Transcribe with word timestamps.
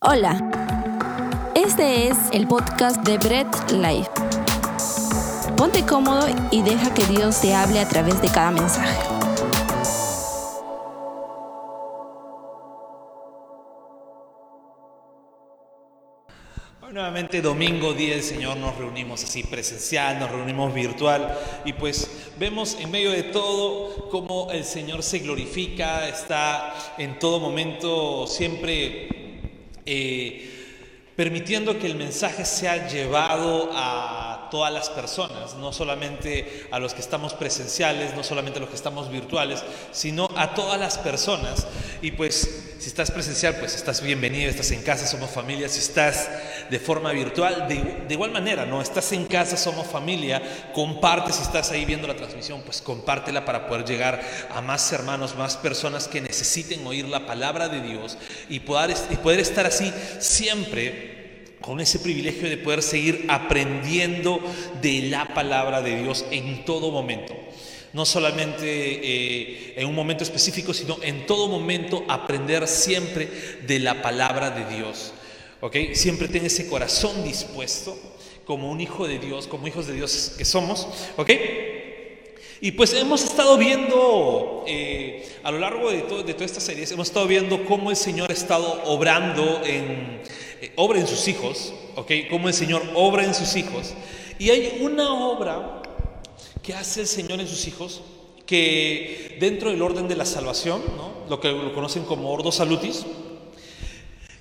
Hola, 0.00 0.38
este 1.56 2.06
es 2.06 2.16
el 2.30 2.46
podcast 2.46 3.04
de 3.04 3.18
Bread 3.18 3.48
Life. 3.72 4.08
Ponte 5.56 5.84
cómodo 5.84 6.28
y 6.52 6.62
deja 6.62 6.94
que 6.94 7.04
Dios 7.06 7.40
te 7.40 7.52
hable 7.52 7.80
a 7.80 7.88
través 7.88 8.22
de 8.22 8.28
cada 8.28 8.52
mensaje. 8.52 8.96
Hoy 16.80 16.92
nuevamente 16.92 17.42
domingo, 17.42 17.92
día 17.92 18.14
del 18.14 18.22
Señor, 18.22 18.56
nos 18.56 18.76
reunimos 18.76 19.24
así 19.24 19.42
presencial, 19.42 20.20
nos 20.20 20.30
reunimos 20.30 20.72
virtual 20.72 21.36
y 21.64 21.72
pues 21.72 22.30
vemos 22.38 22.78
en 22.78 22.92
medio 22.92 23.10
de 23.10 23.24
todo 23.24 24.08
cómo 24.10 24.52
el 24.52 24.62
Señor 24.62 25.02
se 25.02 25.18
glorifica, 25.18 26.06
está 26.06 26.72
en 26.98 27.18
todo 27.18 27.40
momento 27.40 28.28
siempre 28.28 29.17
eh, 29.90 30.50
permitiendo 31.16 31.78
que 31.78 31.86
el 31.86 31.96
mensaje 31.96 32.44
sea 32.44 32.86
llevado 32.88 33.70
a 33.72 34.27
todas 34.50 34.72
las 34.72 34.90
personas, 34.90 35.54
no 35.54 35.72
solamente 35.72 36.66
a 36.70 36.78
los 36.78 36.94
que 36.94 37.00
estamos 37.00 37.34
presenciales, 37.34 38.14
no 38.14 38.22
solamente 38.22 38.58
a 38.58 38.60
los 38.60 38.70
que 38.70 38.76
estamos 38.76 39.10
virtuales, 39.10 39.62
sino 39.92 40.28
a 40.36 40.54
todas 40.54 40.78
las 40.78 40.98
personas. 40.98 41.66
Y 42.02 42.12
pues 42.12 42.74
si 42.78 42.88
estás 42.88 43.10
presencial, 43.10 43.56
pues 43.56 43.74
estás 43.74 44.00
bienvenido, 44.02 44.50
estás 44.50 44.70
en 44.70 44.82
casa, 44.82 45.06
somos 45.06 45.30
familia, 45.30 45.68
si 45.68 45.80
estás 45.80 46.30
de 46.70 46.78
forma 46.78 47.10
virtual, 47.12 47.66
de, 47.68 48.14
igual 48.14 48.30
manera, 48.30 48.64
¿no? 48.66 48.80
Estás 48.80 49.10
en 49.12 49.26
casa, 49.26 49.56
somos 49.56 49.86
familia, 49.86 50.42
comparte, 50.72 51.32
si 51.32 51.42
estás 51.42 51.70
ahí 51.72 51.84
viendo 51.84 52.06
la 52.06 52.14
transmisión, 52.14 52.62
pues 52.62 52.80
compártela 52.80 53.44
para 53.44 53.66
poder 53.66 53.84
llegar 53.84 54.20
a 54.54 54.60
más 54.60 54.92
hermanos, 54.92 55.34
más 55.36 55.56
personas 55.56 56.06
que 56.06 56.20
necesiten 56.20 56.86
oír 56.86 57.06
la 57.06 57.26
palabra 57.26 57.68
de 57.68 57.80
Dios 57.80 58.16
y 58.48 58.60
poder, 58.60 58.96
y 59.10 59.16
poder 59.16 59.40
estar 59.40 59.66
así 59.66 59.92
siempre 60.20 61.17
con 61.60 61.80
ese 61.80 61.98
privilegio 61.98 62.48
de 62.48 62.56
poder 62.56 62.82
seguir 62.82 63.26
aprendiendo 63.28 64.40
de 64.80 65.02
la 65.08 65.34
palabra 65.34 65.82
de 65.82 66.02
Dios 66.02 66.24
en 66.30 66.64
todo 66.64 66.90
momento. 66.90 67.34
No 67.92 68.04
solamente 68.04 68.66
eh, 68.66 69.74
en 69.76 69.86
un 69.86 69.94
momento 69.94 70.22
específico, 70.22 70.74
sino 70.74 70.98
en 71.02 71.26
todo 71.26 71.48
momento 71.48 72.04
aprender 72.08 72.68
siempre 72.68 73.28
de 73.66 73.78
la 73.78 74.02
palabra 74.02 74.50
de 74.50 74.76
Dios. 74.76 75.12
¿ok? 75.60 75.76
Siempre 75.94 76.28
ten 76.28 76.44
ese 76.44 76.68
corazón 76.68 77.24
dispuesto 77.24 77.98
como 78.44 78.70
un 78.70 78.80
hijo 78.80 79.06
de 79.06 79.18
Dios, 79.18 79.46
como 79.46 79.66
hijos 79.66 79.86
de 79.86 79.94
Dios 79.94 80.34
que 80.36 80.44
somos. 80.44 80.86
¿ok? 81.16 81.30
Y 82.60 82.72
pues 82.72 82.92
hemos 82.94 83.22
estado 83.22 83.56
viendo 83.56 84.64
eh, 84.66 85.28
a 85.44 85.50
lo 85.50 85.58
largo 85.58 85.90
de, 85.90 86.02
todo, 86.02 86.22
de 86.24 86.34
todas 86.34 86.50
estas 86.50 86.64
series, 86.64 86.90
hemos 86.90 87.08
estado 87.08 87.26
viendo 87.26 87.64
cómo 87.64 87.90
el 87.90 87.96
Señor 87.96 88.30
ha 88.30 88.34
estado 88.34 88.82
obrando 88.84 89.62
en, 89.64 90.20
eh, 90.60 90.72
obra 90.74 90.98
en 90.98 91.06
sus 91.06 91.28
hijos, 91.28 91.72
¿ok? 91.94 92.10
Cómo 92.28 92.48
el 92.48 92.54
Señor 92.54 92.82
obra 92.94 93.24
en 93.24 93.34
sus 93.34 93.54
hijos. 93.54 93.94
Y 94.40 94.50
hay 94.50 94.78
una 94.80 95.12
obra 95.12 95.82
que 96.62 96.74
hace 96.74 97.02
el 97.02 97.06
Señor 97.06 97.40
en 97.40 97.46
sus 97.46 97.68
hijos 97.68 98.02
que 98.44 99.36
dentro 99.38 99.70
del 99.70 99.82
orden 99.82 100.08
de 100.08 100.16
la 100.16 100.24
salvación, 100.24 100.82
¿no? 100.96 101.12
lo 101.28 101.38
que 101.40 101.52
lo 101.52 101.74
conocen 101.74 102.04
como 102.04 102.30
ordo 102.30 102.50
salutis, 102.50 103.04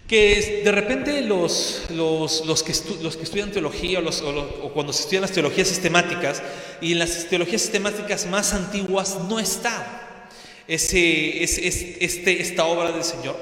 que 0.08 0.62
de 0.64 0.72
repente 0.72 1.22
los, 1.22 1.84
los, 1.90 2.46
los, 2.46 2.64
que, 2.64 2.72
que, 2.72 3.24
estudian 3.24 3.52
teología 3.52 4.00
o, 4.00 4.70
cuando 4.74 4.94
se 4.94 5.02
estudian 5.02 5.22
las 5.22 5.32
teologías 5.32 5.68
sistemáticas 5.68 6.42
y 6.82 6.94
en 6.94 7.00
las 7.00 7.26
teologías 7.26 7.62
sistemáticas 7.62 8.26
más 8.26 8.54
antiguas 8.54 9.18
no 9.28 9.38
está 9.40 10.30
ese, 10.68 11.44
este, 11.44 12.42
esta 12.42 12.66
obra 12.66 12.92
del 12.92 13.04
Señor 13.04 13.36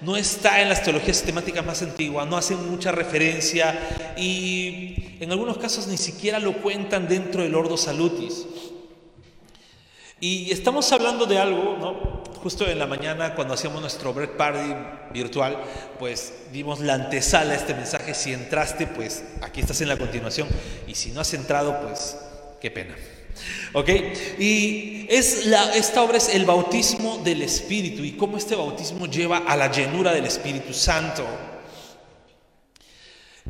no 0.00 0.16
está 0.16 0.60
en 0.60 0.68
las 0.68 0.82
teologías 0.82 1.16
sistemáticas 1.16 1.64
más 1.66 1.82
antiguas, 1.82 2.26
no 2.28 2.36
hacen 2.36 2.70
mucha 2.70 2.92
referencia 2.92 4.14
y 4.16 5.16
en 5.20 5.32
algunos 5.32 5.58
casos 5.58 5.88
ni 5.88 5.96
siquiera 5.96 6.38
lo 6.38 6.62
cuentan 6.62 7.08
dentro 7.08 7.42
del 7.42 7.54
Ordo 7.54 7.76
Salutis. 7.76 8.46
Y 10.20 10.50
estamos 10.50 10.92
hablando 10.92 11.26
de 11.26 11.38
algo, 11.38 11.76
¿no? 11.80 12.17
Justo 12.36 12.66
en 12.66 12.78
la 12.78 12.86
mañana 12.86 13.34
cuando 13.34 13.54
hacíamos 13.54 13.80
nuestro 13.80 14.14
break 14.14 14.36
party 14.36 14.74
virtual, 15.12 15.58
pues 15.98 16.32
dimos 16.52 16.80
la 16.80 16.94
antesala 16.94 17.52
a 17.52 17.56
este 17.56 17.74
mensaje. 17.74 18.14
Si 18.14 18.32
entraste, 18.32 18.86
pues 18.86 19.24
aquí 19.42 19.60
estás 19.60 19.80
en 19.80 19.88
la 19.88 19.96
continuación. 19.96 20.48
Y 20.86 20.94
si 20.94 21.10
no 21.10 21.20
has 21.20 21.34
entrado, 21.34 21.80
pues 21.80 22.16
qué 22.60 22.70
pena. 22.70 22.94
¿Ok? 23.72 23.88
Y 24.38 25.06
es 25.08 25.46
esta 25.74 26.02
obra 26.02 26.18
es 26.18 26.28
el 26.28 26.44
bautismo 26.44 27.18
del 27.24 27.42
Espíritu 27.42 28.04
y 28.04 28.12
cómo 28.12 28.36
este 28.36 28.54
bautismo 28.54 29.06
lleva 29.06 29.38
a 29.38 29.56
la 29.56 29.70
llenura 29.70 30.12
del 30.12 30.26
Espíritu 30.26 30.72
Santo. 30.72 31.24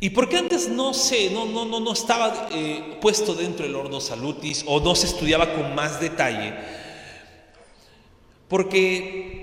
¿Y 0.01 0.11
por 0.11 0.29
qué 0.29 0.37
antes 0.37 0.69
no 0.69 0.93
se, 0.93 1.29
no, 1.29 1.45
no, 1.45 1.65
no, 1.65 1.79
no 1.81 1.91
estaba 1.91 2.47
eh, 2.53 2.97
puesto 3.01 3.35
dentro 3.35 3.65
del 3.65 3.75
Ordo 3.75 3.99
Salutis 3.99 4.63
o 4.65 4.79
no 4.79 4.95
se 4.95 5.07
estudiaba 5.07 5.53
con 5.53 5.75
más 5.75 5.99
detalle? 5.99 6.53
Porque 8.49 9.39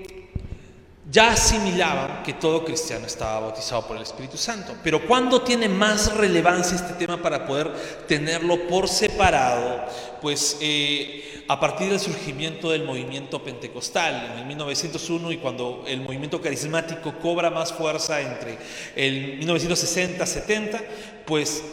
ya 1.09 1.31
asimilaban 1.31 2.21
que 2.23 2.33
todo 2.33 2.65
cristiano 2.65 3.07
estaba 3.07 3.39
bautizado 3.39 3.87
por 3.87 3.95
el 3.95 4.03
Espíritu 4.03 4.37
Santo. 4.37 4.75
Pero 4.83 5.07
¿cuándo 5.07 5.41
tiene 5.41 5.69
más 5.69 6.13
relevancia 6.15 6.75
este 6.75 6.93
tema 6.93 7.21
para 7.21 7.45
poder 7.45 7.71
tenerlo 8.07 8.67
por 8.67 8.89
separado? 8.89 9.85
Pues 10.21 10.57
eh, 10.59 11.43
a 11.47 11.59
partir 11.59 11.89
del 11.89 11.99
surgimiento 11.99 12.71
del 12.71 12.83
movimiento 12.83 13.41
pentecostal 13.41 14.31
en 14.33 14.39
el 14.39 14.45
1901 14.47 15.31
y 15.31 15.37
cuando 15.37 15.85
el 15.87 16.01
movimiento 16.01 16.41
carismático 16.41 17.15
cobra 17.19 17.49
más 17.49 17.71
fuerza 17.71 18.19
entre 18.19 18.57
el 18.95 19.39
1960-70, 19.39 20.81
pues 21.25 21.63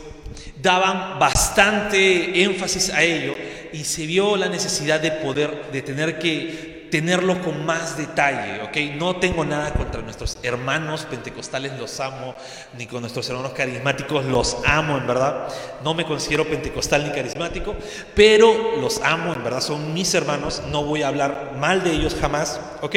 daban 0.62 1.18
bastante 1.18 2.42
énfasis 2.44 2.90
a 2.90 3.02
ello 3.02 3.34
y 3.72 3.82
se 3.82 4.06
vio 4.06 4.36
la 4.36 4.48
necesidad 4.48 5.00
de 5.00 5.10
poder, 5.10 5.72
de 5.72 5.82
tener 5.82 6.20
que 6.20 6.73
tenerlo 6.94 7.42
con 7.42 7.66
más 7.66 7.96
detalle, 7.96 8.62
¿ok? 8.62 8.96
No 8.96 9.16
tengo 9.16 9.44
nada 9.44 9.74
contra 9.74 10.00
nuestros 10.00 10.38
hermanos 10.44 11.08
pentecostales, 11.10 11.72
los 11.76 11.98
amo, 11.98 12.36
ni 12.78 12.86
con 12.86 13.00
nuestros 13.00 13.28
hermanos 13.28 13.50
carismáticos, 13.50 14.24
los 14.26 14.58
amo, 14.64 14.96
en 14.96 15.04
verdad. 15.04 15.48
No 15.82 15.92
me 15.92 16.04
considero 16.04 16.48
pentecostal 16.48 17.02
ni 17.02 17.10
carismático, 17.10 17.74
pero 18.14 18.76
los 18.80 19.00
amo, 19.02 19.32
en 19.32 19.42
verdad, 19.42 19.60
son 19.60 19.92
mis 19.92 20.14
hermanos, 20.14 20.62
no 20.70 20.84
voy 20.84 21.02
a 21.02 21.08
hablar 21.08 21.56
mal 21.58 21.82
de 21.82 21.90
ellos 21.90 22.14
jamás, 22.14 22.60
¿ok? 22.80 22.94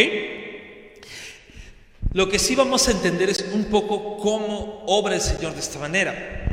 Lo 2.14 2.30
que 2.30 2.38
sí 2.38 2.56
vamos 2.56 2.88
a 2.88 2.92
entender 2.92 3.32
es 3.32 3.46
un 3.52 3.66
poco 3.66 4.18
cómo 4.18 4.84
obra 4.86 5.16
el 5.16 5.22
Señor 5.22 5.56
de 5.56 5.60
esta 5.60 5.80
manera. 5.80 6.44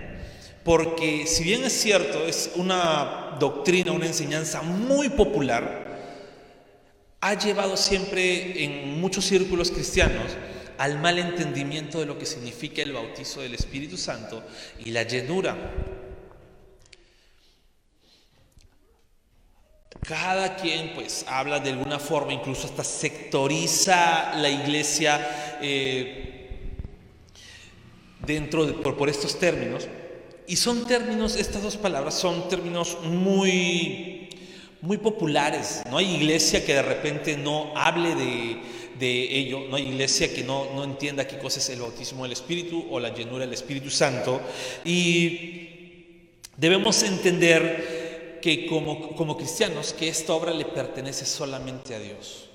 Porque 0.65 1.27
si 1.27 1.45
bien 1.45 1.63
es 1.65 1.79
cierto, 1.79 2.27
es 2.27 2.53
una 2.55 3.37
doctrina, 3.39 3.93
una 3.93 4.07
enseñanza 4.07 4.63
muy 4.63 5.11
popular, 5.11 5.84
ha 7.25 7.33
llevado 7.39 7.75
siempre 7.79 8.63
en 8.65 9.01
muchos 9.01 9.25
círculos 9.25 9.71
cristianos 9.71 10.27
al 10.77 11.01
mal 11.01 11.19
entendimiento 11.19 11.99
de 11.99 12.05
lo 12.05 12.19
que 12.19 12.27
significa 12.27 12.83
el 12.83 12.93
bautizo 12.93 13.41
del 13.41 13.55
Espíritu 13.55 13.97
Santo 13.97 14.43
y 14.85 14.91
la 14.91 15.05
llenura. 15.05 15.57
Cada 20.07 20.55
quien 20.57 20.93
pues 20.93 21.25
habla 21.27 21.61
de 21.61 21.71
alguna 21.71 21.99
forma, 21.99 22.35
incluso 22.35 22.67
hasta 22.67 22.85
sectoriza 22.85 24.35
la 24.35 24.51
iglesia 24.51 25.57
eh, 25.63 26.77
dentro 28.27 28.67
de, 28.67 28.75
por, 28.75 28.99
por 28.99 29.09
estos 29.09 29.39
términos. 29.39 29.89
Y 30.47 30.57
son 30.57 30.87
términos, 30.87 31.37
estas 31.37 31.63
dos 31.63 31.79
palabras 31.79 32.13
son 32.13 32.51
términos 32.51 32.99
muy 33.03 34.24
muy 34.85 34.99
populares. 34.99 35.83
No 35.91 35.97
hay 35.97 36.15
iglesia 36.15 36.65
que 36.65 36.75
de 36.75 36.83
repente 36.83 37.37
no 37.37 37.73
hable 37.75 38.15
de, 38.15 39.39
ello, 39.39 39.61
no 39.69 39.77
hay 39.77 39.89
iglesia 39.89 40.33
que 40.33 40.45
no, 40.45 40.73
no, 40.75 40.85
entienda 40.85 41.27
qué 41.27 41.39
cosa 41.39 41.59
es 41.59 41.69
el 41.71 41.81
bautismo 41.81 42.23
del 42.23 42.33
Espíritu 42.33 42.87
o 42.91 43.01
la 43.01 43.15
llenura 43.15 43.45
del 43.45 43.55
Espíritu 43.55 43.91
Santo. 43.91 44.41
Y 44.85 46.29
debemos 46.57 47.03
entender 47.03 48.39
que 48.43 48.67
como, 48.67 49.17
como 49.17 49.37
cristianos, 49.39 49.95
que 49.95 50.09
esta 50.09 50.35
obra 50.35 50.53
le 50.53 50.67
pertenece 50.67 51.25
solamente 51.25 51.95
a 51.95 51.99
Dios. 51.99 52.51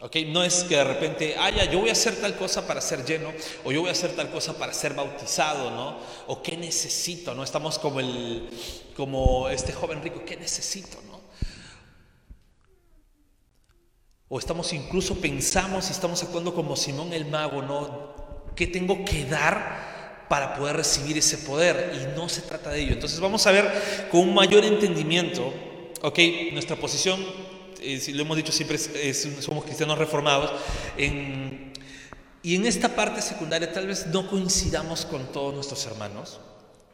No 0.00 0.42
es 0.42 0.64
que 0.64 0.76
de 0.76 0.84
repente, 0.84 1.34
ah, 1.38 1.50
ya, 1.50 1.70
yo 1.70 1.80
voy 1.80 1.90
a 1.90 1.92
hacer 1.92 2.16
tal 2.16 2.34
cosa 2.34 2.66
para 2.66 2.80
ser 2.80 3.04
lleno, 3.04 3.34
o 3.64 3.70
yo 3.70 3.80
voy 3.80 3.90
a 3.90 3.92
hacer 3.92 4.16
tal 4.16 4.30
cosa 4.30 4.56
para 4.56 4.72
ser 4.72 4.94
bautizado, 4.94 5.70
¿no? 5.70 5.98
O 6.26 6.42
qué 6.42 6.56
necesito, 6.56 7.34
¿no? 7.34 7.44
Estamos 7.44 7.78
como, 7.78 8.00
el, 8.00 8.48
como 8.96 9.50
este 9.50 9.72
joven 9.72 10.02
rico, 10.02 10.22
¿qué 10.24 10.38
necesito, 10.38 10.96
¿no? 11.06 11.20
O 14.30 14.38
estamos 14.38 14.72
incluso, 14.72 15.20
pensamos 15.20 15.90
y 15.90 15.92
estamos 15.92 16.22
actuando 16.22 16.54
como 16.54 16.76
Simón 16.76 17.12
el 17.12 17.26
mago, 17.26 17.60
¿no? 17.60 18.14
¿Qué 18.56 18.66
tengo 18.66 19.04
que 19.04 19.26
dar 19.26 20.24
para 20.30 20.54
poder 20.54 20.76
recibir 20.76 21.18
ese 21.18 21.36
poder? 21.36 21.92
Y 21.94 22.18
no 22.18 22.26
se 22.30 22.40
trata 22.40 22.70
de 22.70 22.80
ello. 22.80 22.92
Entonces 22.94 23.20
vamos 23.20 23.46
a 23.46 23.52
ver 23.52 24.08
con 24.10 24.20
un 24.20 24.32
mayor 24.32 24.64
entendimiento, 24.64 25.52
¿ok? 26.00 26.18
Nuestra 26.52 26.76
posición 26.76 27.49
eh, 27.82 28.12
lo 28.14 28.22
hemos 28.22 28.36
dicho 28.36 28.52
siempre, 28.52 28.78
somos 28.78 29.64
cristianos 29.64 29.98
reformados, 29.98 30.52
en 30.96 31.70
Y 32.42 32.56
en 32.56 32.66
esta 32.66 32.88
parte 32.88 33.20
secundaria 33.20 33.70
tal 33.72 33.86
vez 33.86 34.06
no 34.06 34.26
coincidamos 34.26 35.04
con 35.04 35.30
todos 35.30 35.52
nuestros 35.54 35.84
hermanos, 35.86 36.40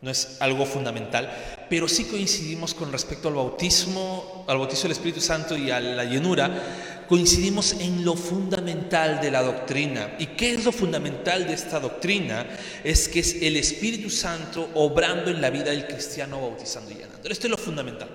no 0.03 0.11
es 0.11 0.39
algo 0.41 0.67
fundamental, 0.67 1.31
pero 1.71 1.87
sí 1.87 2.05
coincidimos 2.05 2.75
con 2.75 2.91
respecto 2.91 3.29
al 3.29 3.35
bautismo, 3.35 4.45
al 4.49 4.59
bautizo 4.59 4.83
del 4.83 4.93
Espíritu 4.93 5.21
Santo 5.21 5.57
y 5.57 5.71
a 5.71 5.81
la 5.81 6.05
llenura, 6.05 7.05
coincidimos 7.09 7.75
en 7.75 8.05
lo 8.05 8.15
fundamental 8.15 9.21
de 9.21 9.31
la 9.31 9.43
doctrina. 9.43 10.17
¿Y 10.19 10.27
qué 10.27 10.55
es 10.55 10.65
lo 10.65 10.73
fundamental 10.73 11.47
de 11.47 11.55
esta 11.55 11.79
doctrina? 11.79 12.45
Es 12.83 13.09
que 13.09 13.21
es 13.21 13.41
el 13.41 13.57
Espíritu 13.57 14.11
Santo 14.11 14.71
obrando 14.75 15.31
en 15.31 15.41
la 15.41 15.51
vida 15.51 15.71
del 15.71 15.87
cristiano, 15.87 16.41
bautizando 16.41 16.91
y 16.91 16.95
llenando. 16.95 17.29
Esto 17.29 17.47
es 17.47 17.51
lo 17.53 17.59
fundamental. 17.59 18.09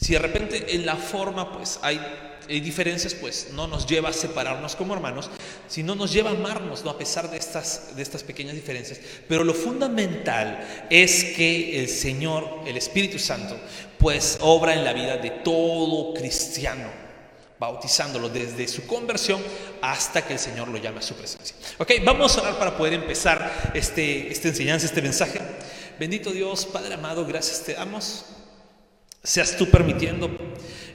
Si 0.00 0.12
de 0.12 0.20
repente 0.20 0.74
en 0.74 0.86
la 0.86 0.96
forma 0.96 1.52
pues 1.52 1.80
hay, 1.82 2.00
diferencias, 2.48 3.12
pues 3.12 3.48
no 3.52 3.66
nos 3.66 3.86
lleva 3.86 4.08
a 4.08 4.12
separarnos 4.12 4.74
como 4.74 4.94
hermanos, 4.94 5.28
sino 5.66 5.94
nos 5.94 6.12
lleva 6.12 6.30
a 6.30 6.32
amarnos, 6.32 6.82
¿no? 6.82 6.90
a 6.90 6.96
pesar 6.96 7.30
de 7.30 7.36
estas, 7.36 7.94
de 7.94 8.02
estas 8.02 8.22
pequeñas 8.22 8.54
diferencias. 8.54 9.00
Pero 9.28 9.44
lo 9.44 9.52
fundamental 9.52 10.86
es 10.88 11.24
que 11.36 11.78
el 11.78 11.88
Señor, 11.88 12.62
el 12.66 12.78
Espíritu 12.78 13.18
Santo, 13.18 13.54
pues 13.98 14.38
obra 14.40 14.72
en 14.72 14.84
la 14.84 14.94
vida 14.94 15.18
de 15.18 15.28
todo 15.30 16.14
cristiano, 16.14 16.88
bautizándolo 17.58 18.30
desde 18.30 18.66
su 18.66 18.86
conversión 18.86 19.42
hasta 19.82 20.24
que 20.24 20.34
el 20.34 20.38
Señor 20.38 20.68
lo 20.68 20.78
llame 20.78 21.00
a 21.00 21.02
su 21.02 21.14
presencia. 21.16 21.54
Ok, 21.76 21.92
vamos 22.02 22.38
a 22.38 22.42
orar 22.42 22.58
para 22.58 22.78
poder 22.78 22.94
empezar 22.94 23.72
este, 23.74 24.32
esta 24.32 24.48
enseñanza, 24.48 24.86
este 24.86 25.02
mensaje. 25.02 25.40
Bendito 25.98 26.30
Dios, 26.30 26.64
Padre 26.64 26.94
amado, 26.94 27.26
gracias 27.26 27.64
te 27.64 27.74
damos 27.74 28.24
Seas 29.22 29.56
tú 29.56 29.68
permitiendo 29.68 30.30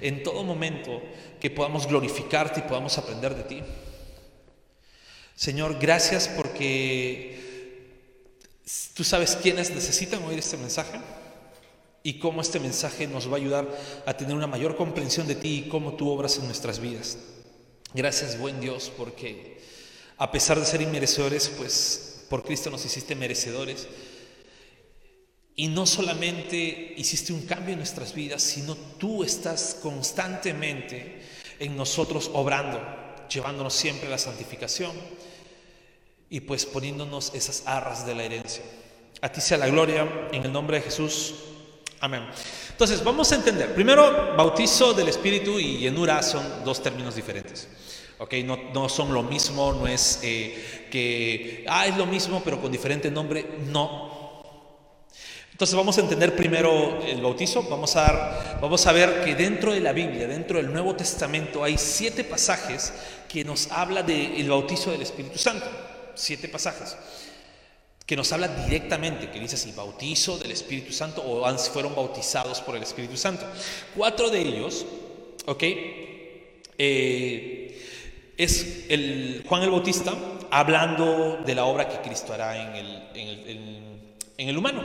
en 0.01 0.23
todo 0.23 0.43
momento 0.43 1.01
que 1.39 1.49
podamos 1.49 1.87
glorificarte 1.87 2.61
y 2.61 2.63
podamos 2.63 2.97
aprender 2.97 3.35
de 3.35 3.43
ti. 3.43 3.61
Señor, 5.35 5.77
gracias 5.79 6.27
porque 6.27 7.39
tú 8.93 9.03
sabes 9.03 9.35
quiénes 9.35 9.71
necesitan 9.71 10.23
oír 10.23 10.39
este 10.39 10.57
mensaje 10.57 10.99
y 12.03 12.19
cómo 12.19 12.41
este 12.41 12.59
mensaje 12.59 13.07
nos 13.07 13.29
va 13.29 13.33
a 13.33 13.37
ayudar 13.37 13.67
a 14.05 14.15
tener 14.15 14.35
una 14.35 14.47
mayor 14.47 14.75
comprensión 14.75 15.27
de 15.27 15.35
ti 15.35 15.63
y 15.65 15.69
cómo 15.69 15.93
tú 15.93 16.09
obras 16.09 16.37
en 16.37 16.45
nuestras 16.45 16.79
vidas. 16.79 17.17
Gracias, 17.93 18.37
buen 18.37 18.59
Dios, 18.59 18.91
porque 18.97 19.61
a 20.17 20.31
pesar 20.31 20.59
de 20.59 20.65
ser 20.65 20.81
inmerecedores, 20.81 21.49
pues 21.57 22.25
por 22.29 22.43
Cristo 22.43 22.69
nos 22.69 22.85
hiciste 22.85 23.15
merecedores 23.15 23.87
y 25.55 25.67
no 25.67 25.85
solamente 25.85 26.93
hiciste 26.97 27.31
un 27.31 27.45
cambio 27.45 27.73
en 27.73 27.79
nuestras 27.79 28.13
vidas, 28.13 28.41
sino 28.41 28.75
tú 28.75 29.23
estás 29.23 29.77
constantemente 29.81 31.21
en 31.59 31.77
nosotros 31.77 32.31
obrando, 32.33 32.81
llevándonos 33.29 33.73
siempre 33.73 34.07
a 34.07 34.11
la 34.11 34.17
santificación 34.17 34.91
y 36.29 36.39
pues 36.39 36.65
poniéndonos 36.65 37.31
esas 37.35 37.63
arras 37.67 38.05
de 38.05 38.15
la 38.15 38.23
herencia. 38.23 38.63
A 39.21 39.31
ti 39.31 39.39
sea 39.39 39.57
la 39.57 39.67
gloria 39.67 40.27
en 40.31 40.43
el 40.43 40.51
nombre 40.51 40.77
de 40.77 40.83
Jesús. 40.83 41.35
Amén. 41.99 42.25
Entonces, 42.71 43.03
vamos 43.03 43.31
a 43.31 43.35
entender. 43.35 43.73
Primero, 43.73 44.35
bautizo 44.35 44.93
del 44.93 45.07
Espíritu 45.07 45.59
y 45.59 45.77
llenura 45.77 46.21
son 46.23 46.65
dos 46.65 46.81
términos 46.81 47.15
diferentes. 47.15 47.69
¿ok? 48.17 48.33
No, 48.43 48.57
no, 48.73 48.89
son 48.89 49.13
lo 49.13 49.23
mismo, 49.23 49.73
no 49.73 49.87
es 49.87 50.19
eh, 50.23 50.87
que, 50.91 51.65
ah, 51.67 51.87
es 51.87 51.95
lo 51.95 52.05
mismo 52.05 52.41
pero 52.43 52.59
con 52.59 52.71
diferente 52.71 53.11
nombre. 53.11 53.59
No, 53.67 54.12
entonces 55.63 55.77
vamos 55.77 55.97
a 55.97 56.01
entender 56.01 56.35
primero 56.35 57.01
el 57.05 57.21
bautizo, 57.21 57.63
vamos 57.63 57.95
a, 57.95 58.59
vamos 58.59 58.85
a 58.85 58.91
ver 58.91 59.23
que 59.23 59.33
dentro 59.33 59.71
de 59.71 59.79
la 59.79 59.93
Biblia, 59.93 60.27
dentro 60.27 60.57
del 60.57 60.69
Nuevo 60.69 60.93
Testamento, 60.93 61.63
hay 61.63 61.77
siete 61.77 62.25
pasajes 62.25 62.91
que 63.29 63.45
nos 63.45 63.71
habla 63.71 64.03
del 64.03 64.49
bautizo 64.49 64.91
del 64.91 65.03
Espíritu 65.03 65.37
Santo, 65.37 65.65
siete 66.15 66.49
pasajes 66.49 66.97
que 68.05 68.17
nos 68.17 68.29
habla 68.33 68.49
directamente, 68.49 69.31
que 69.31 69.39
dice 69.39 69.69
el 69.69 69.73
bautizo 69.73 70.37
del 70.37 70.51
Espíritu 70.51 70.91
Santo 70.91 71.23
o 71.25 71.57
fueron 71.57 71.95
bautizados 71.95 72.59
por 72.59 72.75
el 72.75 72.83
Espíritu 72.83 73.15
Santo. 73.15 73.45
Cuatro 73.95 74.29
de 74.29 74.41
ellos, 74.41 74.85
¿ok? 75.45 75.63
Eh, 76.77 77.81
es 78.35 78.85
Juan 79.47 79.63
el 79.63 79.69
Bautista 79.69 80.13
hablando 80.51 81.37
de 81.45 81.55
la 81.55 81.63
obra 81.63 81.87
que 81.87 82.01
Cristo 82.01 82.33
hará 82.33 82.69
en 82.69 82.75
el, 82.75 84.01
en 84.37 84.49
el 84.49 84.57
humano 84.57 84.83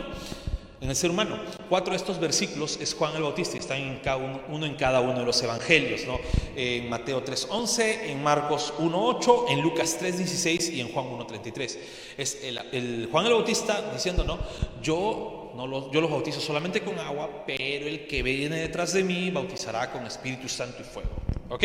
en 0.81 0.89
el 0.89 0.97
ser 0.97 1.11
humano. 1.11 1.39
Cuatro 1.69 1.93
de 1.93 1.97
estos 1.97 2.21
versículos 2.21 2.79
es 2.81 2.95
Juan 2.95 3.15
el 3.17 3.23
Bautista 3.23 3.57
y 3.57 3.61
están 3.61 3.79
en 3.79 3.99
cada 3.99 4.17
uno, 4.49 4.67
en 4.67 4.75
cada 4.75 5.01
uno 5.01 5.19
de 5.19 5.25
los 5.25 5.43
evangelios, 5.43 6.05
¿no? 6.07 6.19
En 6.57 6.89
Mateo 6.89 7.25
3.11, 7.25 8.11
en 8.11 8.23
Marcos 8.23 8.73
1.8, 8.79 9.47
en 9.51 9.61
Lucas 9.61 9.99
3.16 10.01 10.73
y 10.73 10.81
en 10.81 10.93
Juan 10.93 11.07
1.33. 11.07 11.79
Es 12.17 12.39
el, 12.43 13.09
Juan 13.11 13.27
el 13.27 13.33
Bautista 13.33 13.91
diciendo, 13.93 14.25
¿no? 14.25 14.39
Yo, 14.83 15.53
no 15.57 15.67
los, 15.67 15.91
yo 15.91 16.01
los 16.01 16.11
bautizo 16.11 16.41
solamente 16.41 16.83
con 16.83 16.99
agua, 16.99 17.45
pero 17.47 17.87
el 17.87 18.07
que 18.07 18.23
viene 18.23 18.57
detrás 18.57 18.93
de 18.93 19.03
mí 19.03 19.31
bautizará 19.31 19.91
con 19.91 20.07
Espíritu 20.07 20.49
Santo 20.49 20.79
y 20.81 20.85
fuego. 20.85 21.11
¿Ok? 21.51 21.65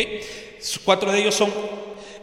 Cuatro 0.86 1.12
de 1.12 1.20
ellos 1.20 1.36
son 1.36 1.52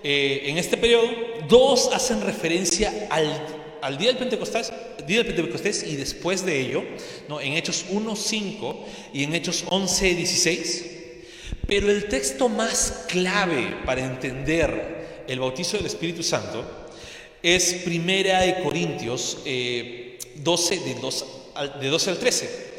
eh, 0.02 0.42
en 0.46 0.56
este 0.56 0.76
periodo, 0.78 1.04
dos 1.46 1.90
hacen 1.92 2.22
referencia 2.22 3.06
al 3.10 3.59
al 3.82 3.98
día 3.98 4.08
del 4.08 4.18
Pentecostés, 4.18 4.72
día 5.06 5.20
y 5.22 5.96
después 5.96 6.44
de 6.44 6.60
ello, 6.60 6.84
¿no? 7.28 7.40
en 7.40 7.54
Hechos 7.54 7.86
1.5 7.90 8.76
y 9.12 9.24
en 9.24 9.34
Hechos 9.34 9.64
11.16. 9.66 10.98
Pero 11.66 11.90
el 11.90 12.08
texto 12.08 12.48
más 12.48 13.04
clave 13.08 13.76
para 13.84 14.04
entender 14.04 15.24
el 15.26 15.40
bautizo 15.40 15.76
del 15.76 15.86
Espíritu 15.86 16.22
Santo 16.22 16.64
es 17.42 17.74
Primera 17.84 18.40
de 18.40 18.62
Corintios 18.62 19.38
12, 19.44 19.44
eh, 19.46 20.18
de 20.84 20.94
12, 21.00 21.24
al, 21.54 21.80
de 21.80 21.88
12 21.88 22.10
al 22.10 22.18
13. 22.18 22.70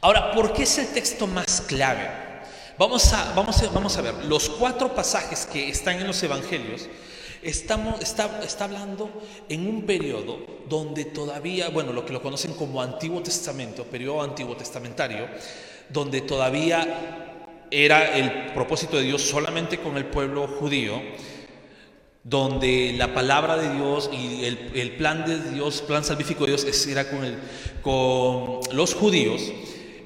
Ahora, 0.00 0.32
¿por 0.32 0.52
qué 0.52 0.64
es 0.64 0.78
el 0.78 0.88
texto 0.88 1.26
más 1.26 1.62
clave? 1.62 2.08
Vamos 2.78 3.12
a, 3.12 3.32
vamos, 3.34 3.62
a, 3.62 3.68
vamos 3.70 3.96
a 3.96 4.02
ver, 4.02 4.14
los 4.26 4.50
cuatro 4.50 4.94
pasajes 4.94 5.46
que 5.46 5.70
están 5.70 5.98
en 5.98 6.06
los 6.06 6.22
evangelios 6.22 6.82
Estamos, 7.46 8.00
está, 8.00 8.42
está 8.42 8.64
hablando 8.64 9.08
en 9.48 9.68
un 9.68 9.86
periodo 9.86 10.40
donde 10.68 11.04
todavía, 11.04 11.68
bueno, 11.68 11.92
lo 11.92 12.04
que 12.04 12.12
lo 12.12 12.20
conocen 12.20 12.54
como 12.54 12.82
Antiguo 12.82 13.22
Testamento, 13.22 13.84
periodo 13.84 14.20
antiguo 14.20 14.56
testamentario, 14.56 15.28
donde 15.88 16.22
todavía 16.22 17.62
era 17.70 18.16
el 18.18 18.52
propósito 18.52 18.96
de 18.96 19.04
Dios 19.04 19.22
solamente 19.22 19.78
con 19.78 19.96
el 19.96 20.06
pueblo 20.06 20.48
judío, 20.48 21.00
donde 22.24 22.94
la 22.98 23.14
palabra 23.14 23.56
de 23.56 23.76
Dios 23.76 24.10
y 24.12 24.44
el, 24.44 24.96
plan 24.96 25.24
de 25.24 25.38
Dios, 25.52 25.82
plan 25.82 26.02
salvífico 26.02 26.46
de 26.46 26.56
Dios, 26.56 26.86
era 26.88 27.08
con, 27.08 27.24
el, 27.24 27.38
con 27.80 28.58
los 28.72 28.92
judíos. 28.92 29.52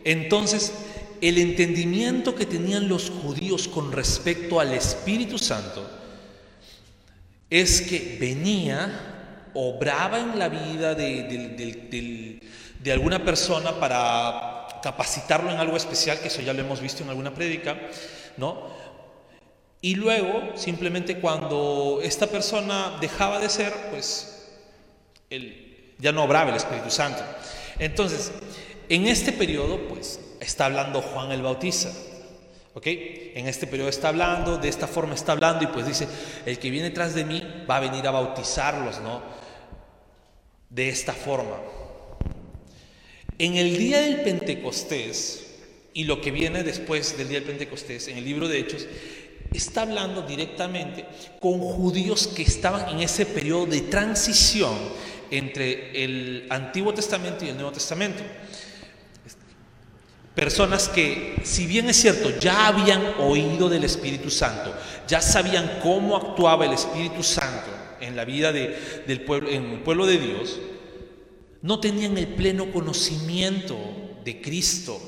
Entonces, 0.04 0.74
el 1.22 1.38
entendimiento 1.38 2.34
que 2.34 2.44
tenían 2.44 2.86
los 2.86 3.08
judíos 3.08 3.66
con 3.66 3.92
respecto 3.92 4.60
al 4.60 4.74
Espíritu 4.74 5.38
Santo 5.38 5.99
es 7.50 7.82
que 7.82 8.16
venía, 8.20 9.50
obraba 9.54 10.20
en 10.20 10.38
la 10.38 10.48
vida 10.48 10.94
de, 10.94 12.40
alguna 12.92 13.24
persona 13.24 13.78
para 13.78 14.68
capacitarlo 14.82 15.50
en 15.50 15.58
algo 15.58 15.76
especial, 15.76 16.20
que 16.20 16.28
eso 16.28 16.40
ya 16.40 16.52
lo 16.52 16.60
hemos 16.60 16.80
visto 16.80 17.02
en 17.02 17.10
alguna 17.10 17.34
prédica, 17.34 17.76
¿no? 18.36 18.70
Y 19.82 19.96
luego, 19.96 20.56
simplemente 20.56 21.18
cuando 21.18 22.00
esta 22.02 22.26
persona 22.28 22.98
dejaba 23.00 23.40
de 23.40 23.48
ser, 23.48 23.72
pues 23.90 24.48
ya 25.98 26.12
no 26.12 26.24
obraba 26.24 26.50
el 26.50 26.56
Espíritu 26.56 26.90
Santo. 26.90 27.22
Entonces, 27.78 28.30
en 28.88 29.06
este 29.06 29.32
periodo, 29.32 29.88
pues 29.88 30.20
está 30.38 30.66
hablando 30.66 31.00
Juan 31.00 31.32
el 31.32 31.42
Bautista. 31.42 31.90
¿Ok? 32.80 32.86
En 32.86 33.46
este 33.46 33.66
periodo 33.66 33.90
está 33.90 34.08
hablando, 34.08 34.56
de 34.56 34.70
esta 34.70 34.86
forma 34.86 35.14
está 35.14 35.32
hablando 35.32 35.62
y 35.64 35.66
pues 35.66 35.86
dice, 35.86 36.08
el 36.46 36.58
que 36.58 36.70
viene 36.70 36.88
tras 36.88 37.14
de 37.14 37.26
mí 37.26 37.42
va 37.68 37.76
a 37.76 37.80
venir 37.80 38.06
a 38.06 38.10
bautizarlos, 38.10 39.00
¿no? 39.00 39.20
De 40.70 40.88
esta 40.88 41.12
forma. 41.12 41.58
En 43.36 43.56
el 43.56 43.76
día 43.76 44.00
del 44.00 44.22
Pentecostés 44.22 45.56
y 45.92 46.04
lo 46.04 46.22
que 46.22 46.30
viene 46.30 46.62
después 46.62 47.18
del 47.18 47.28
día 47.28 47.40
del 47.40 47.48
Pentecostés, 47.48 48.08
en 48.08 48.16
el 48.16 48.24
libro 48.24 48.48
de 48.48 48.60
Hechos, 48.60 48.86
está 49.52 49.82
hablando 49.82 50.22
directamente 50.22 51.04
con 51.38 51.58
judíos 51.58 52.28
que 52.28 52.44
estaban 52.44 52.88
en 52.88 53.00
ese 53.00 53.26
periodo 53.26 53.66
de 53.66 53.82
transición 53.82 54.74
entre 55.30 56.02
el 56.02 56.46
Antiguo 56.48 56.94
Testamento 56.94 57.44
y 57.44 57.50
el 57.50 57.56
Nuevo 57.56 57.72
Testamento. 57.72 58.22
Personas 60.34 60.88
que, 60.88 61.36
si 61.42 61.66
bien 61.66 61.88
es 61.88 61.96
cierto, 61.96 62.30
ya 62.38 62.68
habían 62.68 63.14
oído 63.18 63.68
del 63.68 63.84
Espíritu 63.84 64.30
Santo, 64.30 64.72
ya 65.08 65.20
sabían 65.20 65.80
cómo 65.82 66.16
actuaba 66.16 66.66
el 66.66 66.72
Espíritu 66.72 67.22
Santo 67.22 67.70
en 68.00 68.16
la 68.16 68.24
vida 68.24 68.52
del 68.52 69.22
pueblo, 69.26 69.50
el 69.50 69.80
pueblo 69.80 70.06
de 70.06 70.18
Dios, 70.18 70.58
no 71.62 71.80
tenían 71.80 72.16
el 72.16 72.28
pleno 72.28 72.70
conocimiento 72.72 73.76
de 74.24 74.40
Cristo. 74.40 75.00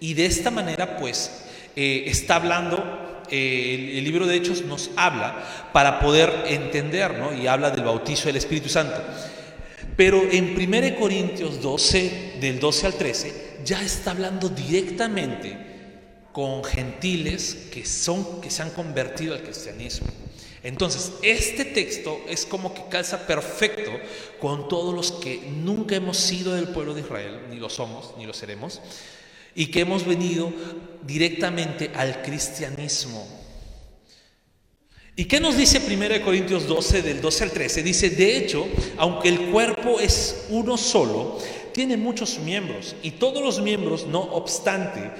Y 0.00 0.14
de 0.14 0.26
esta 0.26 0.50
manera, 0.50 0.96
pues, 0.98 1.44
eh, 1.74 2.04
está 2.06 2.36
hablando 2.36 3.06
eh, 3.30 3.94
el, 3.98 4.04
libro 4.04 4.26
de 4.26 4.36
Hechos 4.36 4.62
nos 4.62 4.90
habla 4.96 5.70
para 5.72 5.98
poder 6.00 6.44
entender, 6.46 7.18
¿no? 7.18 7.34
Y 7.34 7.46
habla 7.46 7.70
del 7.70 7.84
bautizo 7.84 8.26
del 8.26 8.36
Espíritu 8.36 8.68
Santo. 8.68 9.02
Pero 9.96 10.22
en 10.30 10.54
1 10.56 10.96
Corintios 10.98 11.60
12, 11.60 12.34
del 12.40 12.60
12 12.60 12.86
al 12.86 12.94
13, 12.94 13.45
ya 13.66 13.82
está 13.82 14.12
hablando 14.12 14.48
directamente 14.48 15.58
con 16.32 16.62
gentiles 16.64 17.68
que, 17.72 17.84
son, 17.84 18.40
que 18.40 18.50
se 18.50 18.62
han 18.62 18.70
convertido 18.70 19.34
al 19.34 19.42
cristianismo. 19.42 20.06
Entonces, 20.62 21.12
este 21.22 21.64
texto 21.64 22.20
es 22.28 22.46
como 22.46 22.74
que 22.74 22.82
calza 22.88 23.26
perfecto 23.26 23.92
con 24.40 24.68
todos 24.68 24.94
los 24.94 25.12
que 25.12 25.38
nunca 25.38 25.96
hemos 25.96 26.16
sido 26.16 26.54
del 26.54 26.68
pueblo 26.68 26.94
de 26.94 27.02
Israel, 27.02 27.40
ni 27.50 27.56
lo 27.56 27.68
somos, 27.68 28.14
ni 28.18 28.26
lo 28.26 28.32
seremos, 28.32 28.80
y 29.54 29.66
que 29.66 29.80
hemos 29.80 30.04
venido 30.04 30.52
directamente 31.06 31.90
al 31.94 32.22
cristianismo. 32.22 33.26
¿Y 35.18 35.24
qué 35.24 35.40
nos 35.40 35.56
dice 35.56 35.80
1 35.80 36.22
Corintios 36.22 36.66
12, 36.66 37.00
del 37.00 37.22
12 37.22 37.44
al 37.44 37.50
13? 37.50 37.82
Dice, 37.82 38.10
de 38.10 38.36
hecho, 38.36 38.68
aunque 38.98 39.30
el 39.30 39.50
cuerpo 39.50 39.98
es 39.98 40.44
uno 40.50 40.76
solo, 40.76 41.38
tiene 41.76 41.98
muchos 41.98 42.38
miembros, 42.38 42.96
y 43.02 43.10
todos 43.10 43.42
los 43.42 43.60
miembros, 43.60 44.06
no 44.06 44.22
obstante 44.22 45.10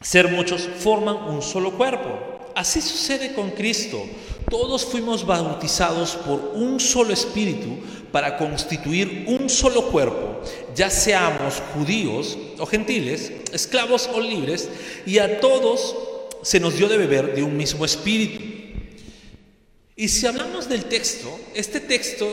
ser 0.00 0.32
muchos, 0.32 0.68
forman 0.80 1.14
un 1.14 1.42
solo 1.42 1.78
cuerpo. 1.78 2.50
Así 2.56 2.80
sucede 2.80 3.34
con 3.34 3.52
Cristo. 3.52 4.02
Todos 4.50 4.84
fuimos 4.84 5.24
bautizados 5.24 6.16
por 6.16 6.40
un 6.56 6.80
solo 6.80 7.12
espíritu 7.12 7.68
para 8.10 8.36
constituir 8.36 9.26
un 9.28 9.48
solo 9.48 9.92
cuerpo, 9.92 10.42
ya 10.74 10.90
seamos 10.90 11.62
judíos 11.72 12.36
o 12.58 12.66
gentiles, 12.66 13.30
esclavos 13.52 14.10
o 14.12 14.20
libres, 14.20 14.68
y 15.06 15.18
a 15.18 15.38
todos 15.38 15.94
se 16.42 16.58
nos 16.58 16.76
dio 16.76 16.88
de 16.88 16.98
beber 16.98 17.36
de 17.36 17.44
un 17.44 17.56
mismo 17.56 17.84
espíritu. 17.84 18.42
Y 19.94 20.08
si 20.08 20.26
hablamos 20.26 20.68
del 20.68 20.86
texto, 20.86 21.28
este 21.54 21.78
texto 21.78 22.26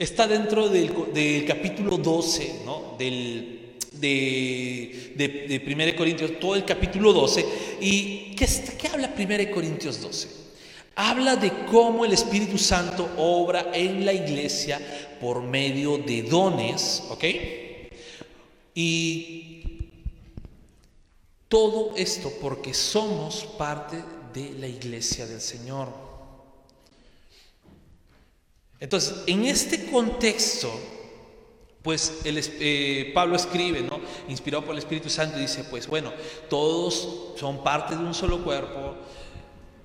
está 0.00 0.26
dentro 0.26 0.70
del, 0.70 1.44
capítulo 1.46 1.98
12, 1.98 2.62
¿no? 2.64 2.96
del 2.98 3.76
de, 3.92 5.12
de, 5.14 5.62
1 5.66 5.96
Corintios, 5.96 6.40
todo 6.40 6.56
el 6.56 6.64
capítulo 6.64 7.12
12. 7.12 7.44
¿Y 7.82 8.34
qué, 8.34 8.48
qué 8.78 8.88
habla 8.88 9.14
1 9.16 9.50
Corintios 9.52 10.00
12? 10.00 10.40
Habla 10.96 11.36
de 11.36 11.52
cómo 11.70 12.06
el 12.06 12.14
Espíritu 12.14 12.56
Santo 12.56 13.10
obra 13.18 13.70
en 13.74 14.06
la 14.06 14.14
iglesia 14.14 14.80
por 15.20 15.42
medio 15.42 15.98
de 15.98 16.22
dones, 16.22 17.02
¿ok? 17.10 17.24
Y 18.74 19.62
todo 21.48 21.92
esto 21.96 22.32
porque 22.40 22.72
somos 22.72 23.44
parte 23.58 24.02
de 24.32 24.52
la 24.58 24.66
iglesia 24.66 25.26
del 25.26 25.42
Señor. 25.42 26.09
Entonces, 28.80 29.22
en 29.26 29.44
este 29.44 29.90
contexto, 29.90 30.72
pues 31.82 32.22
el, 32.24 32.38
eh, 32.60 33.12
Pablo 33.14 33.36
escribe, 33.36 33.82
¿no? 33.82 34.00
inspirado 34.28 34.64
por 34.64 34.72
el 34.72 34.78
Espíritu 34.78 35.08
Santo, 35.08 35.38
dice, 35.38 35.64
pues 35.64 35.86
bueno, 35.86 36.12
todos 36.48 37.34
son 37.38 37.62
parte 37.62 37.94
de 37.94 38.02
un 38.02 38.14
solo 38.14 38.42
cuerpo, 38.42 38.96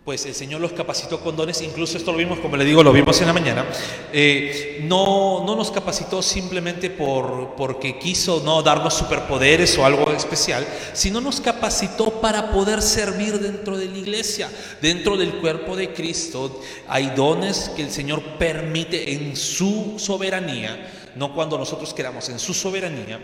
pues 0.05 0.23
el 0.27 0.35
Señor 0.35 0.61
los 0.61 0.73
capacitó 0.73 1.19
con 1.19 1.35
dones, 1.35 1.63
incluso 1.63 1.97
esto 1.97 2.11
lo 2.11 2.19
vimos, 2.19 2.37
como 2.37 2.55
le 2.57 2.63
digo, 2.63 2.83
lo 2.83 2.93
vimos 2.93 3.19
en 3.21 3.27
la 3.27 3.33
mañana, 3.33 3.65
eh, 4.13 4.79
no, 4.83 5.43
no 5.43 5.55
nos 5.55 5.71
capacitó 5.71 6.21
simplemente 6.21 6.91
por, 6.91 7.55
porque 7.55 7.97
quiso 7.97 8.43
no 8.45 8.61
darnos 8.61 8.93
superpoderes 8.93 9.75
o 9.79 9.83
algo 9.83 10.11
especial, 10.11 10.63
sino 10.93 11.19
nos 11.21 11.41
capacitó 11.41 12.21
para 12.21 12.51
poder 12.51 12.83
servir 12.83 13.39
dentro 13.39 13.79
de 13.79 13.87
la 13.87 13.97
iglesia, 13.97 14.51
dentro 14.79 15.17
del 15.17 15.39
cuerpo 15.39 15.75
de 15.75 15.91
Cristo. 15.91 16.61
Hay 16.87 17.07
dones 17.15 17.71
que 17.75 17.81
el 17.81 17.89
Señor 17.89 18.21
permite 18.37 19.11
en 19.11 19.35
su 19.35 19.95
soberanía, 19.97 20.87
no 21.15 21.33
cuando 21.33 21.57
nosotros 21.57 21.95
queramos, 21.95 22.29
en 22.29 22.37
su 22.37 22.53
soberanía 22.53 23.19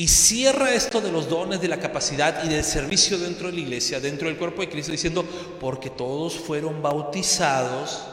y 0.00 0.08
cierra 0.08 0.72
esto 0.72 1.02
de 1.02 1.12
los 1.12 1.28
dones, 1.28 1.60
de 1.60 1.68
la 1.68 1.78
capacidad 1.78 2.42
y 2.42 2.48
del 2.48 2.64
servicio 2.64 3.18
dentro 3.18 3.48
de 3.48 3.52
la 3.52 3.60
iglesia, 3.60 4.00
dentro 4.00 4.28
del 4.28 4.38
cuerpo 4.38 4.62
de 4.62 4.70
Cristo, 4.70 4.92
diciendo, 4.92 5.26
porque 5.60 5.90
todos 5.90 6.38
fueron 6.38 6.80
bautizados 6.80 8.06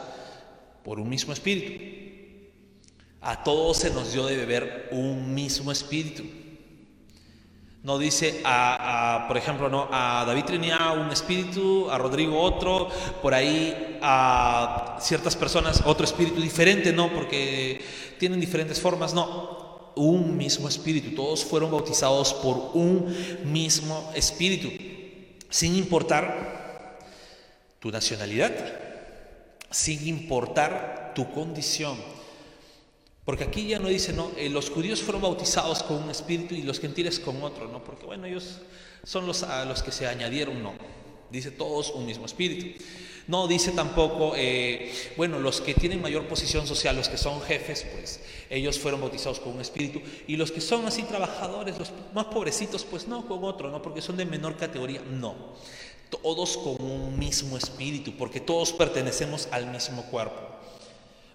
por 0.84 1.00
un 1.00 1.08
mismo 1.08 1.32
espíritu. 1.32 2.52
A 3.22 3.42
todos 3.42 3.78
se 3.78 3.88
nos 3.88 4.12
dio 4.12 4.26
de 4.26 4.36
beber 4.36 4.90
un 4.92 5.32
mismo 5.34 5.72
espíritu. 5.72 6.24
No 7.82 7.96
dice 7.96 8.42
a, 8.44 9.24
por 9.26 9.38
ejemplo, 9.38 9.70
no, 9.70 9.88
a 9.90 10.24
David 10.26 10.44
tenía 10.44 10.92
un 10.92 11.10
espíritu, 11.10 11.90
a 11.90 11.96
Rodrigo 11.96 12.38
otro, 12.38 12.90
por 13.22 13.32
ahí 13.32 13.98
a 14.02 14.98
ciertas 15.00 15.36
personas 15.36 15.82
otro 15.86 16.04
espíritu 16.04 16.42
diferente, 16.42 16.92
no, 16.92 17.10
porque 17.10 17.80
tienen 18.18 18.38
diferentes 18.38 18.78
formas, 18.78 19.14
no 19.14 19.67
un 19.98 20.36
mismo 20.36 20.68
espíritu. 20.68 21.14
Todos 21.14 21.44
fueron 21.44 21.70
bautizados 21.70 22.32
por 22.34 22.70
un 22.74 23.14
mismo 23.44 24.10
espíritu, 24.14 24.70
sin 25.50 25.74
importar 25.76 26.98
tu 27.80 27.90
nacionalidad, 27.90 28.52
sin 29.70 30.06
importar 30.06 31.12
tu 31.14 31.30
condición. 31.32 31.96
Porque 33.24 33.44
aquí 33.44 33.66
ya 33.66 33.78
no 33.78 33.88
dice, 33.88 34.12
no, 34.14 34.30
eh, 34.38 34.48
los 34.48 34.70
judíos 34.70 35.02
fueron 35.02 35.20
bautizados 35.20 35.82
con 35.82 36.02
un 36.02 36.10
espíritu 36.10 36.54
y 36.54 36.62
los 36.62 36.80
gentiles 36.80 37.20
con 37.20 37.42
otro, 37.42 37.68
¿no? 37.68 37.84
Porque 37.84 38.06
bueno, 38.06 38.26
ellos 38.26 38.60
son 39.04 39.26
los, 39.26 39.42
a 39.42 39.66
los 39.66 39.82
que 39.82 39.92
se 39.92 40.06
añadieron, 40.06 40.62
no. 40.62 40.72
Dice 41.30 41.50
todos 41.50 41.90
un 41.90 42.06
mismo 42.06 42.24
espíritu. 42.24 42.82
No 43.28 43.46
dice 43.46 43.72
tampoco, 43.72 44.32
eh, 44.36 44.90
bueno, 45.18 45.38
los 45.38 45.60
que 45.60 45.74
tienen 45.74 46.00
mayor 46.00 46.26
posición 46.26 46.66
social, 46.66 46.96
los 46.96 47.10
que 47.10 47.18
son 47.18 47.42
jefes, 47.42 47.86
pues 47.94 48.20
ellos 48.48 48.78
fueron 48.78 49.02
bautizados 49.02 49.38
con 49.38 49.52
un 49.52 49.60
espíritu. 49.60 50.00
Y 50.26 50.36
los 50.36 50.50
que 50.50 50.62
son 50.62 50.86
así 50.86 51.02
trabajadores, 51.02 51.78
los 51.78 51.92
más 52.14 52.24
pobrecitos, 52.24 52.84
pues 52.84 53.06
no, 53.06 53.28
con 53.28 53.44
otro, 53.44 53.70
no, 53.70 53.82
porque 53.82 54.00
son 54.00 54.16
de 54.16 54.24
menor 54.24 54.56
categoría, 54.56 55.02
no. 55.02 55.34
Todos 56.08 56.56
con 56.56 56.80
un 56.80 57.18
mismo 57.18 57.58
espíritu, 57.58 58.12
porque 58.16 58.40
todos 58.40 58.72
pertenecemos 58.72 59.46
al 59.50 59.70
mismo 59.70 60.04
cuerpo. 60.04 60.48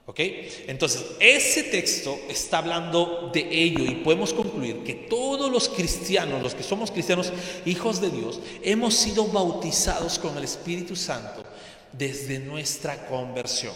¿Ok? 0.07 0.19
Entonces, 0.67 1.05
ese 1.19 1.61
texto 1.61 2.17
está 2.27 2.57
hablando 2.57 3.29
de 3.31 3.47
ello 3.51 3.85
y 3.85 3.95
podemos 4.03 4.33
concluir 4.33 4.83
que 4.83 4.95
todos 4.95 5.51
los 5.51 5.69
cristianos, 5.69 6.41
los 6.41 6.55
que 6.55 6.63
somos 6.63 6.89
cristianos, 6.89 7.31
hijos 7.67 8.01
de 8.01 8.09
Dios, 8.09 8.39
hemos 8.63 8.95
sido 8.95 9.25
bautizados 9.27 10.17
con 10.17 10.35
el 10.39 10.43
Espíritu 10.43 10.95
Santo 10.95 11.52
desde 11.93 12.39
nuestra 12.39 13.07
conversión. 13.07 13.73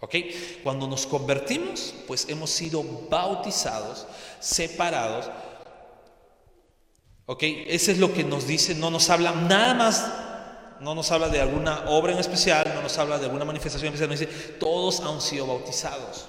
¿Ok? 0.00 0.16
Cuando 0.62 0.86
nos 0.86 1.06
convertimos, 1.06 1.94
pues 2.06 2.28
hemos 2.28 2.50
sido 2.50 2.82
bautizados, 3.08 4.06
separados. 4.38 5.30
¿Ok? 7.26 7.42
Eso 7.42 7.90
es 7.90 7.98
lo 7.98 8.12
que 8.12 8.22
nos 8.22 8.46
dice, 8.46 8.74
no 8.74 8.90
nos 8.90 9.08
habla 9.08 9.32
nada 9.32 9.72
más, 9.72 10.12
no 10.80 10.94
nos 10.94 11.10
habla 11.10 11.30
de 11.30 11.40
alguna 11.40 11.88
obra 11.88 12.12
en 12.12 12.18
especial, 12.18 12.70
no 12.74 12.82
nos 12.82 12.98
habla 12.98 13.18
de 13.18 13.24
alguna 13.24 13.46
manifestación 13.46 13.94
especial, 13.94 14.10
nos 14.10 14.20
dice, 14.20 14.32
todos 14.58 15.00
han 15.00 15.22
sido 15.22 15.46
bautizados. 15.46 16.26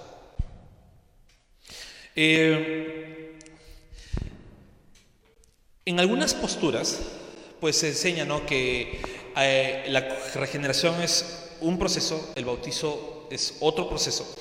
Eh, 2.15 3.37
en 5.83 5.99
algunas 5.99 6.33
posturas, 6.33 6.99
pues 7.59 7.77
se 7.77 7.89
enseña 7.89 8.23
¿no? 8.23 8.45
que 8.45 9.01
eh, 9.37 9.85
la 9.89 10.01
regeneración 10.35 11.01
es 11.01 11.49
un 11.61 11.77
proceso, 11.77 12.33
el 12.35 12.45
bautizo 12.45 13.27
es 13.31 13.57
otro 13.59 13.89
proceso. 13.89 14.35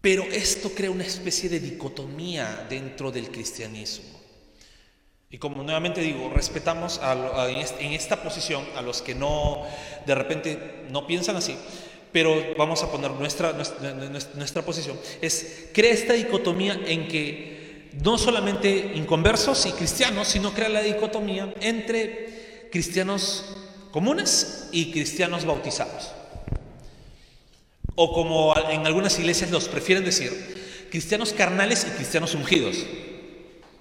Pero 0.00 0.24
esto 0.24 0.70
crea 0.74 0.90
una 0.90 1.04
especie 1.04 1.48
de 1.48 1.60
dicotomía 1.60 2.66
dentro 2.68 3.10
del 3.10 3.30
cristianismo. 3.30 4.20
Y 5.30 5.38
como 5.38 5.62
nuevamente 5.62 6.00
digo, 6.00 6.30
respetamos 6.32 7.00
en 7.80 7.92
esta 7.92 8.22
posición 8.22 8.64
a 8.76 8.82
los 8.82 9.02
que 9.02 9.14
no, 9.14 9.62
de 10.06 10.14
repente, 10.14 10.84
no 10.90 11.06
piensan 11.06 11.36
así, 11.36 11.56
pero 12.12 12.54
vamos 12.56 12.82
a 12.84 12.92
poner 12.92 13.10
nuestra, 13.10 13.52
nuestra, 13.52 13.92
nuestra 14.34 14.62
posición, 14.62 14.96
es, 15.20 15.70
crea 15.72 15.92
esta 15.92 16.12
dicotomía 16.12 16.80
en 16.86 17.08
que 17.08 17.90
no 18.04 18.16
solamente 18.16 18.92
inconversos 18.94 19.66
y 19.66 19.72
cristianos, 19.72 20.28
sino 20.28 20.54
crea 20.54 20.68
la 20.68 20.82
dicotomía 20.82 21.52
entre 21.60 22.43
cristianos 22.74 23.44
comunes 23.92 24.66
y 24.72 24.90
cristianos 24.90 25.44
bautizados. 25.44 26.10
O 27.94 28.12
como 28.12 28.52
en 28.68 28.84
algunas 28.84 29.16
iglesias 29.20 29.52
los 29.52 29.68
prefieren 29.68 30.04
decir, 30.04 30.88
cristianos 30.90 31.32
carnales 31.32 31.86
y 31.88 31.94
cristianos 31.94 32.34
ungidos. 32.34 32.78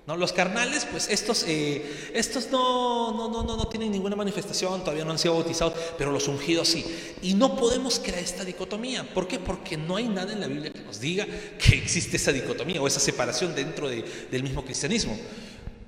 ¿No? 0.06 0.16
Los 0.16 0.32
carnales, 0.32 0.86
pues 0.92 1.08
estos, 1.10 1.44
eh, 1.48 2.12
estos 2.14 2.52
no, 2.52 3.14
no, 3.14 3.30
no, 3.30 3.58
no, 3.58 3.68
tienen 3.68 3.92
ninguna 3.92 4.16
manifestación, 4.16 4.82
todavía 4.82 5.06
no 5.06 5.12
han 5.12 5.18
sido 5.18 5.34
bautizados, 5.34 5.74
pero 5.98 6.12
los 6.12 6.28
ungidos 6.28 6.68
sí. 6.68 6.86
Y 7.24 7.34
no 7.34 7.56
podemos 7.56 7.98
crear 7.98 8.20
esta 8.20 8.46
dicotomía. 8.46 9.12
¿Por 9.12 9.28
qué? 9.28 9.40
Porque 9.40 9.76
no 9.76 9.96
hay 9.96 10.08
nada 10.08 10.34
en 10.34 10.40
la 10.40 10.46
Biblia 10.46 10.72
que 10.72 10.82
nos 10.82 11.00
diga 11.00 11.26
que 11.58 11.76
existe 11.78 12.18
esa 12.18 12.32
dicotomía 12.32 12.80
o 12.80 12.86
esa 12.86 13.00
separación 13.00 13.56
dentro 13.56 13.90
del 13.90 14.44
mismo 14.44 14.64
cristianismo. 14.64 15.18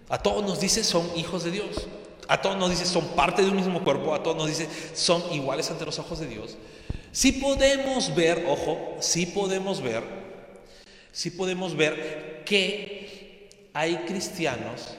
A 0.10 0.18
todos 0.18 0.44
nos 0.44 0.60
dice 0.60 0.84
son 0.84 1.08
hijos 1.16 1.44
de 1.44 1.52
Dios 1.52 1.88
a 2.28 2.42
todos 2.42 2.58
nos 2.58 2.70
dice 2.70 2.86
son 2.86 3.08
parte 3.10 3.42
de 3.42 3.50
un 3.50 3.56
mismo 3.56 3.84
cuerpo, 3.84 4.14
a 4.14 4.24
todos 4.24 4.38
nos 4.38 4.48
dice 4.48 4.68
son 4.94 5.24
iguales 5.34 5.70
ante 5.70 5.86
los 5.86 6.00
ojos 6.00 6.20
de 6.20 6.28
Dios. 6.28 6.58
Sí 7.12 7.32
podemos 7.32 8.14
ver, 8.14 8.46
ojo, 8.48 8.98
sí 9.00 9.26
podemos 9.26 9.82
ver, 9.82 10.04
sí 11.12 11.32
podemos 11.32 11.76
ver 11.76 12.44
que 12.46 13.50
hay 13.74 13.98
cristianos 14.08 14.96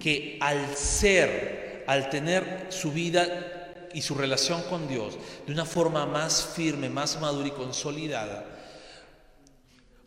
que 0.00 0.38
al 0.40 0.76
ser, 0.76 1.84
al 1.86 2.10
tener 2.10 2.66
su 2.70 2.92
vida 2.92 3.88
y 3.92 4.02
su 4.02 4.14
relación 4.14 4.62
con 4.62 4.88
Dios 4.88 5.18
de 5.46 5.52
una 5.52 5.64
forma 5.64 6.06
más 6.06 6.44
firme, 6.54 6.88
más 6.88 7.20
madura 7.20 7.48
y 7.48 7.52
consolidada, 7.52 8.44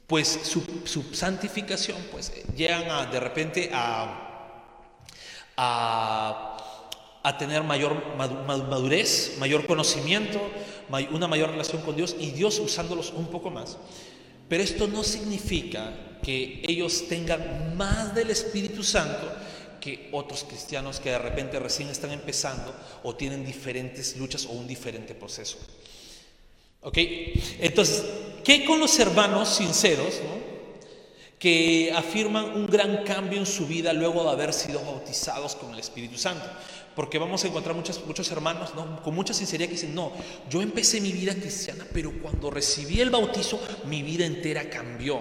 pues 0.07 0.27
su, 0.27 1.03
santificación, 1.13 1.97
pues 2.11 2.31
llegan 2.55 2.89
a, 2.89 3.05
de 3.05 3.19
repente 3.19 3.69
a, 3.73 4.26
a, 5.57 6.53
tener 7.37 7.61
mayor 7.63 8.15
madurez, 8.15 9.35
mayor 9.37 9.67
conocimiento, 9.67 10.39
una 11.11 11.27
mayor 11.27 11.49
relación 11.49 11.81
con 11.81 11.95
Dios 11.95 12.15
y 12.17 12.31
Dios 12.31 12.57
usándolos 12.59 13.11
un 13.11 13.27
poco 13.27 13.49
más. 13.49 13.77
Pero 14.47 14.63
esto 14.63 14.87
no 14.87 15.03
significa 15.03 16.19
que 16.23 16.61
ellos 16.65 17.07
tengan 17.09 17.75
más 17.75 18.15
del 18.15 18.29
Espíritu 18.29 18.81
Santo 18.81 19.29
que 19.81 20.09
otros 20.13 20.45
cristianos 20.45 20.99
que 20.99 21.11
de 21.11 21.19
repente 21.19 21.59
recién 21.59 21.89
están 21.89 22.11
empezando 22.11 22.73
o 23.03 23.15
tienen 23.15 23.45
diferentes 23.45 24.15
luchas 24.17 24.45
o 24.45 24.51
un 24.51 24.67
diferente 24.67 25.13
proceso. 25.13 25.57
¿Ok? 26.81 26.97
Entonces, 27.59 28.05
¿qué 28.43 28.63
con 28.63 28.79
los 28.79 28.97
hermanos 28.99 29.49
sinceros 29.49 30.21
que 31.39 31.93
afirman 31.95 32.45
un 32.55 32.67
gran 32.67 33.03
cambio 33.03 33.39
en 33.39 33.45
su 33.45 33.67
vida 33.67 33.93
luego 33.93 34.23
de 34.23 34.29
haber 34.31 34.53
sido 34.53 34.81
bautizados 34.83 35.55
con 35.55 35.73
el 35.73 35.79
Espíritu 35.79 36.17
Santo? 36.17 36.45
Porque 36.95 37.19
vamos 37.19 37.43
a 37.43 37.47
encontrar 37.47 37.75
muchos, 37.75 38.03
muchos 38.07 38.31
hermanos 38.31 38.71
con 39.03 39.13
mucha 39.13 39.33
sinceridad 39.33 39.67
que 39.69 39.75
dicen, 39.75 39.93
no, 39.93 40.11
yo 40.49 40.61
empecé 40.63 40.99
mi 40.99 41.11
vida 41.11 41.35
cristiana, 41.35 41.85
pero 41.93 42.11
cuando 42.21 42.49
recibí 42.49 42.99
el 43.01 43.11
bautizo, 43.11 43.61
mi 43.85 44.01
vida 44.01 44.25
entera 44.25 44.67
cambió. 44.69 45.19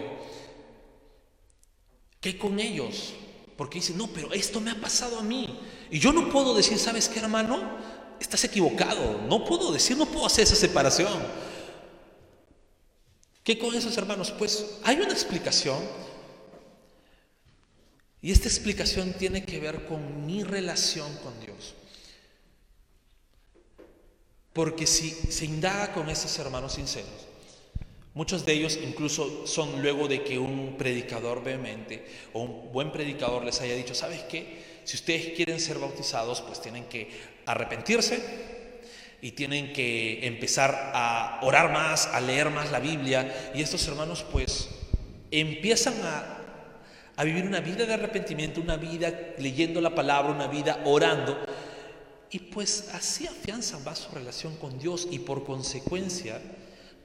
¿Qué 2.19 2.39
con 2.39 2.59
ellos? 2.59 3.13
Porque 3.57 3.79
dicen, 3.79 3.99
no, 3.99 4.09
pero 4.09 4.33
esto 4.33 4.61
me 4.61 4.71
ha 4.71 4.81
pasado 4.81 5.19
a 5.19 5.23
mí. 5.23 5.61
Y 5.91 5.99
yo 5.99 6.13
no 6.13 6.29
puedo 6.31 6.55
decir, 6.55 6.79
¿sabes 6.79 7.09
qué, 7.09 7.21
hermano? 7.21 7.59
Estás 8.19 8.45
equivocado. 8.45 9.21
No 9.29 9.45
puedo 9.45 9.71
decir, 9.71 9.97
no 9.97 10.07
puedo 10.07 10.27
hacer 10.27 10.45
esa 10.45 10.57
separación. 10.57 11.13
¿Qué 13.47 13.57
con 13.57 13.73
esos 13.76 13.97
hermanos? 13.97 14.33
Pues 14.33 14.81
hay 14.83 14.97
una 14.97 15.12
explicación. 15.12 15.79
Y 18.21 18.33
esta 18.33 18.49
explicación 18.49 19.12
tiene 19.12 19.45
que 19.45 19.61
ver 19.61 19.87
con 19.87 20.26
mi 20.26 20.43
relación 20.43 21.17
con 21.19 21.38
Dios. 21.38 21.76
Porque 24.53 24.85
si 24.85 25.11
se 25.11 25.45
indaga 25.45 25.93
con 25.93 26.11
esos 26.11 26.37
hermanos 26.41 26.73
sinceros, 26.75 27.29
Muchos 28.15 28.47
de 28.47 28.55
ellos 28.55 28.79
incluso 28.83 29.47
son 29.47 29.83
luego 29.83 30.09
de 30.09 30.25
que 30.25 30.38
un 30.38 30.76
predicador 30.79 31.45
vehemente 31.45 32.07
o 32.33 32.41
un 32.41 32.73
buen 32.73 32.91
predicador 32.91 33.45
les 33.45 33.61
haya 33.61 33.75
dicho, 33.75 33.95
¿sabes 33.95 34.23
qué? 34.23 34.81
Si 34.85 34.97
ustedes 34.97 35.37
quieren 35.37 35.61
ser 35.61 35.79
bautizados, 35.79 36.41
pues 36.41 36.62
tienen 36.62 36.87
que 36.87 37.11
arrepentirse 37.45 38.56
y 39.21 39.33
tienen 39.33 39.73
que 39.73 40.27
empezar 40.27 40.93
a 40.95 41.41
orar 41.43 41.73
más, 41.73 42.07
a 42.07 42.21
leer 42.21 42.51
más 42.51 42.71
la 42.71 42.81
Biblia. 42.81 43.53
Y 43.55 43.63
estos 43.63 43.87
hermanos 43.89 44.25
pues 44.31 44.69
empiezan 45.31 45.95
a, 46.03 46.39
a 47.17 47.25
vivir 47.25 47.45
una 47.45 47.61
vida 47.61 47.87
de 47.87 47.95
arrepentimiento, 47.95 48.61
una 48.61 48.77
vida 48.77 49.13
leyendo 49.39 49.81
la 49.81 49.95
palabra, 49.95 50.33
una 50.33 50.47
vida 50.47 50.81
orando. 50.85 51.39
Y 52.31 52.39
pues 52.39 52.91
así 52.93 53.27
afianzan 53.27 53.83
más 53.85 53.99
su 54.01 54.13
relación 54.15 54.57
con 54.57 54.79
Dios 54.79 55.09
y 55.11 55.21
por 55.21 55.45
consecuencia 55.45 56.41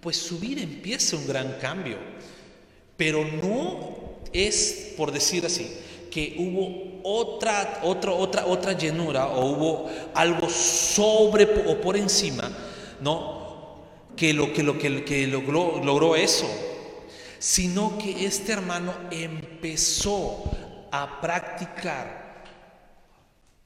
pues 0.02 0.18
su 0.18 0.40
vida 0.40 0.62
empieza 0.62 1.16
un 1.16 1.28
gran 1.28 1.58
cambio. 1.60 1.98
Pero 2.98 3.24
no 3.24 4.20
es, 4.34 4.94
por 4.98 5.12
decir 5.12 5.46
así, 5.46 5.72
que 6.12 6.36
hubo 6.38 7.00
otra, 7.04 7.80
otra, 7.84 8.12
otra, 8.12 8.46
otra 8.46 8.74
llenura 8.74 9.28
o 9.28 9.46
hubo 9.46 9.90
algo 10.14 10.50
sobre 10.50 11.46
o 11.66 11.80
por 11.80 11.96
encima, 11.96 12.52
¿no? 13.00 13.42
Que 14.16 14.34
lo 14.34 14.54
que, 14.54 14.62
lo, 14.62 14.78
que, 14.78 15.04
que 15.06 15.26
logró, 15.26 15.82
logró 15.84 16.16
eso, 16.16 16.48
sino 17.40 17.98
que 17.98 18.26
este 18.26 18.52
hermano 18.52 18.94
empezó 19.10 20.44
a 20.92 21.22
practicar 21.22 22.21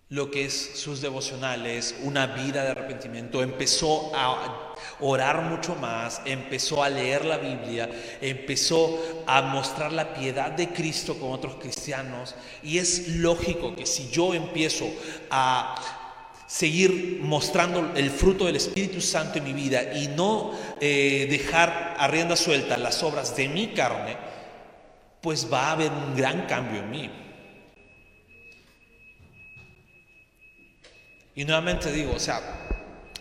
lo 0.09 0.29
que 0.29 0.45
es 0.45 0.71
sus 0.75 1.01
devocionales, 1.01 1.95
una 2.03 2.27
vida 2.27 2.63
de 2.63 2.71
arrepentimiento, 2.71 3.41
empezó 3.41 4.11
a 4.15 4.75
orar 4.99 5.41
mucho 5.41 5.73
más, 5.75 6.21
empezó 6.25 6.83
a 6.83 6.89
leer 6.89 7.25
la 7.25 7.37
Biblia, 7.37 7.89
empezó 8.21 9.23
a 9.25 9.41
mostrar 9.41 9.91
la 9.91 10.13
piedad 10.13 10.51
de 10.51 10.69
Cristo 10.69 11.17
con 11.19 11.31
otros 11.31 11.55
cristianos 11.55 12.35
y 12.61 12.77
es 12.77 13.15
lógico 13.15 13.75
que 13.75 13.87
si 13.87 14.09
yo 14.09 14.35
empiezo 14.35 14.85
a 15.31 15.75
seguir 16.45 17.19
mostrando 17.23 17.93
el 17.95 18.11
fruto 18.11 18.45
del 18.45 18.57
Espíritu 18.57 19.01
Santo 19.01 19.39
en 19.39 19.43
mi 19.43 19.53
vida 19.53 19.93
y 19.95 20.07
no 20.09 20.51
eh, 20.79 21.25
dejar 21.31 21.95
a 21.97 22.07
rienda 22.07 22.35
suelta 22.35 22.77
las 22.77 23.01
obras 23.01 23.35
de 23.35 23.47
mi 23.47 23.69
carne, 23.69 24.17
pues 25.19 25.51
va 25.51 25.69
a 25.69 25.71
haber 25.71 25.91
un 25.91 26.15
gran 26.15 26.45
cambio 26.45 26.81
en 26.81 26.91
mí. 26.91 27.24
Y 31.35 31.43
nuevamente 31.43 31.91
digo, 31.91 32.13
o 32.15 32.19
sea, 32.19 32.65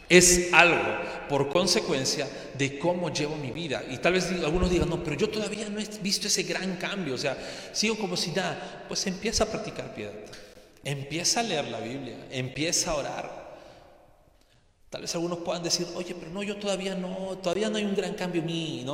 es 0.09 0.53
algo 0.53 0.81
por 1.29 1.49
consecuencia 1.49 2.29
de 2.57 2.79
cómo 2.79 3.13
llevo 3.13 3.37
mi 3.37 3.51
vida. 3.51 3.83
Y 3.91 3.99
tal 3.99 4.13
vez 4.13 4.31
algunos 4.31 4.71
digan, 4.71 4.89
no, 4.89 5.03
pero 5.03 5.17
yo 5.17 5.29
todavía 5.29 5.69
no 5.69 5.81
he 5.81 5.87
visto 6.01 6.29
ese 6.29 6.45
gran 6.45 6.77
cambio, 6.77 7.15
o 7.15 7.19
sea, 7.19 7.37
sigo 7.73 7.97
como 7.99 8.17
si 8.17 8.31
nada. 8.31 8.85
Pues 8.87 9.07
empieza 9.07 9.45
a 9.45 9.47
practicar 9.49 9.95
piedad, 9.95 10.13
empieza 10.85 11.41
a 11.41 11.43
leer 11.43 11.65
la 11.67 11.81
Biblia, 11.81 12.17
empieza 12.31 12.93
a 12.93 12.95
orar. 12.95 13.45
Tal 14.91 15.03
vez 15.03 15.15
algunos 15.17 15.39
puedan 15.39 15.65
decir, 15.65 15.89
oye, 15.97 16.15
pero 16.15 16.31
no, 16.31 16.45
yo 16.45 16.57
todavía 16.57 16.95
no, 16.95 17.37
todavía 17.43 17.69
no 17.69 17.79
hay 17.79 17.85
un 17.85 17.97
gran 17.97 18.15
cambio 18.15 18.43
en 18.43 18.47
mí. 18.47 18.87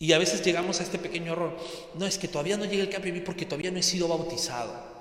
Y 0.00 0.12
a 0.12 0.18
veces 0.18 0.44
llegamos 0.44 0.80
a 0.80 0.82
este 0.82 0.98
pequeño 0.98 1.34
error. 1.34 1.56
No, 1.94 2.06
es 2.06 2.18
que 2.18 2.26
todavía 2.26 2.56
no 2.56 2.64
llega 2.64 2.82
el 2.82 2.90
cambio 2.90 3.10
en 3.10 3.20
mí 3.20 3.24
porque 3.24 3.44
todavía 3.44 3.70
no 3.70 3.78
he 3.78 3.84
sido 3.84 4.08
bautizado. 4.08 4.91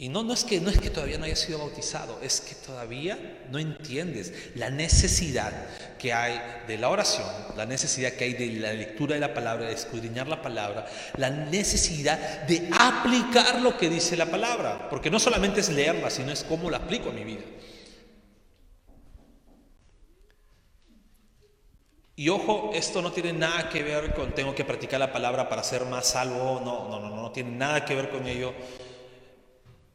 Y 0.00 0.10
no, 0.10 0.22
no, 0.22 0.32
es 0.32 0.44
que, 0.44 0.60
no 0.60 0.70
es 0.70 0.78
que 0.78 0.90
todavía 0.90 1.18
no 1.18 1.24
haya 1.24 1.34
sido 1.34 1.58
bautizado, 1.58 2.20
es 2.22 2.40
que 2.40 2.54
todavía 2.54 3.18
no 3.50 3.58
entiendes 3.58 4.32
la 4.54 4.70
necesidad 4.70 5.52
que 5.98 6.12
hay 6.12 6.40
de 6.68 6.78
la 6.78 6.88
oración, 6.88 7.26
la 7.56 7.66
necesidad 7.66 8.12
que 8.12 8.22
hay 8.22 8.34
de 8.34 8.60
la 8.60 8.72
lectura 8.74 9.14
de 9.14 9.20
la 9.20 9.34
palabra, 9.34 9.66
de 9.66 9.72
escudriñar 9.72 10.28
la 10.28 10.40
palabra, 10.40 10.86
la 11.16 11.30
necesidad 11.30 12.42
de 12.42 12.70
aplicar 12.78 13.60
lo 13.60 13.76
que 13.76 13.90
dice 13.90 14.16
la 14.16 14.26
palabra, 14.26 14.88
porque 14.88 15.10
no 15.10 15.18
solamente 15.18 15.62
es 15.62 15.68
leerla, 15.68 16.10
sino 16.10 16.30
es 16.30 16.44
cómo 16.44 16.70
la 16.70 16.76
aplico 16.76 17.10
a 17.10 17.12
mi 17.12 17.24
vida. 17.24 17.42
Y 22.14 22.28
ojo, 22.28 22.70
esto 22.72 23.02
no 23.02 23.10
tiene 23.10 23.32
nada 23.32 23.68
que 23.68 23.82
ver 23.82 24.14
con 24.14 24.32
tengo 24.32 24.54
que 24.54 24.64
practicar 24.64 25.00
la 25.00 25.12
palabra 25.12 25.48
para 25.48 25.64
ser 25.64 25.84
más 25.86 26.06
salvo, 26.06 26.62
no, 26.64 26.88
no, 26.88 27.00
no, 27.00 27.10
no, 27.10 27.20
no 27.20 27.32
tiene 27.32 27.50
nada 27.50 27.84
que 27.84 27.96
ver 27.96 28.10
con 28.10 28.28
ello 28.28 28.54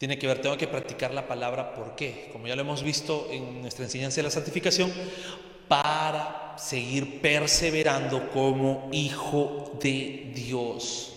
tiene 0.03 0.19
que 0.19 0.27
ver, 0.27 0.41
tengo 0.41 0.57
que 0.57 0.67
practicar 0.67 1.13
la 1.13 1.25
palabra, 1.25 1.73
¿por 1.73 1.95
qué? 1.95 2.27
Como 2.33 2.45
ya 2.45 2.57
lo 2.57 2.61
hemos 2.63 2.83
visto 2.83 3.29
en 3.31 3.61
nuestra 3.61 3.85
enseñanza 3.85 4.17
de 4.17 4.23
la 4.23 4.31
santificación, 4.31 4.91
para 5.69 6.55
seguir 6.57 7.21
perseverando 7.21 8.29
como 8.31 8.89
hijo 8.91 9.79
de 9.81 10.33
Dios. 10.35 11.13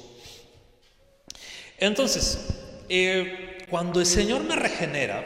Entonces, 1.79 2.47
eh, 2.89 3.59
cuando 3.69 3.99
el 3.99 4.07
Señor 4.07 4.45
me 4.45 4.55
regenera, 4.55 5.25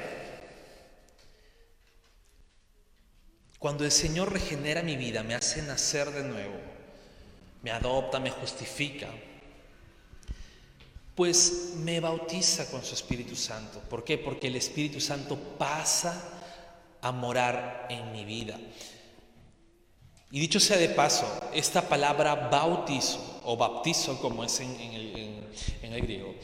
cuando 3.59 3.85
el 3.85 3.93
Señor 3.93 4.33
regenera 4.33 4.83
mi 4.83 4.97
vida, 4.97 5.23
me 5.23 5.35
hace 5.35 5.61
nacer 5.61 6.13
de 6.13 6.23
nuevo, 6.23 6.57
me 7.63 7.73
adopta, 7.73 8.21
me 8.21 8.31
justifica, 8.31 9.09
pues 11.21 11.75
me 11.77 12.01
bautiza 12.01 12.71
con 12.71 12.83
su 12.83 12.95
Espíritu 12.95 13.37
Santo. 13.37 13.79
¿Por 13.91 14.05
qué? 14.05 14.17
Porque 14.17 14.47
el 14.47 14.57
Espíritu 14.57 15.03
Santo 15.03 15.37
pasa 15.59 16.19
a 17.03 17.13
morar 17.13 17.89
en 17.91 18.11
mi 18.11 18.25
vida. 18.25 18.59
Y 20.31 20.41
dicho 20.41 20.59
sea 20.59 20.79
de 20.79 20.89
paso, 20.89 21.27
esta 21.53 21.87
palabra 21.91 22.49
bautizo 22.49 23.43
o 23.45 23.55
baptizo 23.55 24.19
como 24.19 24.45
es 24.45 24.61
en, 24.61 24.71
el, 25.83 26.01
griego, 26.01 26.35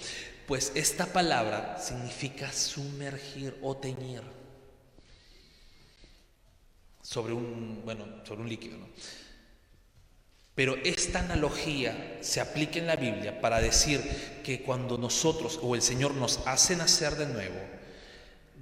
pues 0.47 0.73
esta 0.75 1.07
palabra 1.07 1.79
significa 1.81 2.53
sumergir 2.53 3.59
o 3.63 3.79
teñir 3.79 4.25
sobre 7.01 7.33
un, 7.33 7.81
bueno, 7.83 8.05
sobre 8.27 8.43
un 8.43 8.49
líquido. 8.51 8.77
Pero 10.57 10.77
esta 10.85 11.19
analogía 11.21 12.17
se 12.23 12.41
aplica 12.41 12.79
en 12.79 12.87
la 12.87 12.97
Biblia 12.97 13.43
para 13.43 13.61
decir 13.61 14.01
que 14.43 14.63
cuando 14.63 14.97
nosotros 14.97 15.61
o 15.63 15.75
el 15.75 15.83
Señor 15.83 16.15
nos 16.15 16.41
hace 16.47 16.75
nacer 16.75 17.15
de 17.17 17.27
nuevo, 17.27 17.61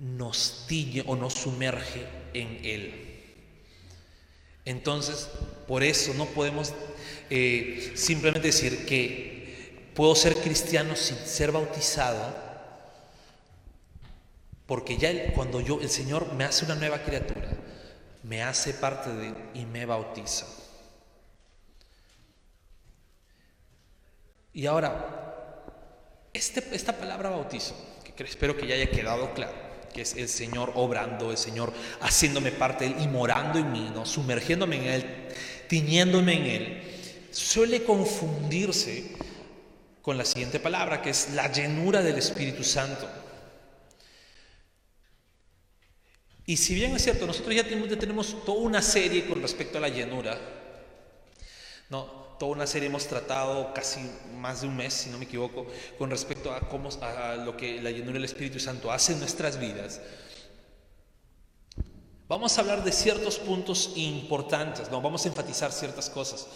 nos 0.01 0.65
tiñe 0.67 1.05
o 1.07 1.15
nos 1.15 1.35
sumerge 1.35 2.05
en 2.35 2.61
Él. 2.65 3.23
Entonces, 4.65 5.29
por 5.69 5.85
eso 5.85 6.13
no 6.15 6.27
podemos 6.27 6.75
eh, 7.31 7.93
simplemente 7.95 8.49
decir 8.49 8.87
que 8.87 9.93
puedo 9.95 10.17
ser 10.17 10.35
cristiano 10.35 10.97
sin 10.97 11.17
ser 11.19 11.53
bautizado, 11.53 12.35
porque 14.67 14.97
ya 14.97 15.33
cuando 15.33 15.61
yo, 15.61 15.81
el 15.81 15.91
Señor 15.91 16.33
me 16.33 16.43
hace 16.43 16.65
una 16.65 16.75
nueva 16.75 17.05
criatura, 17.05 17.51
me 18.25 18.43
hace 18.43 18.75
parte 18.75 19.11
de 19.15 19.29
Él 19.29 19.35
y 19.55 19.65
me 19.65 19.87
bautiza. 19.87 20.64
Y 24.55 24.67
ahora, 24.67 26.31
este, 26.33 26.65
esta 26.73 26.97
palabra 26.97 27.29
bautizo, 27.29 27.75
que 28.17 28.23
espero 28.23 28.57
que 28.57 28.69
ya 28.69 28.77
haya 28.77 28.89
quedado 28.89 29.35
claro, 29.35 29.53
que 29.93 30.03
es 30.03 30.15
el 30.15 30.29
Señor 30.29 30.73
obrando, 30.77 31.33
el 31.33 31.37
Señor 31.37 31.73
haciéndome 32.01 32.53
parte 32.53 32.85
de 32.85 32.93
Él 32.93 33.03
y 33.03 33.09
morando 33.09 33.59
en 33.59 33.73
mí, 33.73 33.91
¿no? 33.93 34.07
sumergiéndome 34.07 34.77
en 34.77 34.85
Él, 34.85 35.29
tiñéndome 35.69 36.35
en 36.35 36.47
Él, 36.47 36.83
suele 37.33 37.83
confundirse 37.83 39.17
con 40.01 40.17
la 40.17 40.25
siguiente 40.25 40.61
palabra, 40.61 41.03
que 41.03 41.11
es 41.11 41.31
la 41.31 41.51
llenura 41.51 42.01
del 42.01 42.19
Espíritu 42.19 42.63
Santo. 42.63 43.09
Y 46.47 46.57
si 46.59 46.75
bien 46.75 46.95
es 46.95 47.03
cierto, 47.03 47.27
nosotros 47.27 47.57
ya 47.57 47.65
tenemos 47.67 48.45
toda 48.45 48.61
una 48.61 48.83
serie 48.83 49.27
con 49.27 49.43
respecto 49.43 49.79
a 49.79 49.81
la 49.81 49.89
llenura, 49.89 50.39
¿no? 51.89 52.24
Toda 52.39 52.53
una 52.53 52.67
serie 52.67 52.89
hemos 52.89 53.07
tratado 53.07 53.73
casi 53.75 54.01
más 54.37 54.61
de 54.61 54.69
un 54.69 54.77
mes, 54.77 54.95
si 54.95 55.11
no 55.11 55.19
me 55.19 55.25
equivoco, 55.25 55.67
con 55.99 56.11
respecto 56.11 56.53
a, 56.53 56.61
cómo, 56.61 56.89
a 57.01 57.37
lo 57.37 57.57
que 57.57 57.81
la 57.81 57.91
llenura 57.91 58.15
del 58.15 58.25
Espíritu 58.25 58.59
Santo 58.59 58.91
hace 58.91 59.13
en 59.13 59.21
nuestras 59.21 59.59
vidas. 59.59 60.01
Vamos 62.29 62.57
a 62.57 62.63
hablar 62.63 62.83
de 62.83 62.93
ciertos 62.93 63.39
puntos 63.39 63.93
importantes, 63.97 64.91
¿no? 64.91 65.01
vamos 65.03 65.25
a 65.25 65.29
enfatizar 65.29 65.73
ciertas 65.73 66.09
cosas. 66.09 66.49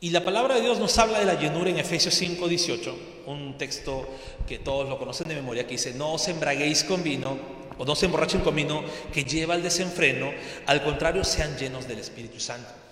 Y 0.00 0.10
la 0.10 0.24
palabra 0.24 0.56
de 0.56 0.60
Dios 0.60 0.78
nos 0.78 0.98
habla 0.98 1.20
de 1.20 1.24
la 1.24 1.34
llenura 1.34 1.70
en 1.70 1.78
Efesios 1.78 2.14
5, 2.14 2.48
18, 2.48 2.98
un 3.26 3.56
texto 3.56 4.06
que 4.46 4.58
todos 4.58 4.88
lo 4.88 4.98
conocen 4.98 5.28
de 5.28 5.34
memoria, 5.34 5.66
que 5.66 5.72
dice, 5.72 5.94
no 5.94 6.14
os 6.14 6.28
embraguéis 6.28 6.84
con 6.84 7.02
vino, 7.02 7.38
o 7.78 7.84
no 7.84 7.94
se 7.94 8.06
emborrachen 8.06 8.42
con 8.42 8.54
vino 8.54 8.82
que 9.12 9.24
lleva 9.24 9.54
al 9.54 9.62
desenfreno, 9.62 10.30
al 10.66 10.82
contrario, 10.82 11.24
sean 11.24 11.56
llenos 11.56 11.88
del 11.88 12.00
Espíritu 12.00 12.38
Santo. 12.38 12.83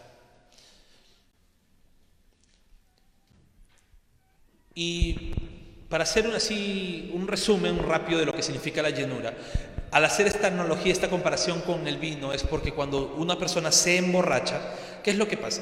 Y 4.74 5.32
para 5.88 6.04
hacer 6.04 6.26
un, 6.26 6.34
así 6.34 7.10
un 7.12 7.28
resumen 7.28 7.78
rápido 7.78 8.18
de 8.18 8.26
lo 8.26 8.32
que 8.32 8.42
significa 8.42 8.82
la 8.82 8.90
llenura, 8.90 9.34
al 9.90 10.04
hacer 10.06 10.26
esta 10.26 10.46
analogía, 10.46 10.90
esta 10.90 11.10
comparación 11.10 11.60
con 11.60 11.86
el 11.86 11.98
vino, 11.98 12.32
es 12.32 12.42
porque 12.42 12.72
cuando 12.72 13.14
una 13.18 13.38
persona 13.38 13.70
se 13.70 13.98
emborracha, 13.98 14.58
¿qué 15.04 15.10
es 15.10 15.18
lo 15.18 15.28
que 15.28 15.36
pasa? 15.36 15.60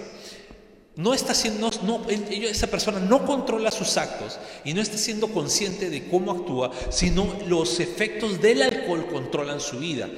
No 0.95 1.15
está 1.15 1.35
siendo, 1.35 1.71
no, 1.83 2.07
esa 2.09 2.69
persona 2.69 3.01
no 3.01 3.27
controla 3.27 3.73
sus 3.73 3.97
actos 3.97 4.39
y 4.65 4.73
no 4.73 4.81
está 4.81 4.99
siendo 4.99 5.29
consciente 5.29 5.91
de 5.91 6.09
cómo 6.09 6.31
actúa, 6.31 6.71
sino 6.91 7.39
los 7.49 7.81
efectos 7.81 8.41
del 8.41 8.63
alcohol 8.63 9.07
controlan 9.11 9.61
su 9.61 9.79
vida. 9.79 10.09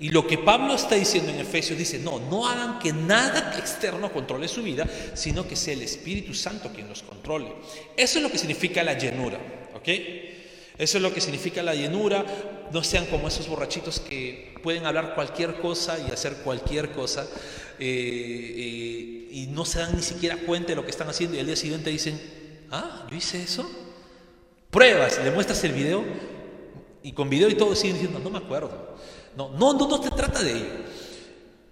Y 0.00 0.08
lo 0.08 0.26
que 0.26 0.38
Pablo 0.38 0.74
está 0.74 0.94
diciendo 0.94 1.30
en 1.30 1.40
Efesios 1.40 1.78
dice, 1.78 1.98
no, 1.98 2.18
no 2.18 2.48
hagan 2.48 2.78
que 2.78 2.90
nada 2.90 3.54
externo 3.58 4.10
controle 4.10 4.48
su 4.48 4.62
vida, 4.62 4.86
sino 5.12 5.46
que 5.46 5.56
sea 5.56 5.74
el 5.74 5.82
Espíritu 5.82 6.32
Santo 6.32 6.70
quien 6.72 6.88
los 6.88 7.02
controle. 7.02 7.52
Eso 7.98 8.18
es 8.18 8.22
lo 8.22 8.32
que 8.32 8.38
significa 8.38 8.82
la 8.82 8.96
llenura, 8.96 9.38
¿ok? 9.74 9.88
Eso 10.78 10.96
es 10.96 11.02
lo 11.02 11.12
que 11.12 11.20
significa 11.20 11.62
la 11.62 11.74
llenura. 11.74 12.24
No 12.72 12.82
sean 12.82 13.04
como 13.06 13.28
esos 13.28 13.46
borrachitos 13.46 14.00
que 14.00 14.54
pueden 14.62 14.86
hablar 14.86 15.14
cualquier 15.14 15.56
cosa 15.56 15.98
y 15.98 16.10
hacer 16.10 16.36
cualquier 16.36 16.92
cosa 16.92 17.28
eh, 17.78 18.54
eh, 18.56 19.28
y 19.32 19.48
no 19.50 19.66
se 19.66 19.80
dan 19.80 19.94
ni 19.94 20.02
siquiera 20.02 20.38
cuenta 20.38 20.68
de 20.68 20.76
lo 20.76 20.84
que 20.84 20.90
están 20.90 21.10
haciendo 21.10 21.36
y 21.36 21.40
al 21.40 21.46
día 21.46 21.56
siguiente 21.56 21.90
dicen, 21.90 22.18
ah, 22.70 23.06
yo 23.10 23.16
hice 23.18 23.42
eso. 23.42 23.70
Pruebas, 24.70 25.20
le 25.22 25.30
muestras 25.30 25.62
el 25.64 25.72
video 25.72 26.02
y 27.02 27.12
con 27.12 27.28
video 27.28 27.50
y 27.50 27.54
todo 27.54 27.76
siguen 27.76 27.96
diciendo, 27.96 28.18
no 28.18 28.30
me 28.30 28.38
acuerdo. 28.38 28.96
No, 29.36 29.50
no, 29.50 29.72
no, 29.74 29.88
no 29.88 30.00
te 30.00 30.10
trata 30.10 30.42
de 30.42 30.52
ello. 30.52 30.84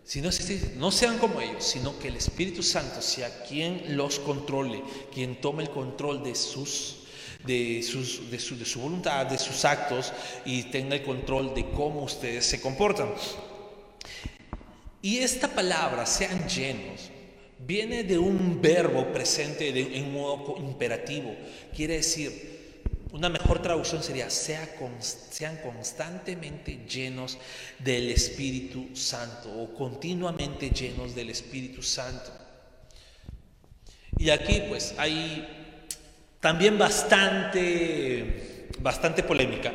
Sino, 0.04 0.30
no 0.76 0.90
sean 0.90 1.18
como 1.18 1.40
ellos, 1.40 1.64
sino 1.64 1.98
que 1.98 2.08
el 2.08 2.16
Espíritu 2.16 2.62
Santo 2.62 3.02
sea 3.02 3.42
quien 3.44 3.96
los 3.96 4.18
controle, 4.18 4.82
quien 5.12 5.38
tome 5.40 5.64
el 5.64 5.70
control 5.70 6.22
de 6.22 6.34
sus 6.34 6.96
de, 7.44 7.82
sus, 7.82 8.30
de, 8.30 8.38
su, 8.38 8.58
de, 8.58 8.64
su, 8.64 8.80
voluntad, 8.80 9.26
de 9.26 9.38
sus 9.38 9.64
actos 9.64 10.12
y 10.44 10.64
tenga 10.64 10.96
el 10.96 11.02
control 11.02 11.54
de 11.54 11.70
cómo 11.70 12.02
ustedes 12.02 12.44
se 12.46 12.60
comportan. 12.60 13.10
Y 15.00 15.18
esta 15.18 15.48
palabra, 15.48 16.04
sean 16.06 16.48
llenos, 16.48 17.10
viene 17.58 18.02
de 18.02 18.18
un 18.18 18.60
verbo 18.60 19.12
presente 19.12 19.72
de, 19.72 19.98
en 19.98 20.12
modo 20.12 20.56
imperativo. 20.58 21.34
Quiere 21.74 21.96
decir, 21.96 22.57
una 23.12 23.28
mejor 23.28 23.62
traducción 23.62 24.02
sería, 24.02 24.28
sean 24.30 25.56
constantemente 25.62 26.84
llenos 26.88 27.38
del 27.78 28.10
Espíritu 28.10 28.94
Santo 28.94 29.50
o 29.50 29.74
continuamente 29.74 30.70
llenos 30.70 31.14
del 31.14 31.30
Espíritu 31.30 31.82
Santo. 31.82 32.30
Y 34.18 34.30
aquí 34.30 34.62
pues 34.68 34.94
hay 34.98 35.46
también 36.40 36.76
bastante, 36.78 38.68
bastante 38.80 39.22
polémica, 39.22 39.72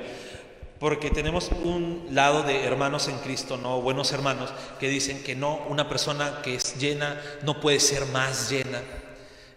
porque 0.80 1.10
tenemos 1.10 1.50
un 1.63 2.08
lado 2.12 2.43
de 2.43 2.63
hermanos 2.65 3.08
en 3.08 3.17
Cristo, 3.19 3.58
no 3.58 3.82
buenos 3.82 4.12
hermanos, 4.12 4.54
que 4.80 4.89
dicen 4.89 5.24
que 5.24 5.36
no, 5.36 5.65
una 5.69 5.89
persona 5.89 6.41
que 6.43 6.56
es 6.56 6.78
llena 6.78 7.19
no 7.43 7.60
puede 7.62 7.80
ser 7.80 8.06
más 8.08 8.50
llena 8.50 8.82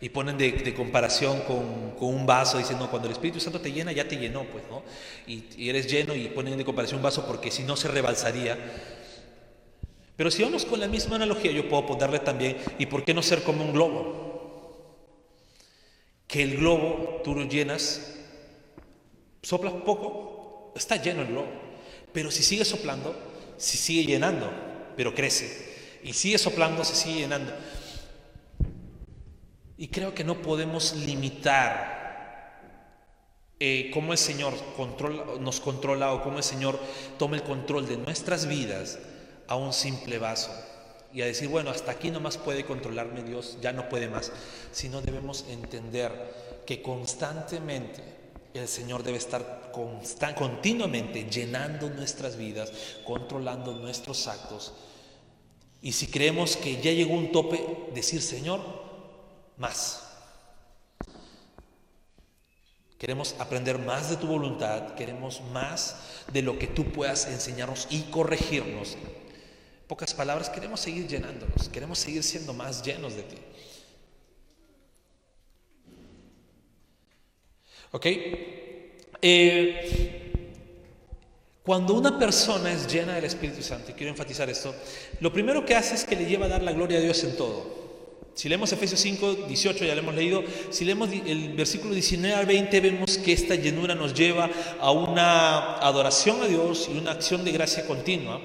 y 0.06 0.08
ponen 0.08 0.38
de, 0.38 0.72
comparación 0.72 1.40
con, 1.40 1.96
un 1.98 2.26
vaso, 2.26 2.58
diciendo, 2.58 2.88
cuando 2.88 3.08
el 3.08 3.12
Espíritu 3.12 3.40
Santo 3.40 3.60
te 3.60 3.72
llena, 3.72 3.90
ya 3.90 4.06
te 4.06 4.16
llenó, 4.16 4.44
pues, 4.44 4.62
¿no? 4.70 4.84
Y, 5.26 5.68
eres 5.68 5.90
lleno 5.90 6.14
y 6.14 6.28
ponen 6.28 6.56
de 6.56 6.64
comparación 6.64 6.98
un 6.98 7.02
vaso 7.02 7.26
porque 7.26 7.50
si 7.50 7.64
no 7.64 7.74
se 7.74 7.88
rebalsaría. 7.88 8.56
Pero 10.14 10.30
si 10.30 10.44
vamos 10.44 10.64
con 10.64 10.78
la 10.78 10.86
misma 10.86 11.16
analogía, 11.16 11.50
yo 11.50 11.68
puedo 11.68 11.86
ponerle 11.86 12.20
también, 12.20 12.56
¿y 12.78 12.86
por 12.86 13.04
qué 13.04 13.14
no 13.14 13.20
ser 13.20 13.42
como 13.42 13.64
un 13.64 13.72
globo? 13.72 14.94
Que 16.28 16.44
el 16.44 16.56
globo 16.56 17.20
tú 17.24 17.34
lo 17.34 17.42
llenas, 17.42 18.14
soplas 19.42 19.72
poco, 19.72 20.72
está 20.76 21.02
lleno 21.02 21.22
el 21.22 21.28
globo. 21.30 21.48
Pero 22.12 22.30
si 22.30 22.44
sigue 22.44 22.64
soplando, 22.64 23.12
se 23.56 23.76
sigue 23.76 24.06
llenando, 24.06 24.52
pero 24.96 25.12
crece. 25.16 25.98
Y 26.04 26.12
sigue 26.12 26.38
soplando, 26.38 26.84
se 26.84 26.94
sigue 26.94 27.22
llenando. 27.22 27.52
Y 29.78 29.88
creo 29.88 30.14
que 30.14 30.24
no 30.24 30.40
podemos 30.40 30.94
limitar 30.94 31.96
eh, 33.58 33.90
cómo 33.92 34.12
el 34.12 34.18
Señor 34.18 34.54
nos 35.40 35.60
controla 35.60 36.12
o 36.12 36.22
cómo 36.22 36.38
el 36.38 36.44
Señor 36.44 36.78
toma 37.18 37.36
el 37.36 37.42
control 37.42 37.86
de 37.86 37.96
nuestras 37.96 38.46
vidas 38.46 38.98
a 39.48 39.56
un 39.56 39.72
simple 39.72 40.18
vaso. 40.18 40.50
Y 41.12 41.22
a 41.22 41.26
decir, 41.26 41.48
bueno, 41.48 41.70
hasta 41.70 41.92
aquí 41.92 42.10
nomás 42.10 42.36
puede 42.36 42.66
controlarme 42.66 43.22
Dios, 43.22 43.58
ya 43.62 43.72
no 43.72 43.88
puede 43.88 44.08
más. 44.08 44.32
Sino 44.72 45.00
debemos 45.00 45.46
entender 45.48 46.62
que 46.66 46.82
constantemente 46.82 48.02
el 48.52 48.68
Señor 48.68 49.02
debe 49.02 49.18
estar 49.18 49.72
continuamente 49.72 51.24
llenando 51.30 51.90
nuestras 51.90 52.36
vidas, 52.36 52.72
controlando 53.04 53.72
nuestros 53.72 54.26
actos. 54.26 54.74
Y 55.82 55.92
si 55.92 56.08
creemos 56.08 56.56
que 56.56 56.80
ya 56.80 56.90
llegó 56.90 57.14
un 57.14 57.32
tope, 57.32 57.64
decir, 57.94 58.20
Señor, 58.20 58.85
más. 59.56 60.02
Queremos 62.98 63.34
aprender 63.38 63.78
más 63.78 64.08
de 64.08 64.16
tu 64.16 64.26
voluntad, 64.26 64.94
queremos 64.94 65.42
más 65.52 65.96
de 66.32 66.42
lo 66.42 66.58
que 66.58 66.66
tú 66.66 66.92
puedas 66.92 67.26
enseñarnos 67.26 67.88
y 67.90 68.02
corregirnos. 68.04 68.96
pocas 69.86 70.14
palabras, 70.14 70.50
queremos 70.50 70.80
seguir 70.80 71.06
llenándonos, 71.06 71.68
queremos 71.68 71.98
seguir 71.98 72.24
siendo 72.24 72.52
más 72.52 72.82
llenos 72.82 73.14
de 73.14 73.22
ti. 73.22 73.36
¿Ok? 77.92 78.06
Eh, 79.22 80.26
cuando 81.62 81.94
una 81.94 82.18
persona 82.18 82.72
es 82.72 82.90
llena 82.92 83.14
del 83.14 83.24
Espíritu 83.24 83.62
Santo, 83.62 83.90
y 83.90 83.94
quiero 83.94 84.10
enfatizar 84.10 84.48
esto, 84.48 84.74
lo 85.20 85.32
primero 85.32 85.64
que 85.64 85.74
hace 85.74 85.94
es 85.94 86.04
que 86.04 86.16
le 86.16 86.24
lleva 86.24 86.46
a 86.46 86.48
dar 86.48 86.62
la 86.62 86.72
gloria 86.72 86.98
a 86.98 87.02
Dios 87.02 87.22
en 87.24 87.36
todo. 87.36 87.85
Si 88.36 88.50
leemos 88.50 88.70
Efesios 88.70 89.00
5, 89.00 89.46
18, 89.48 89.86
ya 89.86 89.94
lo 89.94 90.02
hemos 90.02 90.14
leído, 90.14 90.44
si 90.68 90.84
leemos 90.84 91.08
el 91.10 91.54
versículo 91.54 91.94
19 91.94 92.34
al 92.34 92.44
20, 92.44 92.80
vemos 92.80 93.16
que 93.16 93.32
esta 93.32 93.54
llenura 93.54 93.94
nos 93.94 94.12
lleva 94.12 94.50
a 94.78 94.90
una 94.90 95.78
adoración 95.78 96.42
a 96.42 96.46
Dios 96.46 96.90
y 96.92 96.98
una 96.98 97.12
acción 97.12 97.46
de 97.46 97.52
gracia 97.52 97.86
continua. 97.86 98.42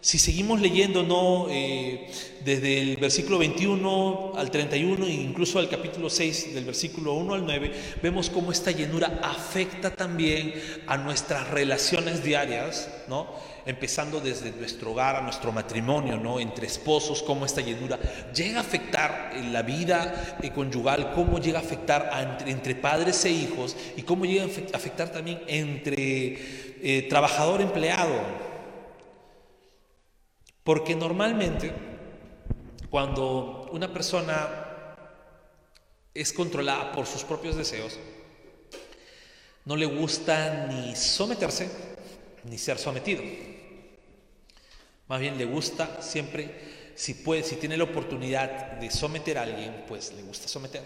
Si 0.00 0.20
seguimos 0.20 0.60
leyendo, 0.60 1.02
¿no? 1.02 1.48
Eh, 1.50 2.08
desde 2.44 2.80
el 2.80 2.98
versículo 2.98 3.38
21 3.38 4.34
al 4.36 4.48
31 4.52 5.06
e 5.06 5.10
incluso 5.14 5.58
al 5.58 5.68
capítulo 5.68 6.08
6, 6.08 6.54
del 6.54 6.64
versículo 6.64 7.14
1 7.14 7.34
al 7.34 7.44
9, 7.44 7.72
vemos 8.00 8.30
cómo 8.30 8.52
esta 8.52 8.70
llenura 8.70 9.18
afecta 9.24 9.90
también 9.90 10.54
a 10.86 10.98
nuestras 10.98 11.50
relaciones 11.50 12.22
diarias, 12.22 12.88
¿no? 13.08 13.26
Empezando 13.66 14.20
desde 14.20 14.52
nuestro 14.52 14.92
hogar 14.92 15.16
a 15.16 15.20
nuestro 15.22 15.50
matrimonio, 15.50 16.16
¿no? 16.16 16.38
Entre 16.38 16.68
esposos, 16.68 17.22
cómo 17.22 17.44
esta 17.44 17.60
llenura 17.60 17.98
llega 18.32 18.58
a 18.58 18.60
afectar 18.60 19.32
la 19.50 19.62
vida 19.62 20.38
eh, 20.40 20.52
conyugal, 20.52 21.12
cómo 21.12 21.40
llega 21.40 21.58
a 21.58 21.62
afectar 21.62 22.10
entre, 22.46 22.76
padres 22.76 23.24
e 23.24 23.30
hijos 23.30 23.76
y 23.96 24.02
cómo 24.02 24.24
llega 24.24 24.44
a 24.44 24.76
afectar 24.76 25.10
también 25.10 25.42
entre 25.48 26.38
eh, 26.80 27.06
trabajador-empleado. 27.10 28.46
Porque 30.62 30.94
normalmente 30.94 31.72
cuando 32.88 33.68
una 33.72 33.92
persona 33.92 34.48
es 36.14 36.32
controlada 36.32 36.92
por 36.92 37.06
sus 37.06 37.24
propios 37.24 37.56
deseos, 37.56 37.98
no 39.64 39.74
le 39.74 39.86
gusta 39.86 40.66
ni 40.68 40.94
someterse 40.94 41.68
ni 42.44 42.58
ser 42.58 42.78
sometido. 42.78 43.22
Más 45.08 45.20
bien 45.20 45.38
le 45.38 45.44
gusta 45.44 46.02
siempre, 46.02 46.92
si 46.94 47.14
puede, 47.14 47.42
si 47.42 47.56
tiene 47.56 47.76
la 47.76 47.84
oportunidad 47.84 48.72
de 48.72 48.90
someter 48.90 49.38
a 49.38 49.42
alguien, 49.42 49.84
pues 49.86 50.12
le 50.12 50.22
gusta 50.22 50.48
someter. 50.48 50.82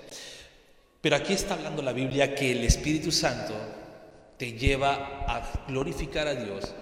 Pero 1.01 1.17
aquí 1.17 1.33
está 1.33 1.55
hablando 1.55 1.83
la 1.83 1.93
Biblia 1.93 2.35
que 2.35 2.53
el 2.53 2.65
Espíritu 2.65 3.11
Santo 3.11 3.55
te 4.37 4.53
lleva 4.53 5.25
a 5.27 5.65
glorificar 5.67 6.27
a 6.27 6.35
Dios 6.35 6.75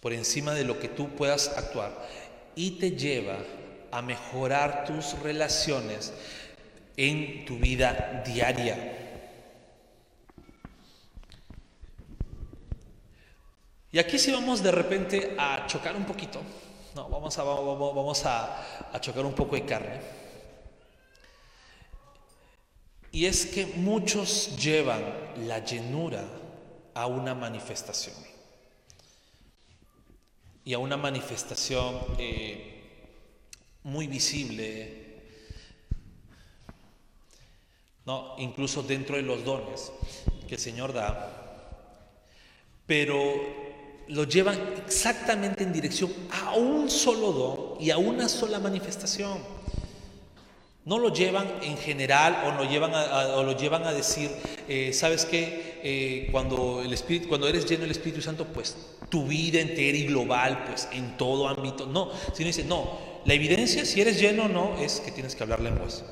por 0.00 0.12
encima 0.12 0.54
de 0.54 0.64
lo 0.64 0.78
que 0.78 0.88
tú 0.88 1.10
puedas 1.16 1.48
actuar 1.56 1.92
y 2.54 2.72
te 2.78 2.92
lleva 2.92 3.38
a 3.90 4.02
mejorar 4.02 4.84
tus 4.84 5.18
relaciones 5.20 6.12
en 6.96 7.44
tu 7.44 7.58
vida 7.58 8.22
diaria. 8.26 9.05
Y 13.96 13.98
aquí 13.98 14.18
sí 14.18 14.30
vamos 14.30 14.62
de 14.62 14.70
repente 14.70 15.34
a 15.38 15.66
chocar 15.66 15.96
un 15.96 16.04
poquito, 16.04 16.42
no, 16.94 17.08
vamos 17.08 17.38
a, 17.38 17.44
vamos 17.44 18.26
a, 18.26 19.00
chocar 19.00 19.24
un 19.24 19.32
poco 19.32 19.56
de 19.56 19.64
carne. 19.64 19.98
Y 23.10 23.24
es 23.24 23.46
que 23.46 23.64
muchos 23.64 24.54
llevan 24.62 25.02
la 25.46 25.64
llenura 25.64 26.22
a 26.92 27.06
una 27.06 27.34
manifestación 27.34 28.14
y 30.62 30.74
a 30.74 30.78
una 30.78 30.98
manifestación 30.98 31.98
eh, 32.18 32.82
muy 33.84 34.08
visible, 34.08 35.22
¿no? 38.04 38.34
incluso 38.36 38.82
dentro 38.82 39.16
de 39.16 39.22
los 39.22 39.42
dones 39.42 39.90
que 40.46 40.56
el 40.56 40.60
Señor 40.60 40.92
da, 40.92 41.32
pero 42.84 43.65
lo 44.08 44.24
llevan 44.24 44.58
exactamente 44.84 45.64
en 45.64 45.72
dirección 45.72 46.12
a 46.30 46.54
un 46.54 46.88
solo 46.90 47.32
don 47.32 47.82
y 47.82 47.90
a 47.90 47.98
una 47.98 48.28
sola 48.28 48.58
manifestación. 48.58 49.38
No 50.84 50.98
lo 50.98 51.12
llevan 51.12 51.48
en 51.62 51.76
general 51.76 52.44
o 52.46 52.62
lo 52.62 52.70
llevan 52.70 52.94
a, 52.94 53.36
o 53.36 53.42
lo 53.42 53.56
llevan 53.56 53.84
a 53.84 53.92
decir, 53.92 54.30
eh, 54.68 54.92
¿sabes 54.92 55.24
qué? 55.24 55.80
Eh, 55.82 56.28
cuando, 56.30 56.80
el 56.80 56.92
Espíritu, 56.92 57.28
cuando 57.28 57.48
eres 57.48 57.68
lleno 57.68 57.82
del 57.82 57.90
Espíritu 57.90 58.22
Santo, 58.22 58.46
pues 58.46 58.76
tu 59.08 59.26
vida 59.26 59.60
entera 59.60 59.98
y 59.98 60.06
global, 60.06 60.64
pues 60.66 60.88
en 60.92 61.16
todo 61.16 61.48
ámbito. 61.48 61.86
No, 61.86 62.12
sino 62.32 62.46
dice, 62.46 62.62
no, 62.62 62.98
la 63.24 63.34
evidencia, 63.34 63.84
si 63.84 64.00
eres 64.00 64.20
lleno 64.20 64.44
o 64.44 64.48
no, 64.48 64.78
es 64.78 65.00
que 65.00 65.10
tienes 65.10 65.34
que 65.34 65.42
hablar 65.42 65.60
lenguas. 65.60 66.04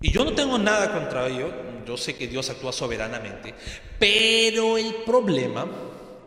Y 0.00 0.12
yo 0.12 0.24
no 0.24 0.32
tengo 0.32 0.58
nada 0.58 0.92
contra 0.92 1.26
ello, 1.26 1.52
yo 1.88 1.96
sé 1.96 2.16
que 2.16 2.28
Dios 2.28 2.50
actúa 2.50 2.70
soberanamente, 2.70 3.54
pero 3.98 4.76
el 4.76 4.94
problema 5.06 5.66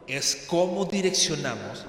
es 0.08 0.47
cómo 0.47 0.86
direccionamos 0.86 1.86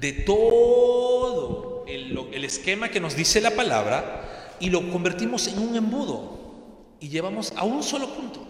de 0.00 0.12
todo 0.12 1.84
el, 1.86 2.44
esquema 2.46 2.88
que 2.88 2.98
nos 2.98 3.14
dice 3.14 3.42
la 3.42 3.50
palabra 3.50 4.56
y 4.58 4.70
lo 4.70 4.90
convertimos 4.90 5.46
en 5.48 5.58
un 5.58 5.76
embudo 5.76 6.96
y 6.98 7.10
llevamos 7.10 7.52
a 7.56 7.64
un 7.64 7.82
solo 7.82 8.08
punto. 8.08 8.40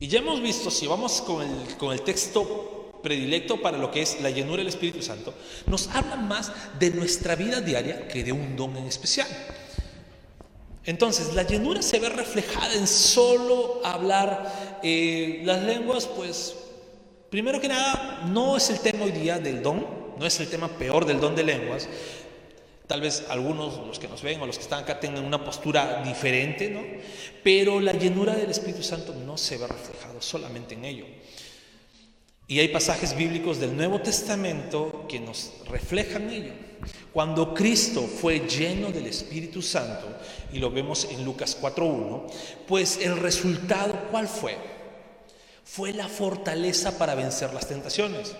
Y 0.00 0.08
ya 0.08 0.18
hemos 0.18 0.42
visto, 0.42 0.68
si 0.68 0.88
vamos 0.88 1.22
con 1.22 1.42
el, 1.42 1.76
con 1.76 1.92
el 1.92 2.02
texto 2.02 2.90
predilecto 3.04 3.62
para 3.62 3.78
lo 3.78 3.92
que 3.92 4.02
es 4.02 4.20
la 4.20 4.30
llenura 4.30 4.58
del 4.58 4.66
Espíritu 4.66 5.00
Santo, 5.00 5.32
nos 5.68 5.86
habla 5.86 6.16
más 6.16 6.50
de 6.80 6.90
nuestra 6.90 7.36
vida 7.36 7.60
diaria 7.60 8.08
que 8.08 8.24
de 8.24 8.32
un 8.32 8.56
don 8.56 8.76
en 8.76 8.86
especial. 8.86 9.28
Entonces, 10.84 11.34
la 11.34 11.44
llenura 11.44 11.80
se 11.80 11.98
ve 12.00 12.08
reflejada 12.08 12.74
en 12.74 12.86
solo 12.86 13.80
hablar 13.84 14.80
eh, 14.82 15.40
las 15.44 15.62
lenguas, 15.62 16.06
pues, 16.06 16.56
primero 17.30 17.60
que 17.60 17.68
nada, 17.68 18.24
no 18.26 18.56
es 18.56 18.68
el 18.70 18.80
tema 18.80 19.04
hoy 19.04 19.12
día 19.12 19.38
del 19.38 19.62
don, 19.62 19.86
no 20.18 20.26
es 20.26 20.40
el 20.40 20.48
tema 20.48 20.68
peor 20.68 21.04
del 21.04 21.20
don 21.20 21.36
de 21.36 21.44
lenguas. 21.44 21.88
Tal 22.88 23.00
vez 23.00 23.24
algunos, 23.28 23.78
los 23.86 23.98
que 23.98 24.08
nos 24.08 24.22
ven 24.22 24.40
o 24.40 24.46
los 24.46 24.56
que 24.56 24.64
están 24.64 24.82
acá, 24.82 24.98
tengan 24.98 25.24
una 25.24 25.44
postura 25.44 26.02
diferente, 26.04 26.68
¿no? 26.68 26.82
Pero 27.42 27.80
la 27.80 27.92
llenura 27.92 28.34
del 28.34 28.50
Espíritu 28.50 28.82
Santo 28.82 29.14
no 29.14 29.38
se 29.38 29.56
ve 29.56 29.66
reflejado 29.68 30.20
solamente 30.20 30.74
en 30.74 30.84
ello. 30.84 31.06
Y 32.48 32.58
hay 32.58 32.68
pasajes 32.68 33.16
bíblicos 33.16 33.60
del 33.60 33.76
Nuevo 33.76 34.00
Testamento 34.00 35.06
que 35.08 35.20
nos 35.20 35.52
reflejan 35.68 36.28
ello. 36.28 36.52
Cuando 37.12 37.52
Cristo 37.52 38.02
fue 38.02 38.40
lleno 38.40 38.90
del 38.90 39.06
Espíritu 39.06 39.60
Santo, 39.60 40.06
y 40.52 40.58
lo 40.58 40.70
vemos 40.70 41.06
en 41.10 41.24
Lucas 41.24 41.56
4.1, 41.60 42.22
pues 42.66 42.98
el 43.02 43.18
resultado, 43.18 44.08
¿cuál 44.10 44.28
fue? 44.28 44.56
Fue 45.64 45.92
la 45.92 46.08
fortaleza 46.08 46.98
para 46.98 47.14
vencer 47.14 47.52
las 47.52 47.68
tentaciones. 47.68 48.34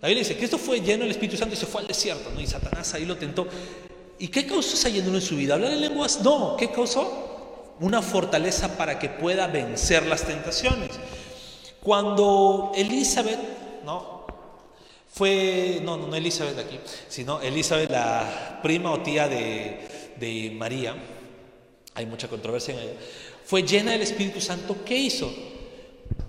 La 0.00 0.08
Biblia 0.08 0.22
dice, 0.22 0.36
Cristo 0.36 0.58
fue 0.58 0.80
lleno 0.80 1.02
del 1.02 1.10
Espíritu 1.10 1.36
Santo 1.36 1.54
y 1.54 1.58
se 1.58 1.66
fue 1.66 1.80
al 1.80 1.86
desierto, 1.86 2.30
¿no? 2.32 2.40
Y 2.40 2.46
Satanás 2.46 2.94
ahí 2.94 3.04
lo 3.04 3.16
tentó. 3.16 3.46
¿Y 4.18 4.28
qué 4.28 4.46
causó 4.46 4.74
esa 4.74 4.88
llenura 4.88 5.16
en 5.16 5.22
su 5.22 5.36
vida? 5.36 5.54
¿Hablar 5.54 5.72
en 5.72 5.80
lenguas? 5.80 6.20
No, 6.22 6.56
¿qué 6.56 6.70
causó? 6.70 7.74
Una 7.80 8.02
fortaleza 8.02 8.76
para 8.76 8.98
que 8.98 9.08
pueda 9.08 9.46
vencer 9.46 10.06
las 10.06 10.22
tentaciones. 10.24 10.90
Cuando 11.82 12.72
Elizabeth, 12.74 13.38
¿no? 13.84 14.17
Fue, 15.18 15.80
no, 15.82 15.96
no, 15.96 16.14
Elizabeth 16.14 16.58
aquí, 16.58 16.78
sino 17.08 17.40
Elizabeth, 17.40 17.90
la 17.90 18.60
prima 18.62 18.92
o 18.92 19.00
tía 19.02 19.26
de, 19.26 20.14
de 20.16 20.52
María, 20.56 20.94
hay 21.94 22.06
mucha 22.06 22.28
controversia 22.28 22.74
en 22.74 22.80
ella, 22.80 22.92
fue 23.44 23.64
llena 23.64 23.90
del 23.90 24.02
Espíritu 24.02 24.40
Santo, 24.40 24.76
¿qué 24.84 24.96
hizo? 24.96 25.28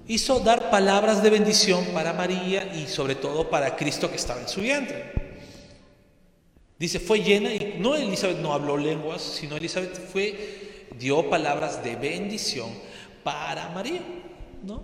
hizo 0.09 0.39
dar 0.39 0.71
palabras 0.71 1.21
de 1.21 1.29
bendición 1.29 1.85
para 1.93 2.13
María 2.13 2.75
y 2.75 2.87
sobre 2.87 3.13
todo 3.13 3.47
para 3.47 3.75
Cristo 3.75 4.09
que 4.09 4.15
estaba 4.15 4.41
en 4.41 4.49
su 4.49 4.61
vientre. 4.61 5.13
Dice, 6.79 6.99
fue 6.99 7.21
llena 7.21 7.53
y 7.53 7.75
no 7.77 7.95
Elizabeth 7.95 8.39
no 8.39 8.51
habló 8.51 8.75
lenguas, 8.75 9.21
sino 9.21 9.55
Elizabeth 9.55 9.99
fue 10.11 10.87
dio 10.97 11.29
palabras 11.29 11.83
de 11.83 11.95
bendición 11.95 12.69
para 13.23 13.69
María, 13.69 14.01
¿no? 14.63 14.81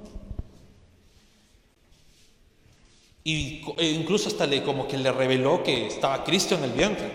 Y 3.27 3.63
e 3.77 3.89
incluso 3.89 4.29
hasta 4.29 4.45
le 4.45 4.61
como 4.61 4.87
que 4.87 4.99
le 4.99 5.11
reveló 5.11 5.63
que 5.63 5.87
estaba 5.87 6.23
Cristo 6.23 6.53
en 6.55 6.63
el 6.63 6.71
vientre. 6.71 7.09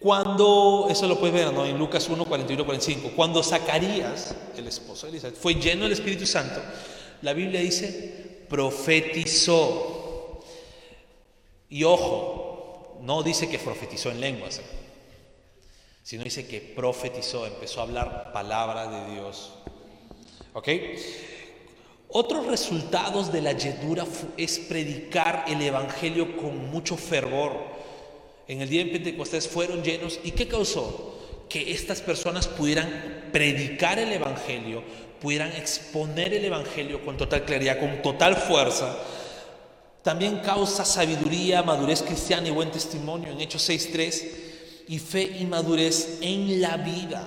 Cuando, 0.00 0.88
eso 0.90 1.06
lo 1.06 1.18
puedes 1.18 1.32
ver 1.32 1.52
¿no? 1.52 1.64
en 1.64 1.78
Lucas 1.78 2.08
1, 2.08 2.24
41, 2.24 2.66
45, 2.66 3.12
cuando 3.14 3.40
Zacarías, 3.42 4.34
el 4.56 4.66
esposo 4.66 5.06
de 5.06 5.12
Elizabeth, 5.12 5.38
fue 5.38 5.54
lleno 5.54 5.84
del 5.84 5.92
Espíritu 5.92 6.26
Santo, 6.26 6.60
la 7.22 7.32
Biblia 7.32 7.60
dice, 7.60 8.44
profetizó. 8.48 10.42
Y 11.70 11.84
ojo, 11.84 12.98
no 13.02 13.22
dice 13.22 13.48
que 13.48 13.60
profetizó 13.60 14.10
en 14.10 14.20
lenguas, 14.20 14.58
¿eh? 14.58 14.64
sino 16.02 16.24
dice 16.24 16.48
que 16.48 16.60
profetizó, 16.60 17.46
empezó 17.46 17.78
a 17.78 17.84
hablar 17.84 18.32
palabra 18.32 18.88
de 18.88 19.14
Dios. 19.14 19.52
¿Ok? 20.52 20.68
Otros 22.16 22.46
resultados 22.46 23.32
de 23.32 23.42
la 23.42 23.52
llenura 23.52 24.06
es 24.36 24.58
predicar 24.58 25.44
el 25.48 25.60
Evangelio 25.60 26.36
con 26.36 26.70
mucho 26.70 26.96
fervor 26.96 27.74
en 28.46 28.60
el 28.60 28.68
día 28.68 28.84
de 28.84 28.90
Pentecostés 28.90 29.48
fueron 29.48 29.82
llenos. 29.82 30.20
¿Y 30.22 30.32
qué 30.32 30.46
causó? 30.46 31.14
Que 31.48 31.72
estas 31.72 32.00
personas 32.02 32.46
pudieran 32.46 33.30
predicar 33.32 33.98
el 33.98 34.12
Evangelio, 34.12 34.82
pudieran 35.20 35.52
exponer 35.52 36.34
el 36.34 36.44
Evangelio 36.44 37.02
con 37.04 37.16
total 37.16 37.44
claridad, 37.44 37.78
con 37.78 38.02
total 38.02 38.36
fuerza. 38.36 38.96
También 40.02 40.40
causa 40.40 40.84
sabiduría, 40.84 41.62
madurez 41.62 42.02
cristiana 42.02 42.48
y 42.48 42.50
buen 42.50 42.70
testimonio 42.70 43.32
en 43.32 43.40
Hechos 43.40 43.68
6.3 43.68 44.28
y 44.88 44.98
fe 44.98 45.36
y 45.40 45.46
madurez 45.46 46.18
en 46.20 46.60
la 46.60 46.76
vida. 46.76 47.26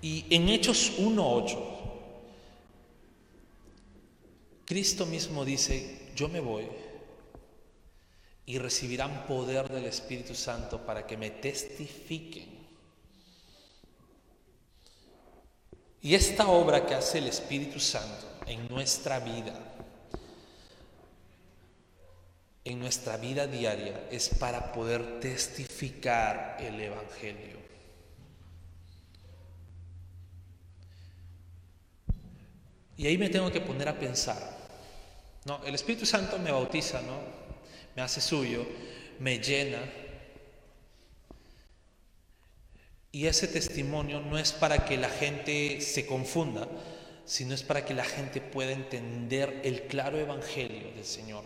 Y 0.00 0.24
en 0.30 0.48
Hechos 0.48 0.98
1.8, 0.98 1.58
Cristo 4.64 5.06
mismo 5.06 5.44
dice, 5.44 6.12
yo 6.14 6.28
me 6.28 6.40
voy 6.40 6.68
y 8.46 8.58
recibirán 8.58 9.26
poder 9.26 9.68
del 9.68 9.86
Espíritu 9.86 10.34
Santo 10.34 10.84
para 10.84 11.06
que 11.06 11.16
me 11.16 11.30
testifiquen. 11.30 12.58
Y 16.00 16.14
esta 16.14 16.48
obra 16.48 16.86
que 16.86 16.94
hace 16.94 17.18
el 17.18 17.26
Espíritu 17.26 17.80
Santo 17.80 18.26
en 18.46 18.68
nuestra 18.68 19.18
vida, 19.18 19.52
en 22.64 22.78
nuestra 22.78 23.16
vida 23.16 23.46
diaria, 23.46 24.06
es 24.10 24.28
para 24.28 24.72
poder 24.72 25.18
testificar 25.18 26.56
el 26.60 26.80
Evangelio. 26.80 27.58
Y 32.98 33.06
ahí 33.06 33.16
me 33.16 33.30
tengo 33.30 33.50
que 33.50 33.62
poner 33.62 33.88
a 33.88 33.98
pensar. 33.98 34.58
No, 35.46 35.64
el 35.64 35.74
Espíritu 35.74 36.04
Santo 36.04 36.38
me 36.38 36.50
bautiza, 36.50 37.00
¿no? 37.00 37.18
Me 37.96 38.02
hace 38.02 38.20
suyo, 38.20 38.66
me 39.20 39.38
llena, 39.38 39.78
y 43.10 43.26
ese 43.26 43.48
testimonio 43.48 44.20
no 44.20 44.38
es 44.38 44.52
para 44.52 44.84
que 44.84 44.98
la 44.98 45.08
gente 45.08 45.80
se 45.80 46.06
confunda, 46.06 46.68
sino 47.24 47.54
es 47.54 47.62
para 47.62 47.84
que 47.84 47.94
la 47.94 48.04
gente 48.04 48.40
pueda 48.40 48.72
entender 48.72 49.60
el 49.64 49.82
claro 49.82 50.18
evangelio 50.18 50.92
del 50.92 51.04
Señor. 51.04 51.42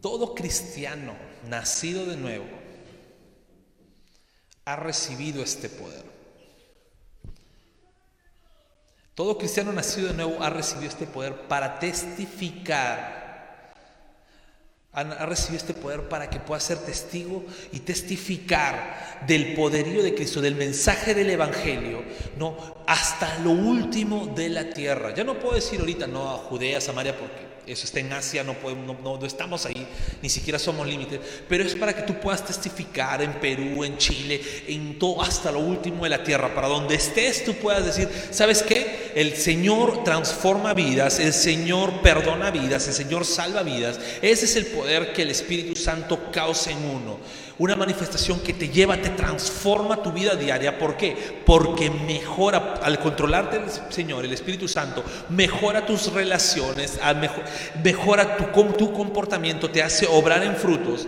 Todo 0.00 0.34
cristiano 0.34 1.14
nacido 1.48 2.04
de 2.04 2.16
nuevo 2.16 2.63
ha 4.64 4.76
recibido 4.76 5.42
este 5.42 5.68
poder. 5.68 6.04
Todo 9.14 9.38
cristiano 9.38 9.72
nacido 9.72 10.08
de 10.08 10.14
nuevo 10.14 10.42
ha 10.42 10.50
recibido 10.50 10.88
este 10.88 11.06
poder 11.06 11.42
para 11.46 11.78
testificar. 11.78 13.22
Ha 14.92 15.26
recibido 15.26 15.56
este 15.56 15.74
poder 15.74 16.08
para 16.08 16.30
que 16.30 16.38
pueda 16.38 16.60
ser 16.60 16.78
testigo 16.78 17.44
y 17.72 17.80
testificar 17.80 19.24
del 19.26 19.54
poderío 19.54 20.04
de 20.04 20.14
Cristo, 20.14 20.40
del 20.40 20.54
mensaje 20.54 21.14
del 21.14 21.30
Evangelio, 21.30 22.04
no 22.38 22.56
hasta 22.86 23.40
lo 23.40 23.50
último 23.50 24.26
de 24.26 24.48
la 24.50 24.70
tierra. 24.70 25.12
Ya 25.12 25.24
no 25.24 25.38
puedo 25.40 25.56
decir 25.56 25.80
ahorita 25.80 26.06
no 26.06 26.30
a 26.30 26.38
Judea, 26.38 26.80
Samaria, 26.80 27.18
porque 27.18 27.53
eso 27.66 27.84
está 27.84 28.00
en 28.00 28.12
Asia, 28.12 28.44
no, 28.44 28.54
podemos, 28.54 28.98
no, 29.00 29.24
estamos 29.24 29.66
ahí, 29.66 29.86
ni 30.22 30.28
siquiera 30.28 30.58
somos 30.58 30.86
límites, 30.86 31.20
pero 31.48 31.64
es 31.64 31.74
para 31.74 31.94
que 31.94 32.02
tú 32.02 32.20
puedas 32.20 32.44
testificar 32.44 33.22
en 33.22 33.32
Perú, 33.34 33.84
en 33.84 33.96
Chile, 33.98 34.40
en 34.68 34.98
todo, 34.98 35.22
hasta 35.22 35.50
lo 35.50 35.60
último 35.60 36.04
de 36.04 36.10
la 36.10 36.22
tierra, 36.22 36.54
para 36.54 36.68
donde 36.68 36.94
estés 36.94 37.44
tú 37.44 37.54
puedas 37.54 37.84
decir, 37.84 38.08
¿sabes 38.30 38.62
qué? 38.62 39.12
El 39.14 39.36
Señor 39.36 40.04
transforma 40.04 40.74
vidas, 40.74 41.18
el 41.18 41.32
Señor 41.32 42.02
perdona 42.02 42.50
vidas, 42.50 42.86
el 42.88 42.94
Señor 42.94 43.24
salva 43.24 43.62
vidas, 43.62 43.98
ese 44.22 44.44
es 44.44 44.56
el 44.56 44.66
poder 44.66 45.12
que 45.12 45.22
el 45.22 45.30
Espíritu 45.30 45.78
Santo 45.78 46.30
causa 46.30 46.70
en 46.70 46.78
uno 46.78 47.18
una 47.58 47.76
manifestación 47.76 48.40
que 48.40 48.52
te 48.52 48.68
lleva, 48.68 48.96
te 48.96 49.10
transforma 49.10 50.02
tu 50.02 50.12
vida 50.12 50.34
diaria. 50.34 50.78
¿Por 50.78 50.96
qué? 50.96 51.42
Porque 51.46 51.88
mejora, 51.90 52.74
al 52.82 52.98
controlarte 52.98 53.58
el 53.58 53.92
Señor, 53.92 54.24
el 54.24 54.32
Espíritu 54.32 54.66
Santo, 54.66 55.04
mejora 55.28 55.86
tus 55.86 56.12
relaciones, 56.12 56.98
mejora 57.82 58.36
tu, 58.36 58.44
tu 58.72 58.92
comportamiento, 58.92 59.70
te 59.70 59.82
hace 59.82 60.06
obrar 60.06 60.42
en 60.42 60.56
frutos. 60.56 61.06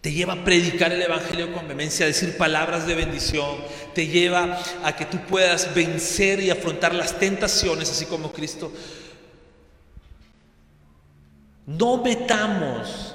Te 0.00 0.10
lleva 0.10 0.32
a 0.32 0.44
predicar 0.44 0.92
el 0.92 1.00
Evangelio 1.00 1.52
con 1.52 1.68
vehemencia, 1.68 2.04
a 2.04 2.08
decir 2.08 2.36
palabras 2.36 2.88
de 2.88 2.96
bendición. 2.96 3.58
Te 3.94 4.08
lleva 4.08 4.58
a 4.82 4.96
que 4.96 5.04
tú 5.04 5.18
puedas 5.28 5.72
vencer 5.74 6.40
y 6.40 6.50
afrontar 6.50 6.92
las 6.92 7.18
tentaciones, 7.20 7.88
así 7.88 8.06
como 8.06 8.32
Cristo. 8.32 8.72
No 11.66 11.98
metamos 11.98 13.14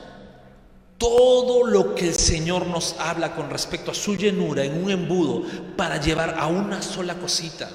todo 0.97 1.65
lo 1.65 1.95
que 1.95 2.07
el 2.07 2.15
Señor 2.15 2.65
nos 2.67 2.95
habla 2.99 3.36
con 3.36 3.49
respecto 3.49 3.91
a 3.91 3.95
su 3.95 4.15
llenura 4.15 4.63
en 4.63 4.83
un 4.83 4.91
embudo 4.91 5.43
para 5.75 5.97
llevar 5.97 6.36
a 6.39 6.47
una 6.47 6.81
sola 6.81 7.15
cosita. 7.15 7.69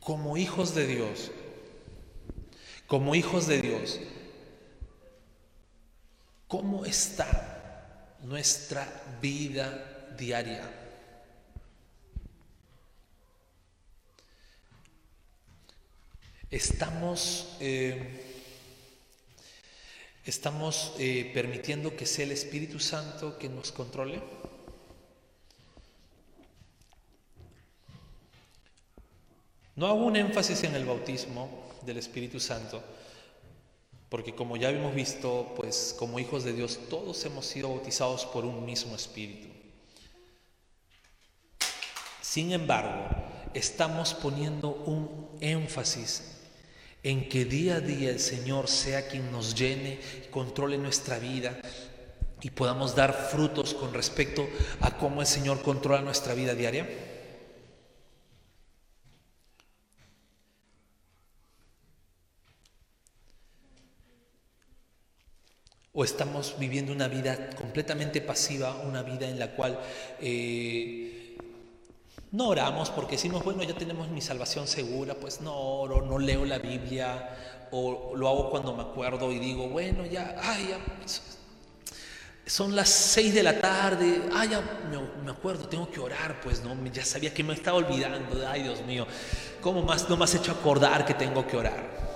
Como 0.00 0.36
hijos 0.36 0.74
de 0.74 0.86
Dios, 0.86 1.30
como 2.88 3.14
hijos 3.14 3.46
de 3.46 3.60
Dios, 3.60 4.00
¿cómo 6.48 6.84
está 6.84 8.16
nuestra 8.22 8.86
vida 9.20 10.12
diaria? 10.18 10.81
Estamos, 16.52 17.56
eh, 17.60 18.20
estamos 20.26 20.92
eh, 20.98 21.30
permitiendo 21.32 21.96
que 21.96 22.04
sea 22.04 22.26
el 22.26 22.32
Espíritu 22.32 22.78
Santo 22.78 23.38
que 23.38 23.48
nos 23.48 23.72
controle. 23.72 24.20
No 29.76 29.86
hago 29.86 30.04
un 30.04 30.14
énfasis 30.14 30.64
en 30.64 30.74
el 30.74 30.84
bautismo 30.84 31.48
del 31.86 31.96
Espíritu 31.96 32.38
Santo, 32.38 32.82
porque 34.10 34.34
como 34.34 34.58
ya 34.58 34.68
hemos 34.68 34.94
visto, 34.94 35.54
pues 35.56 35.96
como 35.98 36.18
hijos 36.18 36.44
de 36.44 36.52
Dios 36.52 36.80
todos 36.90 37.24
hemos 37.24 37.46
sido 37.46 37.70
bautizados 37.70 38.26
por 38.26 38.44
un 38.44 38.66
mismo 38.66 38.94
Espíritu. 38.94 39.48
Sin 42.20 42.52
embargo, 42.52 43.06
estamos 43.54 44.12
poniendo 44.12 44.68
un 44.68 45.38
énfasis 45.40 46.40
en 47.02 47.28
que 47.28 47.44
día 47.44 47.76
a 47.76 47.80
día 47.80 48.10
el 48.10 48.20
Señor 48.20 48.68
sea 48.68 49.08
quien 49.08 49.32
nos 49.32 49.54
llene, 49.54 49.98
controle 50.30 50.78
nuestra 50.78 51.18
vida 51.18 51.60
y 52.40 52.50
podamos 52.50 52.94
dar 52.94 53.12
frutos 53.12 53.74
con 53.74 53.92
respecto 53.92 54.48
a 54.80 54.96
cómo 54.96 55.20
el 55.20 55.26
Señor 55.26 55.62
controla 55.62 56.00
nuestra 56.02 56.34
vida 56.34 56.54
diaria? 56.54 56.88
¿O 65.94 66.04
estamos 66.04 66.56
viviendo 66.58 66.90
una 66.92 67.06
vida 67.06 67.50
completamente 67.50 68.22
pasiva, 68.22 68.76
una 68.76 69.02
vida 69.02 69.28
en 69.28 69.38
la 69.38 69.54
cual 69.54 69.78
eh, 70.20 71.21
no 72.32 72.48
oramos 72.48 72.90
porque 72.90 73.16
decimos, 73.16 73.44
bueno, 73.44 73.62
ya 73.62 73.74
tenemos 73.74 74.08
mi 74.08 74.20
salvación 74.20 74.66
segura, 74.66 75.14
pues 75.14 75.40
no 75.42 75.54
oro, 75.54 76.02
no 76.02 76.18
leo 76.18 76.44
la 76.44 76.58
Biblia, 76.58 77.36
o 77.70 78.12
lo 78.16 78.28
hago 78.28 78.50
cuando 78.50 78.74
me 78.74 78.82
acuerdo 78.82 79.30
y 79.30 79.38
digo, 79.38 79.68
bueno, 79.68 80.04
ya, 80.06 80.36
ay, 80.42 80.68
ya, 80.70 80.78
son 82.46 82.74
las 82.74 82.88
seis 82.88 83.34
de 83.34 83.42
la 83.42 83.60
tarde, 83.60 84.22
ay, 84.34 84.48
ya 84.48 84.60
me, 85.24 85.30
acuerdo, 85.30 85.68
tengo 85.68 85.90
que 85.90 86.00
orar, 86.00 86.40
pues 86.40 86.62
no, 86.64 86.74
ya 86.86 87.04
sabía 87.04 87.32
que 87.32 87.44
me 87.44 87.52
estaba 87.52 87.76
olvidando, 87.76 88.46
ay, 88.48 88.62
Dios 88.62 88.82
mío, 88.82 89.06
¿cómo 89.60 89.82
más 89.82 90.08
no 90.08 90.16
me 90.16 90.24
has 90.24 90.34
hecho 90.34 90.52
acordar 90.52 91.04
que 91.04 91.14
tengo 91.14 91.46
que 91.46 91.56
orar? 91.56 92.11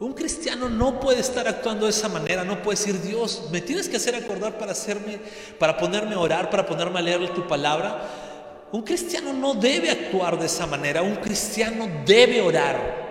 Un 0.00 0.12
cristiano 0.12 0.68
no 0.68 1.00
puede 1.00 1.20
estar 1.20 1.48
actuando 1.48 1.86
de 1.86 1.90
esa 1.90 2.08
manera, 2.08 2.44
no 2.44 2.62
puede 2.62 2.78
decir, 2.78 3.02
Dios, 3.02 3.48
me 3.50 3.60
tienes 3.60 3.88
que 3.88 3.96
hacer 3.96 4.14
acordar 4.14 4.56
para 4.56 4.70
hacerme, 4.70 5.18
para 5.58 5.76
ponerme 5.76 6.14
a 6.14 6.20
orar, 6.20 6.50
para 6.50 6.64
ponerme 6.64 7.00
a 7.00 7.02
leer 7.02 7.34
tu 7.34 7.48
palabra. 7.48 8.00
Un 8.70 8.82
cristiano 8.82 9.32
no 9.32 9.54
debe 9.54 9.90
actuar 9.90 10.38
de 10.38 10.46
esa 10.46 10.66
manera, 10.66 11.02
un 11.02 11.16
cristiano 11.16 11.88
debe 12.06 12.40
orar. 12.40 13.08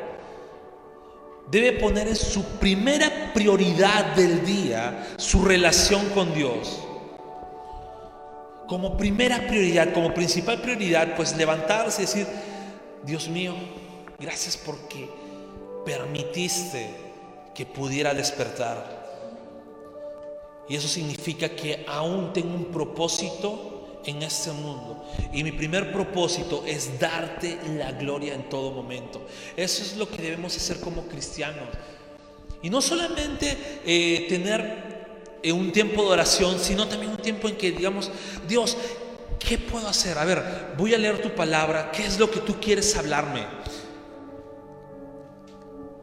Debe 1.52 1.74
poner 1.74 2.08
en 2.08 2.16
su 2.16 2.44
primera 2.58 3.34
prioridad 3.34 4.16
del 4.16 4.46
día 4.46 5.10
su 5.18 5.44
relación 5.44 6.06
con 6.10 6.34
Dios. 6.34 6.80
Como 8.66 8.96
primera 8.96 9.46
prioridad, 9.46 9.94
como 9.94 10.14
principal 10.14 10.62
prioridad, 10.62 11.18
pues 11.18 11.36
levantarse 11.36 12.04
y 12.04 12.06
decir, 12.06 12.28
Dios 13.04 13.28
mío, 13.28 13.56
gracias 14.20 14.56
porque 14.56 15.27
permitiste 15.88 16.90
que 17.56 17.66
pudiera 17.66 18.14
despertar. 18.14 18.76
Y 20.68 20.76
eso 20.76 20.90
significa 20.90 21.48
que 21.48 21.86
aún 21.88 22.34
tengo 22.34 22.54
un 22.54 22.66
propósito 22.66 24.02
en 24.06 24.22
este 24.22 24.52
mundo. 24.52 25.06
Y 25.32 25.46
mi 25.46 25.54
primer 25.54 25.94
propósito 25.94 26.66
es 26.68 27.00
darte 27.00 27.58
la 27.78 27.94
gloria 27.94 28.36
en 28.36 28.50
todo 28.50 28.72
momento. 28.72 29.22
Eso 29.56 29.82
es 29.82 29.96
lo 29.96 30.10
que 30.10 30.22
debemos 30.22 30.58
hacer 30.58 30.82
como 30.82 31.04
cristianos. 31.04 31.70
Y 32.62 32.70
no 32.70 32.82
solamente 32.82 33.80
eh, 33.86 34.26
tener 34.28 35.40
eh, 35.42 35.54
un 35.54 35.72
tiempo 35.72 36.04
de 36.04 36.10
oración, 36.10 36.60
sino 36.60 36.86
también 36.90 37.12
un 37.14 37.18
tiempo 37.18 37.48
en 37.48 37.56
que 37.56 37.72
digamos, 37.72 38.12
Dios, 38.46 38.76
¿qué 39.40 39.58
puedo 39.58 39.88
hacer? 39.88 40.18
A 40.18 40.26
ver, 40.26 40.74
voy 40.78 40.94
a 40.94 40.98
leer 40.98 41.22
tu 41.22 41.34
palabra, 41.34 41.92
¿qué 41.94 42.06
es 42.06 42.20
lo 42.20 42.30
que 42.30 42.42
tú 42.42 42.60
quieres 42.60 42.94
hablarme? 42.98 43.46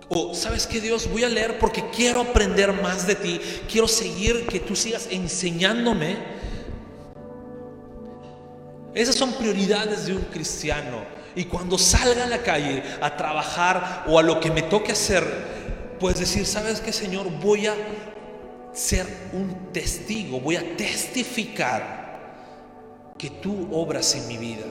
O, 0.08 0.34
¿sabes 0.34 0.66
qué 0.66 0.80
Dios? 0.80 1.10
Voy 1.10 1.24
a 1.24 1.28
leer 1.28 1.58
porque 1.58 1.84
quiero 1.90 2.20
aprender 2.20 2.72
más 2.72 3.06
de 3.06 3.14
ti, 3.14 3.40
quiero 3.70 3.88
seguir, 3.88 4.46
que 4.46 4.60
tú 4.60 4.76
sigas 4.76 5.08
enseñándome. 5.10 6.16
Esas 8.94 9.14
son 9.16 9.32
prioridades 9.32 10.06
de 10.06 10.14
un 10.14 10.22
cristiano. 10.22 11.02
Y 11.34 11.46
cuando 11.46 11.78
salga 11.78 12.24
a 12.24 12.28
la 12.28 12.42
calle 12.42 12.82
a 13.00 13.16
trabajar 13.16 14.04
o 14.06 14.18
a 14.18 14.22
lo 14.22 14.38
que 14.38 14.50
me 14.50 14.62
toque 14.62 14.92
hacer, 14.92 15.24
pues 15.98 16.20
decir, 16.20 16.46
¿sabes 16.46 16.80
qué, 16.80 16.92
Señor? 16.92 17.28
Voy 17.40 17.66
a 17.66 17.74
ser 18.72 19.06
un 19.32 19.72
testigo, 19.72 20.40
voy 20.40 20.56
a 20.56 20.76
testificar 20.76 22.04
que 23.16 23.30
tú 23.30 23.68
obras 23.72 24.14
en 24.14 24.28
mi 24.28 24.36
vida. 24.36 24.64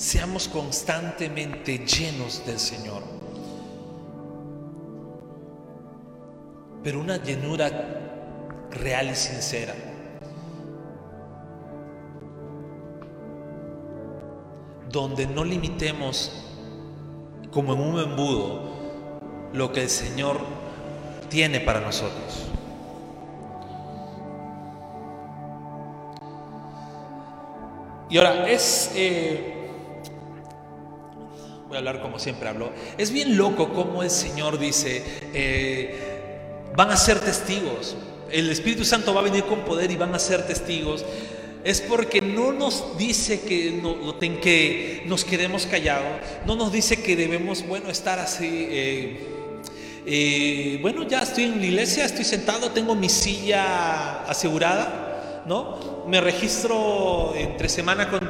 Seamos 0.00 0.48
constantemente 0.48 1.76
llenos 1.76 2.42
del 2.46 2.58
Señor. 2.58 3.02
Pero 6.82 7.00
una 7.00 7.18
llenura 7.18 7.68
real 8.70 9.10
y 9.10 9.14
sincera. 9.14 9.74
Donde 14.90 15.26
no 15.26 15.44
limitemos 15.44 16.46
como 17.50 17.74
en 17.74 17.80
un 17.80 18.00
embudo 18.00 18.70
lo 19.52 19.70
que 19.70 19.82
el 19.82 19.90
Señor 19.90 20.38
tiene 21.28 21.60
para 21.60 21.82
nosotros. 21.82 22.46
Y 28.08 28.16
ahora 28.16 28.48
es, 28.48 28.92
eh, 28.94 29.59
voy 31.70 31.76
a 31.76 31.78
hablar 31.78 32.02
como 32.02 32.18
siempre 32.18 32.48
hablo, 32.48 32.72
es 32.98 33.12
bien 33.12 33.36
loco 33.36 33.72
como 33.72 34.02
el 34.02 34.10
Señor 34.10 34.58
dice, 34.58 35.04
eh, 35.32 36.72
van 36.74 36.90
a 36.90 36.96
ser 36.96 37.20
testigos, 37.20 37.94
el 38.28 38.50
Espíritu 38.50 38.84
Santo 38.84 39.14
va 39.14 39.20
a 39.20 39.22
venir 39.22 39.44
con 39.44 39.60
poder 39.60 39.88
y 39.88 39.96
van 39.96 40.12
a 40.12 40.18
ser 40.18 40.44
testigos. 40.44 41.04
Es 41.62 41.80
porque 41.80 42.20
no 42.22 42.52
nos 42.52 42.98
dice 42.98 43.42
que, 43.42 43.70
no, 43.70 44.18
que 44.18 45.02
nos 45.06 45.24
quedemos 45.24 45.66
callados, 45.66 46.18
no 46.44 46.56
nos 46.56 46.72
dice 46.72 47.02
que 47.02 47.14
debemos, 47.14 47.64
bueno, 47.64 47.88
estar 47.88 48.18
así. 48.18 48.66
Eh, 50.06 50.78
bueno, 50.82 51.06
ya 51.06 51.22
estoy 51.22 51.44
en 51.44 51.60
la 51.60 51.66
iglesia, 51.66 52.04
estoy 52.04 52.24
sentado, 52.24 52.70
tengo 52.70 52.96
mi 52.96 53.08
silla 53.08 54.24
asegurada, 54.24 55.44
¿no? 55.46 56.04
me 56.08 56.20
registro 56.20 57.34
entre 57.36 57.68
semana 57.68 58.10
con, 58.10 58.28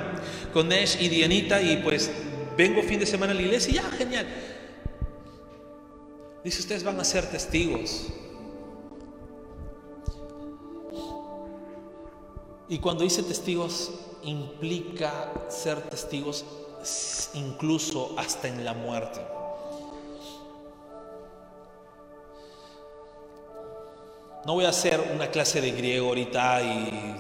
con 0.52 0.68
Nesh 0.68 1.00
y 1.00 1.08
Dianita 1.08 1.62
y 1.62 1.78
pues 1.78 2.10
vengo 2.60 2.82
fin 2.82 3.00
de 3.00 3.06
semana 3.06 3.32
a 3.32 3.34
la 3.34 3.40
iglesia 3.40 3.70
y 3.70 3.74
ya, 3.76 3.90
genial. 3.96 4.26
Dice, 6.44 6.60
ustedes 6.60 6.84
van 6.84 7.00
a 7.00 7.04
ser 7.04 7.24
testigos. 7.30 8.08
Y 12.68 12.78
cuando 12.78 13.02
dice 13.02 13.22
testigos, 13.22 13.92
implica 14.24 15.32
ser 15.48 15.80
testigos 15.88 16.44
incluso 17.32 18.14
hasta 18.18 18.48
en 18.48 18.62
la 18.62 18.74
muerte. 18.74 19.20
No 24.44 24.52
voy 24.54 24.66
a 24.66 24.68
hacer 24.68 25.00
una 25.14 25.30
clase 25.30 25.62
de 25.62 25.70
griego 25.72 26.08
ahorita 26.08 26.62
y 26.62 27.16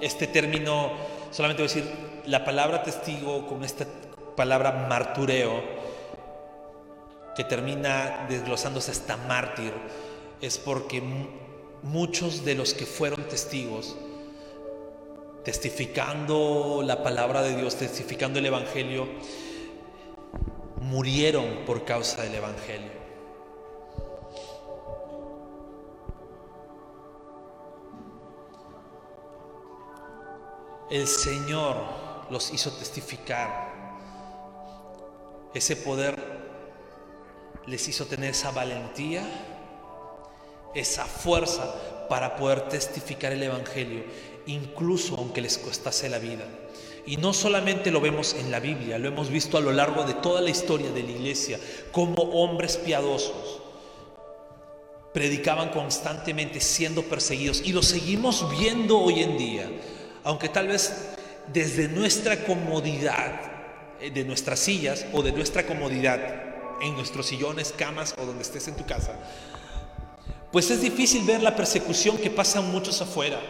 este 0.00 0.28
término, 0.28 0.92
solamente 1.32 1.62
voy 1.64 1.70
a 1.70 1.74
decir, 1.74 2.06
la 2.26 2.44
palabra 2.44 2.84
testigo 2.84 3.46
con 3.46 3.64
esta 3.64 3.84
palabra 4.36 4.86
martureo, 4.88 5.62
que 7.34 7.44
termina 7.44 8.26
desglosándose 8.28 8.90
hasta 8.90 9.16
mártir, 9.16 9.72
es 10.40 10.58
porque 10.58 11.02
muchos 11.82 12.44
de 12.44 12.54
los 12.54 12.74
que 12.74 12.86
fueron 12.86 13.26
testigos, 13.28 13.96
testificando 15.44 16.82
la 16.84 17.02
palabra 17.02 17.42
de 17.42 17.56
Dios, 17.56 17.76
testificando 17.76 18.38
el 18.38 18.46
Evangelio, 18.46 19.08
murieron 20.80 21.64
por 21.66 21.84
causa 21.84 22.22
del 22.22 22.34
Evangelio. 22.34 23.06
el 30.90 31.06
Señor 31.06 31.76
los 32.30 32.52
hizo 32.52 32.70
testificar. 32.72 33.65
Ese 35.56 35.74
poder 35.74 36.16
les 37.66 37.88
hizo 37.88 38.04
tener 38.04 38.32
esa 38.32 38.50
valentía, 38.50 39.22
esa 40.74 41.06
fuerza 41.06 42.06
para 42.10 42.36
poder 42.36 42.68
testificar 42.68 43.32
el 43.32 43.42
Evangelio, 43.42 44.04
incluso 44.44 45.16
aunque 45.16 45.40
les 45.40 45.56
costase 45.56 46.10
la 46.10 46.18
vida. 46.18 46.44
Y 47.06 47.16
no 47.16 47.32
solamente 47.32 47.90
lo 47.90 48.02
vemos 48.02 48.34
en 48.34 48.50
la 48.50 48.60
Biblia, 48.60 48.98
lo 48.98 49.08
hemos 49.08 49.30
visto 49.30 49.56
a 49.56 49.62
lo 49.62 49.72
largo 49.72 50.04
de 50.04 50.12
toda 50.12 50.42
la 50.42 50.50
historia 50.50 50.90
de 50.90 51.02
la 51.02 51.12
iglesia, 51.12 51.58
como 51.90 52.22
hombres 52.22 52.76
piadosos 52.76 53.62
predicaban 55.14 55.70
constantemente 55.70 56.60
siendo 56.60 57.00
perseguidos 57.04 57.62
y 57.64 57.72
lo 57.72 57.82
seguimos 57.82 58.46
viendo 58.60 58.98
hoy 58.98 59.22
en 59.22 59.38
día 59.38 59.70
aunque 60.24 60.50
tal 60.50 60.66
vez 60.66 60.92
desde 61.52 61.86
nuestra 61.86 62.44
comodidad, 62.44 63.55
de 64.00 64.24
nuestras 64.24 64.58
sillas 64.58 65.06
o 65.12 65.22
de 65.22 65.32
nuestra 65.32 65.66
comodidad, 65.66 66.20
en 66.80 66.94
nuestros 66.94 67.26
sillones, 67.26 67.72
camas 67.76 68.14
o 68.18 68.26
donde 68.26 68.42
estés 68.42 68.68
en 68.68 68.76
tu 68.76 68.84
casa, 68.84 69.12
pues 70.52 70.70
es 70.70 70.80
difícil 70.80 71.24
ver 71.24 71.42
la 71.42 71.56
persecución 71.56 72.18
que 72.18 72.30
pasan 72.30 72.70
muchos 72.70 73.00
afuera. 73.00 73.40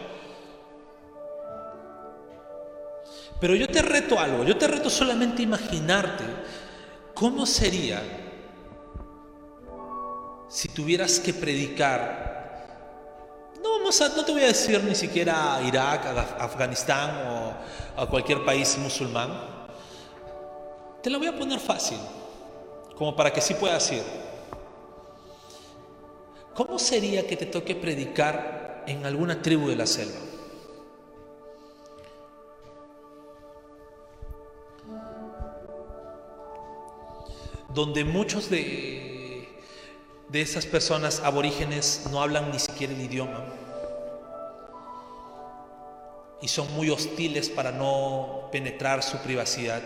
Pero 3.39 3.55
yo 3.55 3.67
te 3.67 3.81
reto 3.81 4.19
algo, 4.19 4.43
yo 4.43 4.57
te 4.57 4.67
reto 4.67 4.89
solamente 4.89 5.43
imaginarte 5.43 6.23
cómo 7.13 7.45
sería 7.45 8.01
si 10.49 10.69
tuvieras 10.69 11.19
que 11.19 11.33
predicar 11.33 12.27
no, 13.89 14.25
te 14.25 14.31
voy 14.31 14.43
a 14.43 14.47
decir 14.47 14.83
ni 14.83 14.95
siquiera 14.95 15.55
a 15.55 15.61
Irak, 15.61 16.05
a 16.05 16.43
Afganistán 16.43 17.09
o 17.27 18.01
a 18.01 18.05
cualquier 18.07 18.43
país 18.43 18.77
musulmán. 18.77 19.56
Te 21.01 21.09
la 21.09 21.17
voy 21.17 21.27
a 21.27 21.37
poner 21.37 21.59
fácil, 21.59 21.97
como 22.95 23.15
para 23.15 23.31
que 23.31 23.41
sí 23.41 23.53
puedas 23.53 23.91
ir. 23.91 24.03
¿Cómo 26.53 26.79
sería 26.79 27.27
que 27.27 27.37
te 27.37 27.45
toque 27.45 27.75
predicar 27.75 28.83
en 28.87 29.05
alguna 29.05 29.41
tribu 29.41 29.69
de 29.69 29.75
la 29.75 29.85
selva? 29.85 30.19
Donde 37.69 38.03
muchos 38.03 38.49
de, 38.49 39.47
de 40.29 40.41
esas 40.41 40.65
personas 40.65 41.19
aborígenes 41.19 42.07
no 42.11 42.23
hablan 42.23 42.51
ni 42.51 42.57
siquiera 42.57 42.91
el 42.91 43.01
idioma 43.01 43.45
y 46.41 46.47
son 46.47 46.71
muy 46.73 46.89
hostiles 46.89 47.49
para 47.49 47.71
no 47.71 48.49
penetrar 48.51 49.03
su 49.03 49.17
privacidad. 49.19 49.81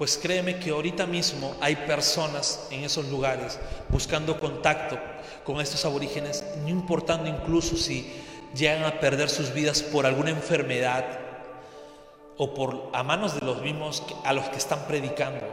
Pues 0.00 0.16
créeme 0.16 0.58
que 0.58 0.70
ahorita 0.70 1.04
mismo 1.04 1.54
hay 1.60 1.76
personas 1.76 2.68
en 2.70 2.84
esos 2.84 3.10
lugares 3.10 3.58
buscando 3.90 4.40
contacto 4.40 4.98
con 5.44 5.60
estos 5.60 5.84
aborígenes, 5.84 6.42
no 6.62 6.70
importando 6.70 7.28
incluso 7.28 7.76
si 7.76 8.10
llegan 8.54 8.84
a 8.84 8.98
perder 8.98 9.28
sus 9.28 9.52
vidas 9.52 9.82
por 9.82 10.06
alguna 10.06 10.30
enfermedad 10.30 11.04
o 12.38 12.54
por 12.54 12.88
a 12.94 13.02
manos 13.02 13.38
de 13.38 13.44
los 13.44 13.60
mismos 13.60 14.02
a 14.24 14.32
los 14.32 14.48
que 14.48 14.56
están 14.56 14.86
predicando. 14.86 15.46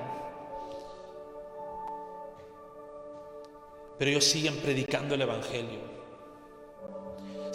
Pero 4.00 4.12
ellos 4.12 4.24
siguen 4.24 4.56
predicando 4.60 5.16
el 5.16 5.24
evangelio. 5.24 5.97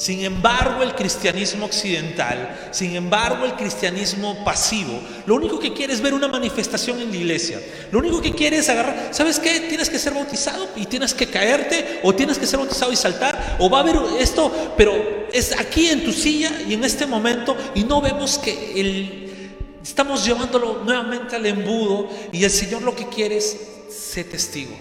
Sin 0.03 0.24
embargo, 0.24 0.82
el 0.82 0.96
cristianismo 0.96 1.66
occidental, 1.66 2.70
sin 2.72 2.96
embargo, 2.96 3.44
el 3.44 3.55
cristianismo 3.55 4.42
pasivo, 4.44 5.00
lo 5.26 5.36
único 5.36 5.61
que 5.61 5.72
quiere 5.72 5.92
es 5.92 6.00
ver 6.00 6.12
una 6.12 6.26
manifestación 6.26 6.98
en 6.98 7.11
la 7.11 7.16
iglesia. 7.18 7.62
Lo 7.92 8.00
único 8.00 8.20
que 8.20 8.32
quiere 8.32 8.57
es 8.57 8.68
agarrar, 8.68 9.11
¿sabes 9.12 9.38
qué? 9.38 9.61
Tienes 9.61 9.88
que 9.88 10.00
ser 10.00 10.12
bautizado 10.12 10.68
y 10.74 10.86
tienes 10.86 11.14
que 11.14 11.28
caerte, 11.28 12.00
o 12.03 12.12
tienes 12.12 12.36
que 12.36 12.48
ser 12.48 12.59
bautizado 12.59 12.90
y 12.90 12.96
saltar, 12.96 13.59
o 13.61 13.70
va 13.70 13.78
a 13.78 13.80
haber 13.82 13.96
esto, 14.18 14.74
pero 14.76 14.92
es 15.32 15.57
aquí 15.57 15.86
en 15.86 16.03
tu 16.03 16.12
silla 16.12 16.50
y 16.68 16.74
en 16.74 16.82
este 16.82 17.07
momento, 17.07 17.57
y 17.76 17.84
no 17.84 18.00
vemos 18.00 18.38
que 18.38 18.80
el, 18.80 19.55
estamos 19.84 20.24
llevándolo 20.24 20.82
nuevamente 20.82 21.36
al 21.36 21.46
embudo, 21.46 22.09
y 22.32 22.42
el 22.42 22.50
Señor 22.50 22.82
lo 22.82 22.96
que 22.96 23.07
quiere 23.07 23.36
es 23.36 23.57
ser 23.88 24.28
testigo 24.28 24.74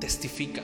testifica. 0.00 0.62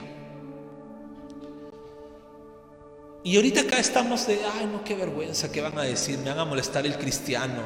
Y 3.23 3.35
ahorita 3.35 3.61
acá 3.61 3.77
estamos 3.77 4.25
de, 4.25 4.39
ay, 4.53 4.67
no, 4.71 4.83
qué 4.83 4.95
vergüenza, 4.95 5.51
¿qué 5.51 5.61
van 5.61 5.77
a 5.77 5.83
decir? 5.83 6.17
Me 6.19 6.29
van 6.29 6.39
a 6.39 6.45
molestar 6.45 6.85
el 6.85 6.97
cristiano. 6.97 7.63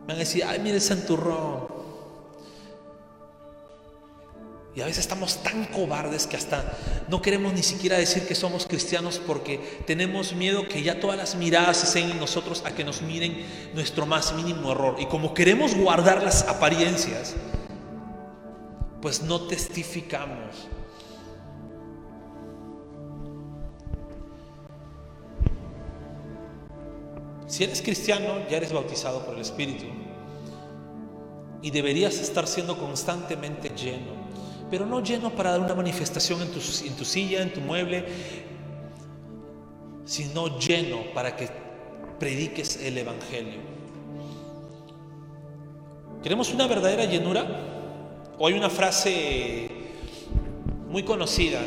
Me 0.00 0.06
van 0.06 0.16
a 0.16 0.18
decir, 0.18 0.42
ay, 0.44 0.58
mire 0.58 0.80
santurrón. 0.80 1.78
Y 4.74 4.80
a 4.80 4.84
veces 4.84 5.00
estamos 5.00 5.42
tan 5.42 5.64
cobardes 5.66 6.26
que 6.26 6.36
hasta 6.36 6.76
no 7.08 7.20
queremos 7.20 7.52
ni 7.52 7.62
siquiera 7.62 7.98
decir 7.98 8.26
que 8.28 8.34
somos 8.36 8.66
cristianos 8.66 9.20
porque 9.24 9.58
tenemos 9.86 10.34
miedo 10.34 10.68
que 10.68 10.82
ya 10.82 11.00
todas 11.00 11.16
las 11.16 11.34
miradas 11.34 11.78
se 11.78 11.86
sean 11.86 12.12
en 12.12 12.20
nosotros 12.20 12.62
a 12.64 12.72
que 12.74 12.84
nos 12.84 13.02
miren 13.02 13.44
nuestro 13.74 14.06
más 14.06 14.32
mínimo 14.34 14.72
error. 14.72 14.96
Y 15.00 15.06
como 15.06 15.34
queremos 15.34 15.74
guardar 15.74 16.22
las 16.22 16.42
apariencias, 16.42 17.34
pues 19.00 19.22
no 19.22 19.48
testificamos. 19.48 20.68
Si 27.48 27.64
eres 27.64 27.80
cristiano, 27.80 28.46
ya 28.48 28.58
eres 28.58 28.72
bautizado 28.72 29.24
por 29.24 29.34
el 29.34 29.40
Espíritu. 29.40 29.86
Y 31.62 31.70
deberías 31.70 32.20
estar 32.20 32.46
siendo 32.46 32.78
constantemente 32.78 33.70
lleno. 33.70 34.12
Pero 34.70 34.84
no 34.84 35.02
lleno 35.02 35.30
para 35.30 35.52
dar 35.52 35.60
una 35.60 35.74
manifestación 35.74 36.42
en 36.42 36.50
tu, 36.50 36.60
silla, 36.60 37.40
en 37.40 37.52
tu 37.54 37.62
mueble, 37.62 38.04
sino 40.04 40.58
lleno 40.58 40.98
para 41.14 41.34
que 41.34 41.48
prediques 42.18 42.76
el 42.82 42.98
Evangelio. 42.98 43.60
¿Queremos 46.22 46.52
una 46.52 46.66
verdadera 46.66 47.06
llenura? 47.06 47.46
O 48.38 48.46
hay 48.46 48.52
una 48.52 48.68
frase 48.68 49.70
muy 50.86 51.02
conocida 51.02 51.60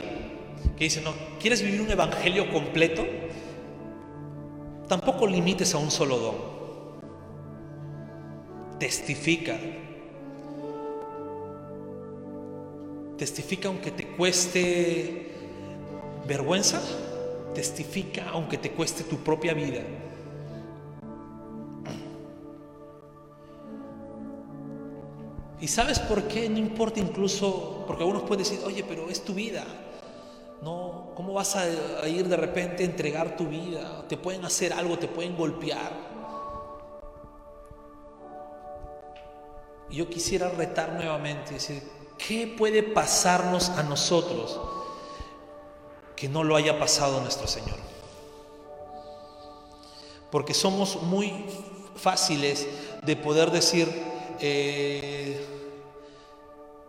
que 0.77 0.83
dice, 0.83 1.01
no, 1.01 1.11
¿quieres 1.39 1.63
vivir 1.63 1.81
un 1.81 1.89
Evangelio 1.89 2.51
completo? 2.51 3.03
Tampoco 4.91 5.25
limites 5.25 5.73
a 5.73 5.77
un 5.77 5.89
solo 5.89 6.17
don. 6.17 6.35
Testifica. 8.77 9.57
Testifica 13.17 13.69
aunque 13.69 13.91
te 13.91 14.05
cueste 14.05 15.31
vergüenza. 16.27 16.81
Testifica 17.55 18.31
aunque 18.31 18.57
te 18.57 18.71
cueste 18.71 19.05
tu 19.05 19.15
propia 19.19 19.53
vida. 19.53 19.79
¿Y 25.61 25.69
sabes 25.69 25.99
por 25.99 26.23
qué? 26.23 26.49
No 26.49 26.57
importa 26.57 26.99
incluso, 26.99 27.85
porque 27.87 28.03
algunos 28.03 28.23
pueden 28.23 28.43
decir, 28.43 28.59
oye, 28.65 28.83
pero 28.83 29.09
es 29.09 29.23
tu 29.23 29.33
vida. 29.33 29.63
No, 30.61 31.09
¿cómo 31.15 31.33
vas 31.33 31.55
a, 31.55 32.07
ir 32.07 32.27
de 32.27 32.37
repente 32.37 32.83
a 32.83 32.85
entregar 32.85 33.35
tu 33.35 33.47
vida? 33.47 34.05
Te 34.07 34.15
pueden 34.15 34.45
hacer 34.45 34.71
algo, 34.73 34.99
te 34.99 35.07
pueden 35.07 35.35
golpear. 35.35 35.91
Yo 39.89 40.07
quisiera 40.07 40.49
retar 40.49 40.93
nuevamente 40.93 41.55
decir, 41.55 41.81
¿qué 42.17 42.53
puede 42.55 42.83
pasarnos 42.83 43.69
a 43.69 43.83
nosotros 43.83 44.61
que 46.15 46.29
no 46.29 46.43
lo 46.43 46.55
haya 46.55 46.77
pasado 46.77 47.19
nuestro 47.21 47.47
Señor? 47.47 47.77
Porque 50.29 50.53
somos 50.53 51.01
muy 51.01 51.45
fáciles 51.95 52.67
de 53.01 53.15
poder 53.15 53.49
decir, 53.49 53.91
eh, 54.39 55.43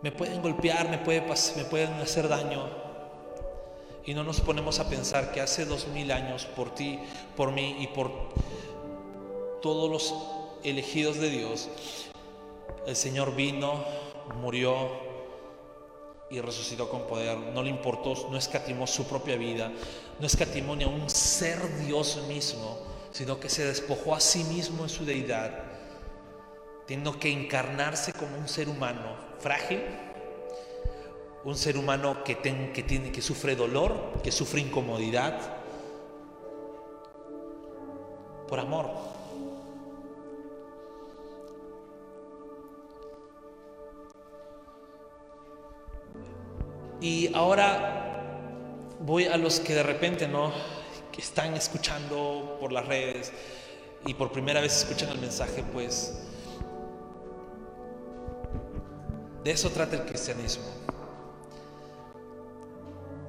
me 0.03 0.11
pueden 0.11 0.43
golpear, 0.43 0.89
me, 0.89 0.99
puede, 0.99 1.21
me 1.21 1.65
pueden 1.65 1.93
hacer 1.93 2.29
daño, 2.29 2.82
y 4.05 4.13
no 4.13 4.23
nos 4.23 4.41
ponemos 4.41 4.79
a 4.79 4.89
pensar 4.89 5.31
que 5.31 5.41
hace 5.41 5.65
dos 5.65 5.87
mil 5.87 6.11
años 6.11 6.45
por 6.45 6.73
ti, 6.75 6.99
por 7.35 7.51
mí 7.51 7.77
y 7.79 7.87
por 7.87 8.11
todos 9.61 9.89
los 9.89 10.13
elegidos 10.63 11.17
de 11.17 11.29
Dios, 11.29 11.69
el 12.85 12.95
Señor 12.95 13.35
vino, 13.35 13.85
murió 14.41 14.89
y 16.29 16.41
resucitó 16.41 16.89
con 16.89 17.07
poder. 17.07 17.37
No 17.37 17.63
le 17.63 17.69
importó, 17.69 18.29
no 18.29 18.37
escatimó 18.37 18.87
su 18.87 19.05
propia 19.05 19.37
vida, 19.37 19.71
no 20.19 20.27
escatimó 20.27 20.75
ni 20.75 20.83
a 20.83 20.87
un 20.87 21.09
ser 21.09 21.59
Dios 21.85 22.21
mismo, 22.27 22.79
sino 23.11 23.39
que 23.39 23.49
se 23.49 23.65
despojó 23.65 24.15
a 24.15 24.19
sí 24.19 24.43
mismo 24.45 24.83
en 24.83 24.89
su 24.89 25.05
deidad, 25.05 25.63
teniendo 26.87 27.17
que 27.19 27.31
encarnarse 27.31 28.11
como 28.11 28.37
un 28.37 28.49
ser 28.49 28.67
humano 28.67 29.15
frágil 29.39 29.81
un 31.45 31.57
ser 31.57 31.77
humano 31.77 32.23
que, 32.23 32.35
tiene, 32.35 33.11
que 33.11 33.21
sufre 33.21 33.55
dolor, 33.55 34.21
que 34.23 34.31
sufre 34.31 34.61
incomodidad, 34.61 35.57
por 38.47 38.59
amor. 38.59 38.89
Y 47.01 47.33
ahora 47.35 48.39
voy 49.01 49.25
a 49.25 49.35
los 49.35 49.59
que 49.59 49.73
de 49.73 49.83
repente 49.83 50.27
no, 50.27 50.53
que 51.11 51.21
están 51.21 51.53
escuchando 51.55 52.57
por 52.61 52.71
las 52.71 52.87
redes 52.87 53.33
y 54.05 54.13
por 54.13 54.31
primera 54.31 54.61
vez 54.61 54.77
escuchan 54.77 55.09
el 55.09 55.19
mensaje, 55.19 55.63
pues 55.73 56.17
de 59.43 59.51
eso 59.51 59.69
trata 59.71 59.97
el 59.97 60.05
cristianismo. 60.05 60.63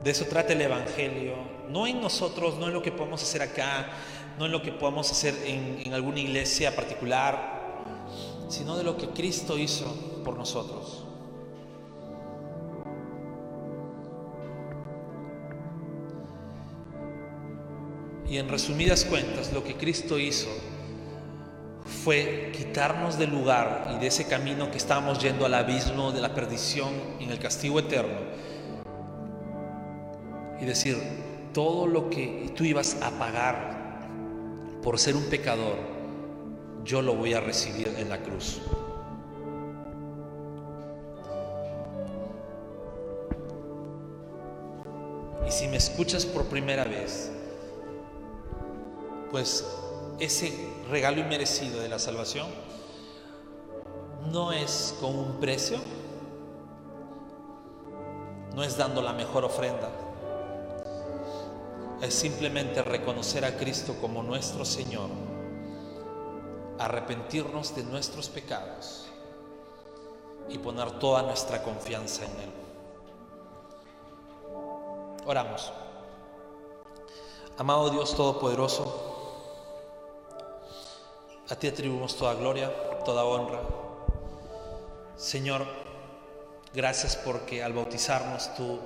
De 0.04 0.10
eso 0.10 0.26
trata 0.26 0.52
el 0.52 0.60
Evangelio. 0.60 1.32
No 1.70 1.86
en 1.86 1.98
nosotros, 1.98 2.58
no 2.58 2.66
en 2.66 2.74
lo 2.74 2.82
que 2.82 2.92
podemos 2.92 3.22
hacer 3.22 3.40
acá, 3.40 3.88
no 4.38 4.44
en 4.44 4.52
lo 4.52 4.60
que 4.60 4.70
podamos 4.70 5.10
hacer 5.10 5.34
en, 5.46 5.94
alguna 5.94 6.20
iglesia 6.20 6.76
particular, 6.76 7.82
sino 8.48 8.76
de 8.76 8.84
lo 8.84 8.98
que 8.98 9.08
Cristo 9.08 9.56
hizo 9.56 9.86
por 10.22 10.36
nosotros. 10.36 11.04
Y 18.28 18.36
en 18.36 18.50
resumidas 18.50 19.06
cuentas, 19.06 19.54
lo 19.54 19.64
que 19.64 19.74
Cristo 19.76 20.18
hizo 20.18 20.50
fue 22.04 22.52
quitarnos 22.54 23.18
del 23.18 23.30
lugar 23.30 23.94
y 23.96 24.00
de 24.00 24.08
ese 24.08 24.26
camino 24.26 24.70
que 24.70 24.76
estábamos 24.76 25.18
yendo 25.18 25.46
al 25.46 25.54
abismo 25.54 26.12
de 26.12 26.20
la 26.20 26.34
perdición 26.34 26.92
en 27.20 27.30
el 27.30 27.38
castigo 27.38 27.78
eterno 27.78 28.53
y 30.64 30.66
decir, 30.66 30.96
todo 31.52 31.86
lo 31.86 32.08
que 32.08 32.50
tú 32.56 32.64
ibas 32.64 32.96
a 33.02 33.10
pagar 33.10 34.08
por 34.82 34.98
ser 34.98 35.14
un 35.14 35.24
pecador, 35.24 35.76
yo 36.84 37.02
lo 37.02 37.14
voy 37.14 37.34
a 37.34 37.40
recibir 37.40 37.94
en 37.98 38.08
la 38.08 38.22
cruz. 38.22 38.62
Y 45.46 45.52
si 45.52 45.68
me 45.68 45.76
escuchas 45.76 46.24
por 46.24 46.46
primera 46.46 46.84
vez, 46.84 47.30
pues 49.30 49.66
ese 50.18 50.52
regalo 50.90 51.20
inmerecido 51.20 51.80
de 51.80 51.88
la 51.90 51.98
salvación 51.98 52.48
no 54.32 54.52
es 54.52 54.96
con 54.98 55.14
un 55.14 55.40
precio, 55.40 55.78
no 58.54 58.62
es 58.62 58.78
dando 58.78 59.02
la 59.02 59.12
mejor 59.12 59.44
ofrenda, 59.44 59.90
es 62.04 62.14
simplemente 62.14 62.82
reconocer 62.82 63.44
a 63.44 63.56
Cristo 63.56 63.96
como 64.00 64.22
nuestro 64.22 64.64
Señor, 64.64 65.08
arrepentirnos 66.78 67.74
de 67.74 67.82
nuestros 67.84 68.28
pecados 68.28 69.06
y 70.48 70.58
poner 70.58 70.98
toda 70.98 71.22
nuestra 71.22 71.62
confianza 71.62 72.24
en 72.24 72.30
Él. 72.32 72.52
Oramos. 75.26 75.72
Amado 77.56 77.88
Dios 77.88 78.14
Todopoderoso, 78.16 79.14
a 81.48 81.56
ti 81.56 81.68
atribuimos 81.68 82.16
toda 82.16 82.34
gloria, 82.34 82.70
toda 83.04 83.24
honra. 83.24 83.60
Señor, 85.16 85.64
gracias 86.74 87.16
porque 87.16 87.62
al 87.62 87.72
bautizarnos 87.72 88.54
tú 88.56 88.80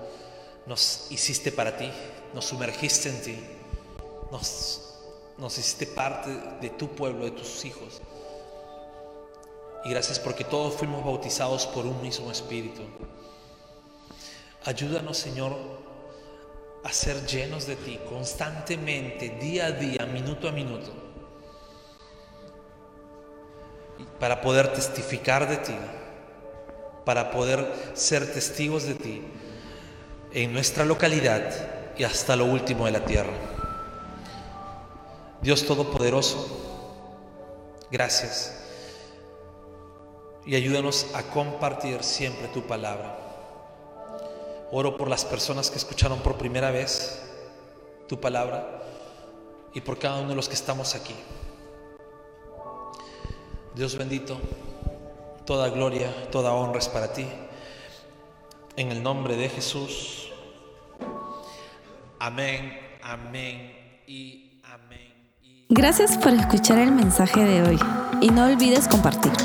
nos 0.66 1.10
hiciste 1.10 1.50
para 1.50 1.76
ti, 1.78 1.90
nos 2.34 2.44
sumergiste 2.44 3.08
en 3.08 3.22
ti, 3.22 3.38
nos, 4.30 5.58
hiciste 5.58 5.86
parte 5.86 6.30
de 6.60 6.70
tu 6.70 6.88
pueblo, 6.88 7.24
de 7.24 7.30
tus 7.30 7.64
hijos. 7.64 8.00
Y 9.84 9.90
gracias 9.90 10.18
porque 10.18 10.44
todos 10.44 10.74
fuimos 10.74 11.04
bautizados 11.04 11.66
por 11.66 11.86
un 11.86 12.00
mismo 12.02 12.30
espíritu. 12.30 12.82
Ayúdanos, 14.64 15.16
Señor, 15.16 15.56
a 16.84 16.92
ser 16.92 17.24
llenos 17.26 17.66
de 17.66 17.76
ti 17.76 17.98
constantemente, 18.08 19.30
día 19.40 19.66
a 19.66 19.72
día, 19.72 20.06
minuto 20.06 20.48
a 20.48 20.52
minuto, 20.52 20.92
para 24.20 24.40
poder 24.40 24.72
testificar 24.72 25.48
de 25.48 25.56
ti, 25.58 25.76
para 27.04 27.30
poder 27.30 27.72
ser 27.94 28.30
testigos 28.32 28.84
de 28.84 28.94
ti 28.94 29.22
en 30.32 30.52
nuestra 30.52 30.84
localidad 30.84 31.77
y 31.98 32.04
hasta 32.04 32.36
lo 32.36 32.44
último 32.44 32.86
de 32.86 32.92
la 32.92 33.04
tierra. 33.04 33.32
Dios 35.42 35.66
Todopoderoso, 35.66 36.46
gracias. 37.90 38.54
Y 40.46 40.54
ayúdanos 40.54 41.08
a 41.14 41.24
compartir 41.24 42.02
siempre 42.02 42.48
tu 42.48 42.62
palabra. 42.62 43.18
Oro 44.70 44.96
por 44.96 45.08
las 45.08 45.24
personas 45.24 45.70
que 45.70 45.78
escucharon 45.78 46.20
por 46.20 46.36
primera 46.36 46.70
vez 46.70 47.20
tu 48.06 48.20
palabra 48.20 48.82
y 49.74 49.80
por 49.80 49.98
cada 49.98 50.20
uno 50.20 50.30
de 50.30 50.34
los 50.36 50.48
que 50.48 50.54
estamos 50.54 50.94
aquí. 50.94 51.14
Dios 53.74 53.96
bendito, 53.96 54.38
toda 55.44 55.68
gloria, 55.68 56.30
toda 56.30 56.52
honra 56.52 56.78
es 56.78 56.88
para 56.88 57.12
ti. 57.12 57.26
En 58.76 58.92
el 58.92 59.02
nombre 59.02 59.36
de 59.36 59.48
Jesús. 59.48 60.27
Amén, 62.20 62.76
amén 63.02 63.72
y 64.06 64.60
amén. 64.64 65.12
Gracias 65.68 66.18
por 66.18 66.32
escuchar 66.32 66.78
el 66.78 66.90
mensaje 66.90 67.44
de 67.44 67.62
hoy 67.62 67.78
y 68.20 68.30
no 68.30 68.46
olvides 68.46 68.88
compartirlo. 68.88 69.38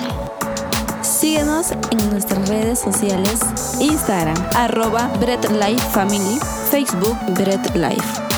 Síguenos 1.04 1.72
en 1.92 2.10
nuestras 2.10 2.50
redes 2.50 2.80
sociales, 2.80 3.42
Instagram, 3.80 4.38
arroba 4.56 5.08
Bread 5.20 5.52
Life 5.52 5.88
Family, 5.90 6.40
Facebook 6.72 7.18
Bread 7.36 7.76
Life. 7.76 8.33